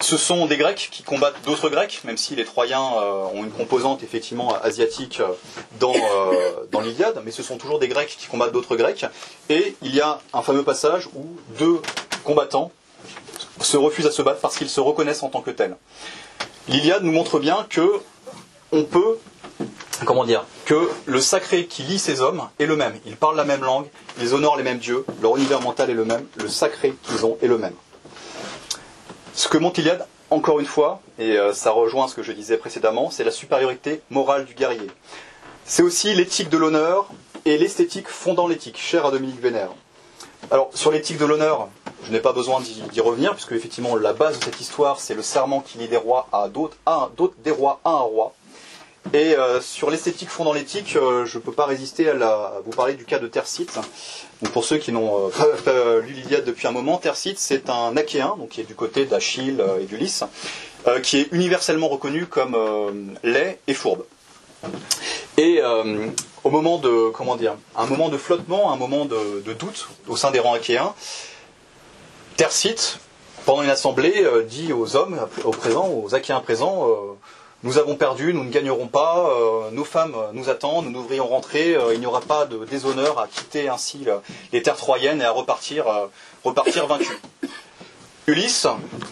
Ce 0.00 0.16
sont 0.16 0.46
des 0.46 0.56
Grecs 0.56 0.88
qui 0.90 1.02
combattent 1.02 1.42
d'autres 1.44 1.68
Grecs, 1.68 2.00
même 2.04 2.16
si 2.16 2.34
les 2.34 2.46
Troyens 2.46 2.92
euh, 2.96 3.24
ont 3.34 3.44
une 3.44 3.50
composante 3.50 4.02
effectivement 4.02 4.54
asiatique 4.62 5.20
euh, 5.20 5.28
dans, 5.78 5.92
euh, 5.94 6.64
dans 6.72 6.80
l'Iliade, 6.80 7.20
mais 7.22 7.30
ce 7.30 7.42
sont 7.42 7.58
toujours 7.58 7.78
des 7.78 7.88
Grecs 7.88 8.16
qui 8.18 8.26
combattent 8.26 8.52
d'autres 8.52 8.76
Grecs. 8.76 9.04
Et 9.50 9.76
il 9.82 9.94
y 9.94 10.00
a 10.00 10.20
un 10.32 10.40
fameux 10.40 10.62
passage 10.62 11.08
où 11.14 11.26
deux 11.58 11.82
combattants 12.24 12.72
se 13.60 13.76
refusent 13.76 14.06
à 14.06 14.10
se 14.10 14.22
battre 14.22 14.40
parce 14.40 14.56
qu'ils 14.56 14.70
se 14.70 14.80
reconnaissent 14.80 15.22
en 15.22 15.28
tant 15.28 15.42
que 15.42 15.50
tels. 15.50 15.76
L'Iliade 16.68 17.02
nous 17.02 17.12
montre 17.12 17.38
bien 17.38 17.66
que 17.68 18.00
on 18.72 18.84
peut 18.84 19.18
comment 20.04 20.24
dire, 20.24 20.44
que 20.64 20.90
le 21.06 21.20
sacré 21.20 21.66
qui 21.66 21.82
lie 21.82 21.98
ces 21.98 22.20
hommes 22.20 22.48
est 22.58 22.66
le 22.66 22.76
même. 22.76 22.94
Ils 23.06 23.16
parlent 23.16 23.36
la 23.36 23.44
même 23.44 23.62
langue, 23.62 23.86
ils 24.20 24.34
honorent 24.34 24.56
les 24.56 24.62
mêmes 24.62 24.78
dieux, 24.78 25.04
leur 25.22 25.36
univers 25.36 25.60
mental 25.60 25.90
est 25.90 25.94
le 25.94 26.04
même, 26.04 26.26
le 26.36 26.48
sacré 26.48 26.94
qu'ils 27.02 27.26
ont 27.26 27.36
est 27.42 27.46
le 27.46 27.58
même. 27.58 27.74
Ce 29.34 29.48
que 29.48 29.58
montre 29.58 29.80
Iliade, 29.80 30.06
encore 30.30 30.60
une 30.60 30.66
fois, 30.66 31.00
et 31.18 31.38
euh, 31.38 31.52
ça 31.52 31.70
rejoint 31.70 32.08
ce 32.08 32.14
que 32.14 32.22
je 32.22 32.32
disais 32.32 32.56
précédemment, 32.56 33.10
c'est 33.10 33.24
la 33.24 33.30
supériorité 33.30 34.00
morale 34.10 34.44
du 34.44 34.54
guerrier. 34.54 34.88
C'est 35.64 35.82
aussi 35.82 36.14
l'éthique 36.14 36.50
de 36.50 36.58
l'honneur 36.58 37.08
et 37.44 37.58
l'esthétique 37.58 38.08
fondant 38.08 38.46
l'éthique, 38.46 38.78
chère 38.78 39.06
à 39.06 39.10
Dominique 39.10 39.40
Vénère. 39.40 39.70
Alors, 40.50 40.70
sur 40.74 40.90
l'éthique 40.90 41.18
de 41.18 41.24
l'honneur, 41.24 41.68
je 42.04 42.12
n'ai 42.12 42.20
pas 42.20 42.32
besoin 42.32 42.60
d'y 42.60 43.00
revenir, 43.00 43.32
puisque 43.32 43.52
effectivement, 43.52 43.96
la 43.96 44.12
base 44.12 44.38
de 44.38 44.44
cette 44.44 44.60
histoire, 44.60 45.00
c'est 45.00 45.14
le 45.14 45.22
serment 45.22 45.60
qui 45.60 45.78
lie 45.78 45.88
des 45.88 45.96
rois 45.96 46.28
à 46.32 46.48
d'autres, 46.48 46.76
des 47.42 47.50
rois 47.50 47.80
à 47.84 47.90
un 47.90 48.00
roi. 48.00 48.34
Et 49.12 49.36
euh, 49.36 49.60
sur 49.60 49.90
l'esthétique 49.90 50.30
fondant 50.30 50.52
l'éthique, 50.52 50.96
euh, 50.96 51.26
je 51.26 51.38
ne 51.38 51.42
peux 51.42 51.52
pas 51.52 51.66
résister 51.66 52.08
à, 52.08 52.52
vous 52.64 52.72
parler 52.72 52.94
du 52.94 53.04
cas 53.04 53.18
de 53.18 53.26
Tercite. 53.28 53.78
Pour 54.52 54.64
ceux 54.64 54.78
qui 54.78 54.92
n'ont 54.92 55.28
euh, 55.28 55.30
pas, 55.64 55.98
lu 55.98 56.14
l'Iliade 56.14 56.44
depuis 56.44 56.66
un 56.66 56.72
moment, 56.72 56.96
Tercite, 56.96 57.38
c'est 57.38 57.68
un 57.68 57.96
Achéen, 57.96 58.36
donc 58.38 58.50
qui 58.50 58.60
est 58.60 58.64
du 58.64 58.74
côté 58.74 59.04
d'Achille 59.04 59.62
et 59.80 59.84
d'Ulysse, 59.84 60.24
qui 61.02 61.18
est 61.18 61.28
universellement 61.32 61.88
reconnu 61.88 62.26
comme 62.26 62.56
laid 63.22 63.58
et 63.66 63.74
fourbe. 63.74 64.04
Et 65.38 65.62
au 66.42 66.50
moment 66.50 66.78
de, 66.78 67.10
comment 67.10 67.36
dire, 67.36 67.54
un 67.76 67.86
moment 67.86 68.10
de 68.10 68.18
flottement, 68.18 68.72
un 68.72 68.76
moment 68.76 69.04
de, 69.04 69.40
doute 69.52 69.88
au 70.08 70.16
sein 70.16 70.30
des 70.30 70.40
rangs 70.40 70.54
achéens, 70.54 70.94
Tercite, 72.36 72.98
pendant 73.46 73.62
une 73.62 73.70
assemblée, 73.70 74.26
dit 74.48 74.72
aux 74.72 74.96
hommes, 74.96 75.18
aux 75.44 75.52
présents, 75.52 75.88
aux 75.88 76.14
achéens 76.14 76.40
présents, 76.40 76.86
nous 77.64 77.78
avons 77.78 77.96
perdu, 77.96 78.34
nous 78.34 78.44
ne 78.44 78.50
gagnerons 78.50 78.88
pas, 78.88 79.26
euh, 79.30 79.70
nos 79.72 79.84
femmes 79.84 80.14
nous 80.34 80.50
attendent, 80.50 80.84
nous 80.84 81.02
devrions 81.02 81.26
rentrer, 81.26 81.74
euh, 81.74 81.94
il 81.94 82.00
n'y 82.00 82.04
aura 82.04 82.20
pas 82.20 82.44
de 82.44 82.62
déshonneur 82.66 83.18
à 83.18 83.26
quitter 83.26 83.70
ainsi 83.70 84.06
les 84.52 84.62
terres 84.62 84.76
troyennes 84.76 85.22
et 85.22 85.24
à 85.24 85.30
repartir, 85.30 85.88
euh, 85.88 86.06
repartir 86.44 86.86
vaincu. 86.86 87.18
Ulysse, 88.26 88.66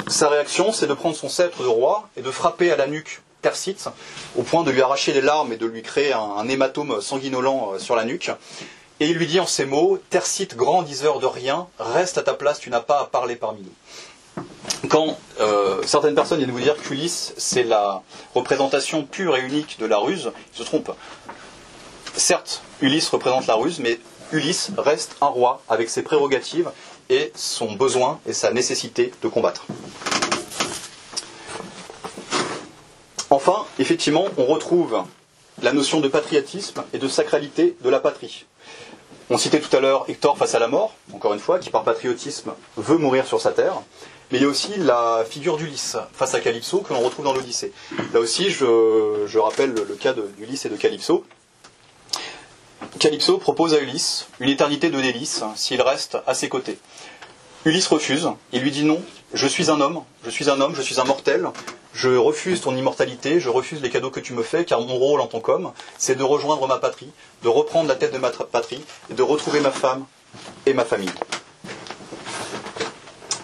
sa 0.07 0.29
réaction, 0.29 0.71
c'est 0.71 0.87
de 0.87 0.93
prendre 0.93 1.17
son 1.17 1.31
sceptre 1.31 1.63
de 1.63 1.69
roi 1.69 2.11
et 2.19 2.21
de 2.21 2.31
frapper 2.31 2.71
à 2.71 2.77
la 2.77 2.87
nuque 2.87 3.23
Persite, 3.41 3.89
au 4.37 4.43
point 4.43 4.63
de 4.63 4.71
lui 4.71 4.83
arracher 4.83 5.13
les 5.13 5.21
larmes 5.21 5.53
et 5.53 5.57
de 5.57 5.67
lui 5.67 5.83
créer 5.83 6.13
un, 6.13 6.49
hématome 6.49 7.01
sanguinolent 7.01 7.77
sur 7.79 7.97
la 7.97 8.05
nuque. 8.05 8.31
Et 9.01 9.07
il 9.07 9.17
lui 9.17 9.27
dit 9.27 9.41
en 9.41 9.47
ces 9.47 9.65
mots 9.65 9.99
Tercite, 10.11 10.57
grand 10.57 10.83
diseur 10.83 11.19
de 11.19 11.27
rien, 11.27 11.67
reste 11.81 12.19
à 12.19 12.23
ta 12.23 12.35
place, 12.35 12.61
tu 12.61 12.71
n'as 12.71 12.81
pas 12.81 13.01
à 13.01 13.07
parler 13.07 13.35
parmi 13.35 13.63
nous 13.63 13.73
quand 14.89 15.17
euh, 15.41 15.81
certaines 15.85 16.15
personnes 16.15 16.39
viennent 16.39 16.51
vous 16.51 16.61
dire 16.61 16.77
qu'Ulysse, 16.77 17.35
c'est 17.37 17.63
la 17.63 18.03
représentation 18.35 19.05
pure 19.05 19.37
et 19.37 19.41
unique 19.41 19.79
de 19.79 19.87
la 19.87 19.99
ruse, 19.99 20.33
ils 20.55 20.59
se 20.59 20.63
trompent. 20.65 20.95
Certes, 22.17 22.63
Ulysse 22.81 23.09
représente 23.09 23.47
la 23.47 23.55
ruse, 23.55 23.79
mais 23.79 23.99
Ulysse 24.33 24.71
reste 24.77 25.17
un 25.21 25.27
roi 25.27 25.63
avec 25.69 25.89
ses 25.89 26.03
prérogatives 26.03 26.71
et 27.11 27.33
son 27.35 27.73
besoin 27.73 28.21
et 28.27 28.33
sa 28.33 28.53
nécessité 28.53 29.13
de 29.23 29.29
combattre. 29.29 29.67
Enfin, 33.31 33.65
effectivement, 33.79 34.27
on 34.37 34.45
retrouve 34.45 35.05
la 35.63 35.73
notion 35.73 36.01
de 36.01 36.09
patriotisme 36.09 36.83
et 36.93 36.99
de 36.99 37.09
sacralité 37.09 37.77
de 37.83 37.89
la 37.89 38.01
patrie. 38.01 38.47
On 39.31 39.39
citait 39.39 39.61
tout 39.61 39.75
à 39.75 39.81
l'heure 39.81 40.05
Hector 40.09 40.37
face 40.37 40.55
à 40.55 40.59
la 40.59 40.69
mort, 40.69 40.95
encore 41.15 41.33
une 41.33 41.41
fois, 41.41 41.59
qui 41.59 41.71
par 41.71 41.85
patriotisme 41.85 42.53
veut 42.77 42.99
mourir 42.99 43.27
sur 43.27 43.41
sa 43.41 43.53
terre. 43.53 43.81
Mais 44.33 44.39
il 44.39 44.43
y 44.45 44.47
a 44.47 44.49
aussi 44.49 44.73
la 44.79 45.27
figure 45.29 45.59
d'Ulysse 45.59 45.99
face 46.15 46.35
à 46.35 46.41
Calypso 46.41 46.79
que 46.79 46.95
l'on 46.95 47.01
retrouve 47.01 47.27
dans 47.27 47.35
l'Odyssée. 47.35 47.71
Là 48.15 48.21
aussi, 48.21 48.49
je, 48.49 49.39
rappelle 49.39 49.75
le, 49.75 49.95
cas 49.95 50.15
d'Ulysse 50.15 50.65
et 50.65 50.71
de 50.71 50.77
Calypso. 50.77 51.27
Calypso 52.99 53.37
propose 53.37 53.75
à 53.75 53.81
Ulysse 53.81 54.29
une 54.41 54.49
éternité 54.49 54.89
de 54.89 54.99
délices 54.99 55.45
s'il 55.55 55.83
reste 55.83 56.17
à 56.27 56.33
ses 56.33 56.49
côtés. 56.49 56.79
Ulysse 57.67 57.87
refuse, 57.89 58.31
il 58.53 58.63
lui 58.63 58.71
dit 58.71 58.85
non, 58.85 59.03
je 59.35 59.47
suis 59.47 59.71
un 59.71 59.83
homme, 59.83 60.03
je 60.25 60.31
suis 60.31 60.49
un 60.49 60.61
homme, 60.63 60.75
je 60.75 60.83
suis 60.83 60.99
un 60.99 61.05
mortel, 61.05 61.51
je 61.93 62.09
refuse 62.09 62.63
ton 62.63 62.75
immortalité, 62.75 63.39
je 63.39 63.51
refuse 63.51 63.83
les 63.83 63.91
cadeaux 63.91 64.11
que 64.11 64.19
tu 64.19 64.33
me 64.33 64.43
fais, 64.43 64.65
car 64.65 64.81
mon 64.81 64.97
rôle 64.97 65.21
en 65.21 65.27
tant 65.27 65.41
qu'homme, 65.41 65.73
c'est 65.99 66.17
de 66.17 66.25
rejoindre 66.25 66.67
ma 66.67 66.79
patrie, 66.79 67.11
de 67.43 67.49
reprendre 67.49 67.89
la 67.89 67.97
tête 67.97 68.15
de 68.15 68.19
ma 68.19 68.31
patrie, 68.31 68.83
et 69.11 69.15
de 69.15 69.23
retrouver 69.23 69.61
ma 69.61 69.71
femme 69.71 70.07
et 70.65 70.73
ma 70.73 70.87
famille. 70.87 71.13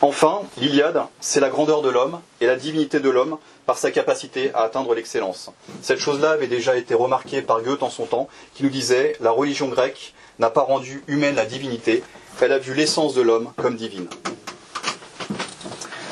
Enfin, 0.00 0.42
l'Iliade, 0.58 1.02
c'est 1.20 1.40
la 1.40 1.48
grandeur 1.48 1.82
de 1.82 1.88
l'homme 1.88 2.20
et 2.40 2.46
la 2.46 2.54
divinité 2.54 3.00
de 3.00 3.10
l'homme 3.10 3.36
par 3.66 3.78
sa 3.78 3.90
capacité 3.90 4.52
à 4.54 4.60
atteindre 4.60 4.94
l'excellence. 4.94 5.50
Cette 5.82 5.98
chose-là 5.98 6.30
avait 6.30 6.46
déjà 6.46 6.76
été 6.76 6.94
remarquée 6.94 7.42
par 7.42 7.62
Goethe 7.62 7.82
en 7.82 7.90
son 7.90 8.06
temps, 8.06 8.28
qui 8.54 8.62
nous 8.62 8.70
disait 8.70 9.16
La 9.20 9.32
religion 9.32 9.66
grecque 9.66 10.14
n'a 10.38 10.50
pas 10.50 10.60
rendu 10.60 11.02
humaine 11.08 11.34
la 11.34 11.46
divinité, 11.46 12.04
elle 12.40 12.52
a 12.52 12.58
vu 12.58 12.74
l'essence 12.74 13.14
de 13.14 13.22
l'homme 13.22 13.52
comme 13.56 13.74
divine. 13.74 14.08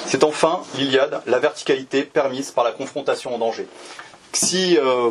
C'est 0.07 0.25
enfin 0.25 0.62
l'Iliade, 0.77 1.22
la 1.27 1.38
verticalité 1.38 2.03
permise 2.03 2.51
par 2.51 2.64
la 2.64 2.72
confrontation 2.72 3.37
en 3.37 3.38
danger. 3.38 3.68
Si 4.33 4.77
euh, 4.79 5.11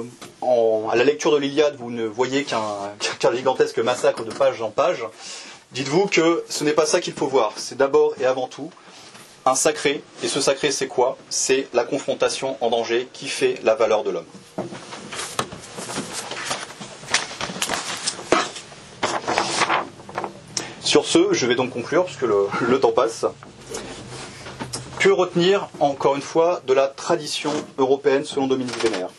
à 0.92 0.96
la 0.96 1.04
lecture 1.06 1.32
de 1.32 1.38
l'Iliade 1.38 1.78
vous 1.78 1.92
ne 1.92 2.06
voyez 2.06 2.44
qu'un 2.44 2.66
gigantesque 3.34 3.80
massacre 3.80 4.26
de 4.26 4.34
page 4.34 4.62
en 4.62 4.70
page, 4.70 5.06
Dites-vous 5.76 6.06
que 6.08 6.46
ce 6.48 6.64
n'est 6.64 6.72
pas 6.72 6.86
ça 6.86 7.02
qu'il 7.02 7.12
faut 7.12 7.28
voir. 7.28 7.52
C'est 7.58 7.76
d'abord 7.78 8.14
et 8.22 8.26
avant 8.26 8.48
tout 8.48 8.72
un 9.46 9.56
sacré. 9.56 10.02
Et 10.24 10.30
ce 10.30 10.40
sacré, 10.40 10.72
c'est 10.72 10.88
quoi? 10.88 11.18
C'est 11.30 11.68
la 11.74 11.84
confrontation 11.84 12.56
en 12.62 12.70
danger 12.70 13.10
qui 13.12 13.28
fait 13.28 13.60
la 13.62 13.76
valeur 13.76 14.06
de 14.06 14.12
l'homme. 14.12 14.26
Sur 20.80 21.06
ce, 21.06 21.34
je 21.34 21.46
vais 21.46 21.56
donc 21.56 21.72
conclure, 21.72 22.06
puisque 22.06 22.22
le, 22.22 22.80
temps 22.80 22.94
passe. 22.94 23.26
Que 24.98 25.10
retenir, 25.10 25.68
encore 25.82 26.16
une 26.16 26.22
fois, 26.22 26.62
de 26.66 26.74
la 26.74 26.88
tradition 26.88 27.52
européenne 27.78 28.24
selon 28.24 28.48
Dominique 28.48 28.82
Vénère? 28.82 29.10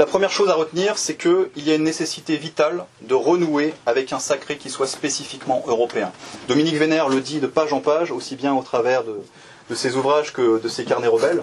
La 0.00 0.06
première 0.06 0.30
chose 0.30 0.48
à 0.48 0.54
retenir, 0.54 0.96
c'est 0.96 1.14
qu'il 1.14 1.50
y 1.56 1.70
a 1.70 1.74
une 1.74 1.82
nécessité 1.84 2.38
vitale 2.38 2.86
de 3.02 3.12
renouer 3.12 3.74
avec 3.84 4.14
un 4.14 4.18
sacré 4.18 4.56
qui 4.56 4.70
soit 4.70 4.86
spécifiquement 4.86 5.62
européen. 5.66 6.10
Dominique 6.48 6.76
Vénère 6.76 7.10
le 7.10 7.20
dit 7.20 7.38
de 7.38 7.46
page 7.46 7.74
en 7.74 7.80
page, 7.80 8.10
aussi 8.10 8.34
bien 8.34 8.54
au 8.54 8.62
travers 8.62 9.02
de, 9.04 9.74
ses 9.74 9.96
ouvrages 9.96 10.32
que 10.32 10.58
de 10.58 10.68
ses 10.70 10.84
carnets 10.86 11.06
rebelles. 11.06 11.42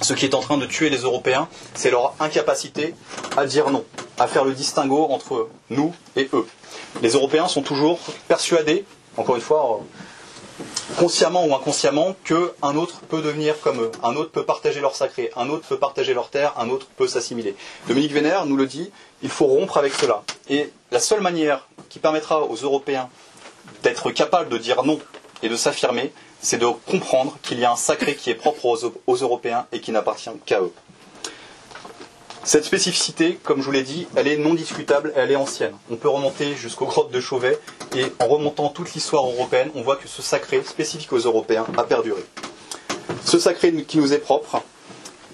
Ce 0.00 0.12
qui 0.12 0.24
est 0.24 0.34
en 0.34 0.40
train 0.40 0.58
de 0.58 0.66
tuer 0.66 0.90
les 0.90 1.02
Européens, 1.02 1.46
c'est 1.74 1.92
leur 1.92 2.16
incapacité 2.18 2.96
à 3.36 3.46
dire 3.46 3.70
non, 3.70 3.84
à 4.18 4.26
faire 4.26 4.44
le 4.44 4.54
distinguo 4.54 5.06
entre 5.10 5.48
nous 5.70 5.94
et 6.16 6.28
eux. 6.32 6.46
Les 7.00 7.10
Européens 7.10 7.46
sont 7.46 7.62
toujours 7.62 8.00
persuadés, 8.26 8.84
encore 9.16 9.36
une 9.36 9.40
fois, 9.40 9.78
consciemment 10.98 11.46
ou 11.46 11.54
inconsciemment 11.54 12.14
qu'un 12.24 12.76
autre 12.76 13.00
peut 13.08 13.22
devenir 13.22 13.60
comme 13.60 13.80
eux, 13.80 13.90
un 14.02 14.14
autre 14.16 14.30
peut 14.30 14.44
partager 14.44 14.80
leur 14.80 14.94
sacré, 14.96 15.30
un 15.36 15.48
autre 15.48 15.66
peut 15.66 15.78
partager 15.78 16.14
leur 16.14 16.28
terre, 16.30 16.54
un 16.58 16.68
autre 16.68 16.86
peut 16.96 17.08
s'assimiler. 17.08 17.54
Dominique 17.88 18.12
Vénère 18.12 18.46
nous 18.46 18.56
le 18.56 18.66
dit, 18.66 18.90
il 19.22 19.28
faut 19.30 19.46
rompre 19.46 19.76
avec 19.78 19.94
cela. 19.94 20.22
Et 20.48 20.70
la 20.90 21.00
seule 21.00 21.20
manière 21.20 21.68
qui 21.88 21.98
permettra 21.98 22.42
aux 22.42 22.56
Européens 22.56 23.08
d'être 23.82 24.10
capables 24.10 24.48
de 24.48 24.58
dire 24.58 24.82
non 24.84 24.98
et 25.42 25.48
de 25.48 25.56
s'affirmer, 25.56 26.12
c'est 26.40 26.58
de 26.58 26.66
comprendre 26.66 27.36
qu'il 27.42 27.58
y 27.58 27.64
a 27.64 27.72
un 27.72 27.76
sacré 27.76 28.14
qui 28.16 28.30
est 28.30 28.34
propre 28.34 28.64
aux, 28.66 28.92
aux 29.06 29.16
Européens 29.16 29.66
et 29.72 29.80
qui 29.80 29.92
n'appartient 29.92 30.30
qu'à 30.46 30.60
eux. 30.60 30.72
Cette 32.44 32.64
spécificité, 32.64 33.38
comme 33.44 33.60
je 33.60 33.66
vous 33.66 33.70
l'ai 33.70 33.84
dit, 33.84 34.08
elle 34.16 34.26
est 34.26 34.36
non 34.36 34.54
discutable 34.54 35.12
elle 35.14 35.30
est 35.30 35.36
ancienne. 35.36 35.74
On 35.92 35.96
peut 35.96 36.08
remonter 36.08 36.56
jusqu'aux 36.56 36.86
grottes 36.86 37.12
de 37.12 37.20
Chauvet 37.20 37.56
et 37.94 38.06
en 38.18 38.26
remontant 38.26 38.68
toute 38.68 38.92
l'histoire 38.94 39.24
européenne, 39.26 39.70
on 39.76 39.82
voit 39.82 39.94
que 39.94 40.08
ce 40.08 40.22
sacré 40.22 40.60
spécifique 40.64 41.12
aux 41.12 41.20
Européens 41.20 41.64
a 41.78 41.84
perduré. 41.84 42.24
Ce 43.24 43.38
sacré 43.38 43.72
qui 43.84 43.98
nous 43.98 44.12
est 44.12 44.18
propre 44.18 44.60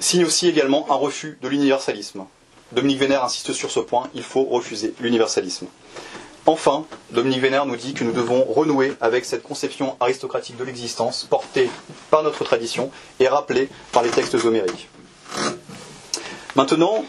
signe 0.00 0.26
aussi 0.26 0.48
également 0.48 0.86
un 0.90 0.96
refus 0.96 1.38
de 1.40 1.48
l'universalisme. 1.48 2.24
Dominique 2.72 2.98
Vénère 2.98 3.24
insiste 3.24 3.54
sur 3.54 3.70
ce 3.70 3.80
point, 3.80 4.10
il 4.14 4.22
faut 4.22 4.44
refuser 4.44 4.92
l'universalisme. 5.00 5.66
Enfin, 6.44 6.84
Dominique 7.10 7.40
Vénère 7.40 7.64
nous 7.64 7.76
dit 7.76 7.94
que 7.94 8.04
nous 8.04 8.12
devons 8.12 8.44
renouer 8.44 8.92
avec 9.00 9.24
cette 9.24 9.42
conception 9.42 9.96
aristocratique 10.00 10.58
de 10.58 10.64
l'existence 10.64 11.26
portée 11.28 11.70
par 12.10 12.22
notre 12.22 12.44
tradition 12.44 12.90
et 13.18 13.28
rappelée 13.28 13.70
par 13.92 14.02
les 14.02 14.10
textes 14.10 14.34
homériques. 14.34 14.88
Maintenant, 16.58 17.04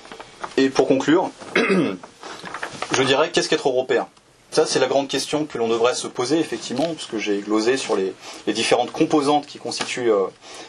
et 0.57 0.69
pour 0.69 0.87
conclure, 0.87 1.31
je 1.55 3.01
dirais 3.01 3.31
qu'est-ce 3.31 3.49
qu'être 3.49 3.67
européen? 3.67 4.07
Ça, 4.51 4.67
c'est 4.67 4.77
la 4.77 4.85
grande 4.85 5.07
question 5.07 5.45
que 5.45 5.57
l'on 5.57 5.67
devrait 5.67 5.95
se 5.95 6.05
poser, 6.05 6.37
effectivement, 6.37 6.93
puisque 6.93 7.17
j'ai 7.17 7.39
glosé 7.39 7.75
sur 7.75 7.95
les, 7.95 8.13
différentes 8.53 8.91
composantes 8.91 9.47
qui 9.47 9.57
constituent, 9.57 10.11
euh, 10.11 10.27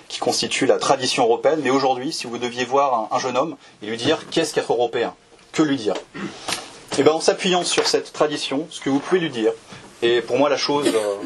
qui 0.09 0.19
constituent, 0.19 0.65
la 0.65 0.79
tradition 0.79 1.25
européenne. 1.25 1.61
Mais 1.63 1.69
aujourd'hui, 1.69 2.11
si 2.11 2.27
vous 2.27 2.39
deviez 2.39 2.65
voir 2.65 3.09
un, 3.13 3.19
jeune 3.19 3.37
homme 3.37 3.57
et 3.83 3.87
lui 3.87 3.99
dire 3.99 4.31
qu'est-ce 4.31 4.55
qu'être 4.55 4.73
européen, 4.73 5.13
que 5.53 5.63
lui 5.63 5.77
dire? 5.77 5.93
Eh 6.97 7.03
bien, 7.03 7.13
en 7.13 7.21
s'appuyant 7.21 7.65
sur 7.65 7.87
cette 7.87 8.15
tradition, 8.15 8.67
ce 8.71 8.81
que 8.81 8.89
vous 8.89 8.99
pouvez 8.99 9.21
lui 9.21 9.29
dire, 9.31 9.53
et 10.01 10.23
pour 10.23 10.39
moi 10.39 10.49
la 10.49 10.57
chose 10.57 10.87
euh, 10.87 11.17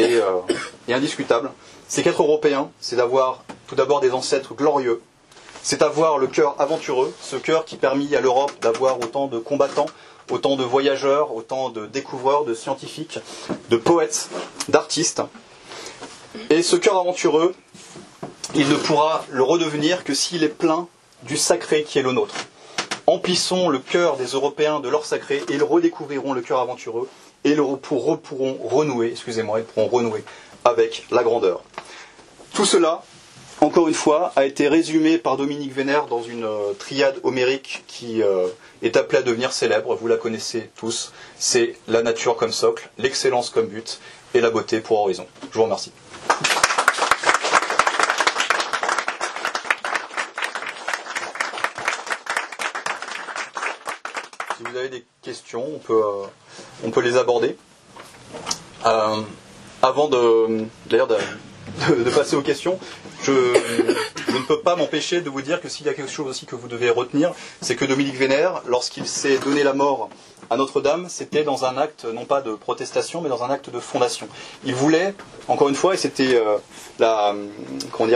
euh, 0.00 0.40
est 0.88 0.94
indiscutable, 0.94 1.50
c'est 1.88 2.02
qu'être 2.02 2.22
européen, 2.22 2.70
c'est 2.80 2.96
d'avoir 2.96 3.44
tout 3.66 3.74
d'abord 3.74 4.00
des 4.00 4.12
ancêtres 4.12 4.54
glorieux, 4.54 5.02
c'est 5.62 5.82
avoir 5.82 6.18
le 6.18 6.26
cœur 6.26 6.60
aventureux, 6.60 7.14
ce 7.20 7.36
cœur 7.36 7.64
qui 7.64 7.76
permet 7.76 8.14
à 8.16 8.20
l'Europe 8.20 8.52
d'avoir 8.60 8.98
autant 9.00 9.26
de 9.26 9.38
combattants, 9.38 9.86
autant 10.30 10.56
de 10.56 10.64
voyageurs, 10.64 11.34
autant 11.34 11.70
de 11.70 11.86
découvreurs, 11.86 12.44
de 12.44 12.54
scientifiques, 12.54 13.18
de 13.68 13.76
poètes, 13.76 14.28
d'artistes. 14.68 15.22
Et 16.48 16.62
ce 16.62 16.76
cœur 16.76 16.98
aventureux, 16.98 17.54
il 18.54 18.68
ne 18.68 18.76
pourra 18.76 19.24
le 19.30 19.42
redevenir 19.42 20.04
que 20.04 20.14
s'il 20.14 20.42
est 20.42 20.48
plein 20.48 20.88
du 21.24 21.36
sacré 21.36 21.82
qui 21.82 21.98
est 21.98 22.02
le 22.02 22.12
nôtre. 22.12 22.34
Emplissons 23.06 23.68
le 23.68 23.78
cœur 23.78 24.16
des 24.16 24.26
Européens 24.26 24.80
de 24.80 24.88
leur 24.88 25.04
sacré 25.04 25.42
et 25.48 25.54
ils 25.54 25.62
redécouvriront 25.64 26.32
le 26.32 26.40
cœur 26.40 26.60
aventureux 26.60 27.08
et 27.44 27.56
pourront 27.56 28.20
renouer, 28.62 29.08
excusez-moi, 29.12 29.60
ils 29.60 29.64
pourront 29.64 29.88
renouer 29.88 30.24
avec 30.64 31.06
la 31.10 31.22
grandeur. 31.22 31.62
Tout 32.54 32.64
cela, 32.64 33.02
encore 33.60 33.88
une 33.88 33.94
fois, 33.94 34.32
a 34.36 34.46
été 34.46 34.68
résumé 34.68 35.18
par 35.18 35.36
Dominique 35.36 35.72
Vénère 35.74 36.06
dans 36.06 36.22
une 36.22 36.44
euh, 36.44 36.72
triade 36.78 37.20
homérique 37.24 37.84
qui 37.86 38.22
euh, 38.22 38.48
est 38.82 38.96
appelée 38.96 39.18
à 39.18 39.22
devenir 39.22 39.52
célèbre. 39.52 39.94
Vous 39.96 40.06
la 40.06 40.16
connaissez 40.16 40.70
tous. 40.76 41.12
C'est 41.38 41.76
la 41.86 42.02
nature 42.02 42.36
comme 42.36 42.52
socle, 42.52 42.88
l'excellence 42.96 43.50
comme 43.50 43.66
but 43.66 44.00
et 44.32 44.40
la 44.40 44.50
beauté 44.50 44.80
pour 44.80 45.00
horizon. 45.00 45.26
Je 45.50 45.58
vous 45.58 45.64
remercie. 45.64 45.92
Si 54.56 54.62
vous 54.64 54.76
avez 54.76 54.88
des 54.88 55.04
questions, 55.20 55.66
on 55.74 55.78
peut, 55.78 56.02
euh, 56.82 57.02
les 57.02 57.16
aborder. 57.18 57.56
avant 59.82 60.08
de, 60.08 60.64
d'ailleurs, 60.86 61.08
de, 61.08 61.16
passer 62.14 62.36
aux 62.36 62.42
questions, 62.42 62.78
je, 63.22 63.32
ne 63.32 64.42
peux 64.46 64.60
pas 64.60 64.76
m'empêcher 64.76 65.20
de 65.20 65.30
vous 65.30 65.42
dire 65.42 65.60
que 65.60 65.68
s'il 65.68 65.86
y 65.86 65.88
a 65.88 65.94
quelque 65.94 66.10
chose 66.10 66.26
aussi 66.28 66.46
que 66.46 66.54
vous 66.56 66.68
devez 66.68 66.90
retenir, 66.90 67.32
c'est 67.60 67.76
que 67.76 67.84
Dominique 67.84 68.16
Vénère, 68.16 68.62
lorsqu'il 68.66 69.06
s'est 69.06 69.38
donné 69.38 69.62
la 69.62 69.72
mort 69.72 70.08
à 70.50 70.56
Notre-Dame, 70.56 71.06
c'était 71.08 71.44
dans 71.44 71.64
un 71.64 71.76
acte 71.76 72.04
non 72.04 72.24
pas 72.24 72.40
de 72.40 72.54
protestation, 72.54 73.20
mais 73.20 73.28
dans 73.28 73.44
un 73.44 73.50
acte 73.50 73.70
de 73.70 73.78
fondation. 73.80 74.28
Il 74.64 74.74
voulait, 74.74 75.14
encore 75.48 75.68
une 75.68 75.74
fois, 75.74 75.94
et 75.94 75.96
c'était 75.96 76.34
euh, 76.34 76.56
la, 76.98 77.34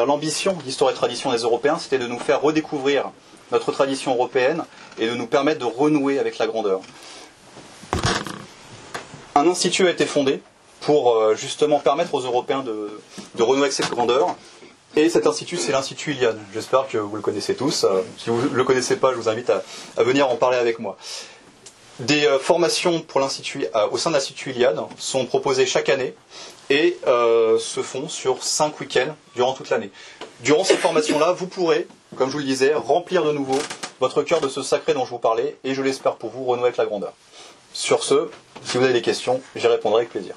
l'ambition 0.07 0.53
d'histoire 0.65 0.91
et 0.91 0.95
tradition 0.95 1.33
des 1.33 1.39
Européens, 1.43 1.79
c'était 1.79 1.99
de 1.99 2.07
nous 2.07 2.19
faire 2.19 2.41
redécouvrir 2.41 3.11
notre 3.53 3.73
tradition 3.73 4.15
européenne 4.15 4.65
et 4.99 5.07
de 5.07 5.15
nous 5.15 5.27
permettre 5.27 5.61
de 5.61 5.65
renouer 5.65 6.19
avec 6.19 6.39
la 6.39 6.47
grandeur. 6.47 6.81
Un 9.37 9.47
institut 9.49 9.87
a 9.87 9.91
été 9.91 10.07
fondé 10.07 10.41
pour 10.81 11.15
euh, 11.17 11.35
justement 11.35 11.81
permettre 11.81 12.15
aux 12.15 12.21
Européens 12.21 12.63
de, 12.63 12.91
renouer 13.43 13.63
avec 13.63 13.73
cette 13.73 13.91
grandeur. 13.91 14.37
Et 14.97 15.09
cet 15.09 15.27
institut, 15.27 15.57
c'est 15.57 15.73
l'Institut 15.73 16.13
Iliade. 16.13 16.39
J'espère 16.53 16.87
que 16.87 16.99
vous 16.99 17.17
le 17.17 17.23
connaissez 17.23 17.55
tous. 17.55 17.85
Euh, 17.85 18.03
si 18.17 18.31
vous 18.31 18.41
ne 18.43 18.55
le 18.55 18.65
connaissez 18.65 18.97
pas, 18.97 19.11
je 19.13 19.17
vous 19.17 19.29
invite 19.29 19.51
à, 19.51 19.63
venir 20.03 20.29
en 20.29 20.37
parler 20.37 20.57
avec 20.57 20.79
moi. 20.79 20.97
Des 21.99 22.27
euh, 22.27 22.39
formations 22.39 23.01
pour 23.01 23.21
l'institut, 23.21 23.67
au 23.91 23.99
sein 23.99 24.11
de 24.11 24.15
l'Institut 24.15 24.51
Iliade 24.51 24.81
sont 24.99 25.27
proposées 25.27 25.67
chaque 25.67 25.89
année 25.89 26.15
et 26.71 26.99
se 27.05 27.83
font 27.83 28.09
sur 28.09 28.43
cinq 28.43 28.81
week-ends 28.81 29.15
durant 29.35 29.53
toute 29.53 29.71
l'année. 29.71 29.91
Durant 30.41 30.65
ces 30.65 30.77
formations-là, 30.77 31.33
vous 31.33 31.47
pourrez, 31.47 31.87
comme 32.17 32.29
je 32.29 32.35
vous 32.35 32.41
le 32.41 32.45
disais, 32.45 32.75
remplir 32.75 33.25
de 33.25 33.33
nouveau 33.33 33.59
votre 34.01 34.23
cœur 34.23 34.41
de 34.41 34.49
ce 34.49 34.63
sacré 34.63 34.95
dont 34.95 35.05
je 35.05 35.11
vous 35.11 35.19
parlais 35.19 35.57
et 35.65 35.75
je 35.75 35.83
l'espère 35.83 36.17
pour 36.17 36.31
vous 36.31 36.45
renouer 36.45 36.65
avec 36.65 36.77
la 36.77 36.87
grandeur. 36.87 37.13
Sur 37.73 38.05
ce, 38.05 38.29
si 38.65 38.79
vous 38.79 38.85
avez 38.85 38.93
des 38.93 39.03
questions, 39.03 39.41
j'y 39.57 39.67
répondrai 39.67 40.03
avec 40.03 40.11
plaisir. 40.11 40.35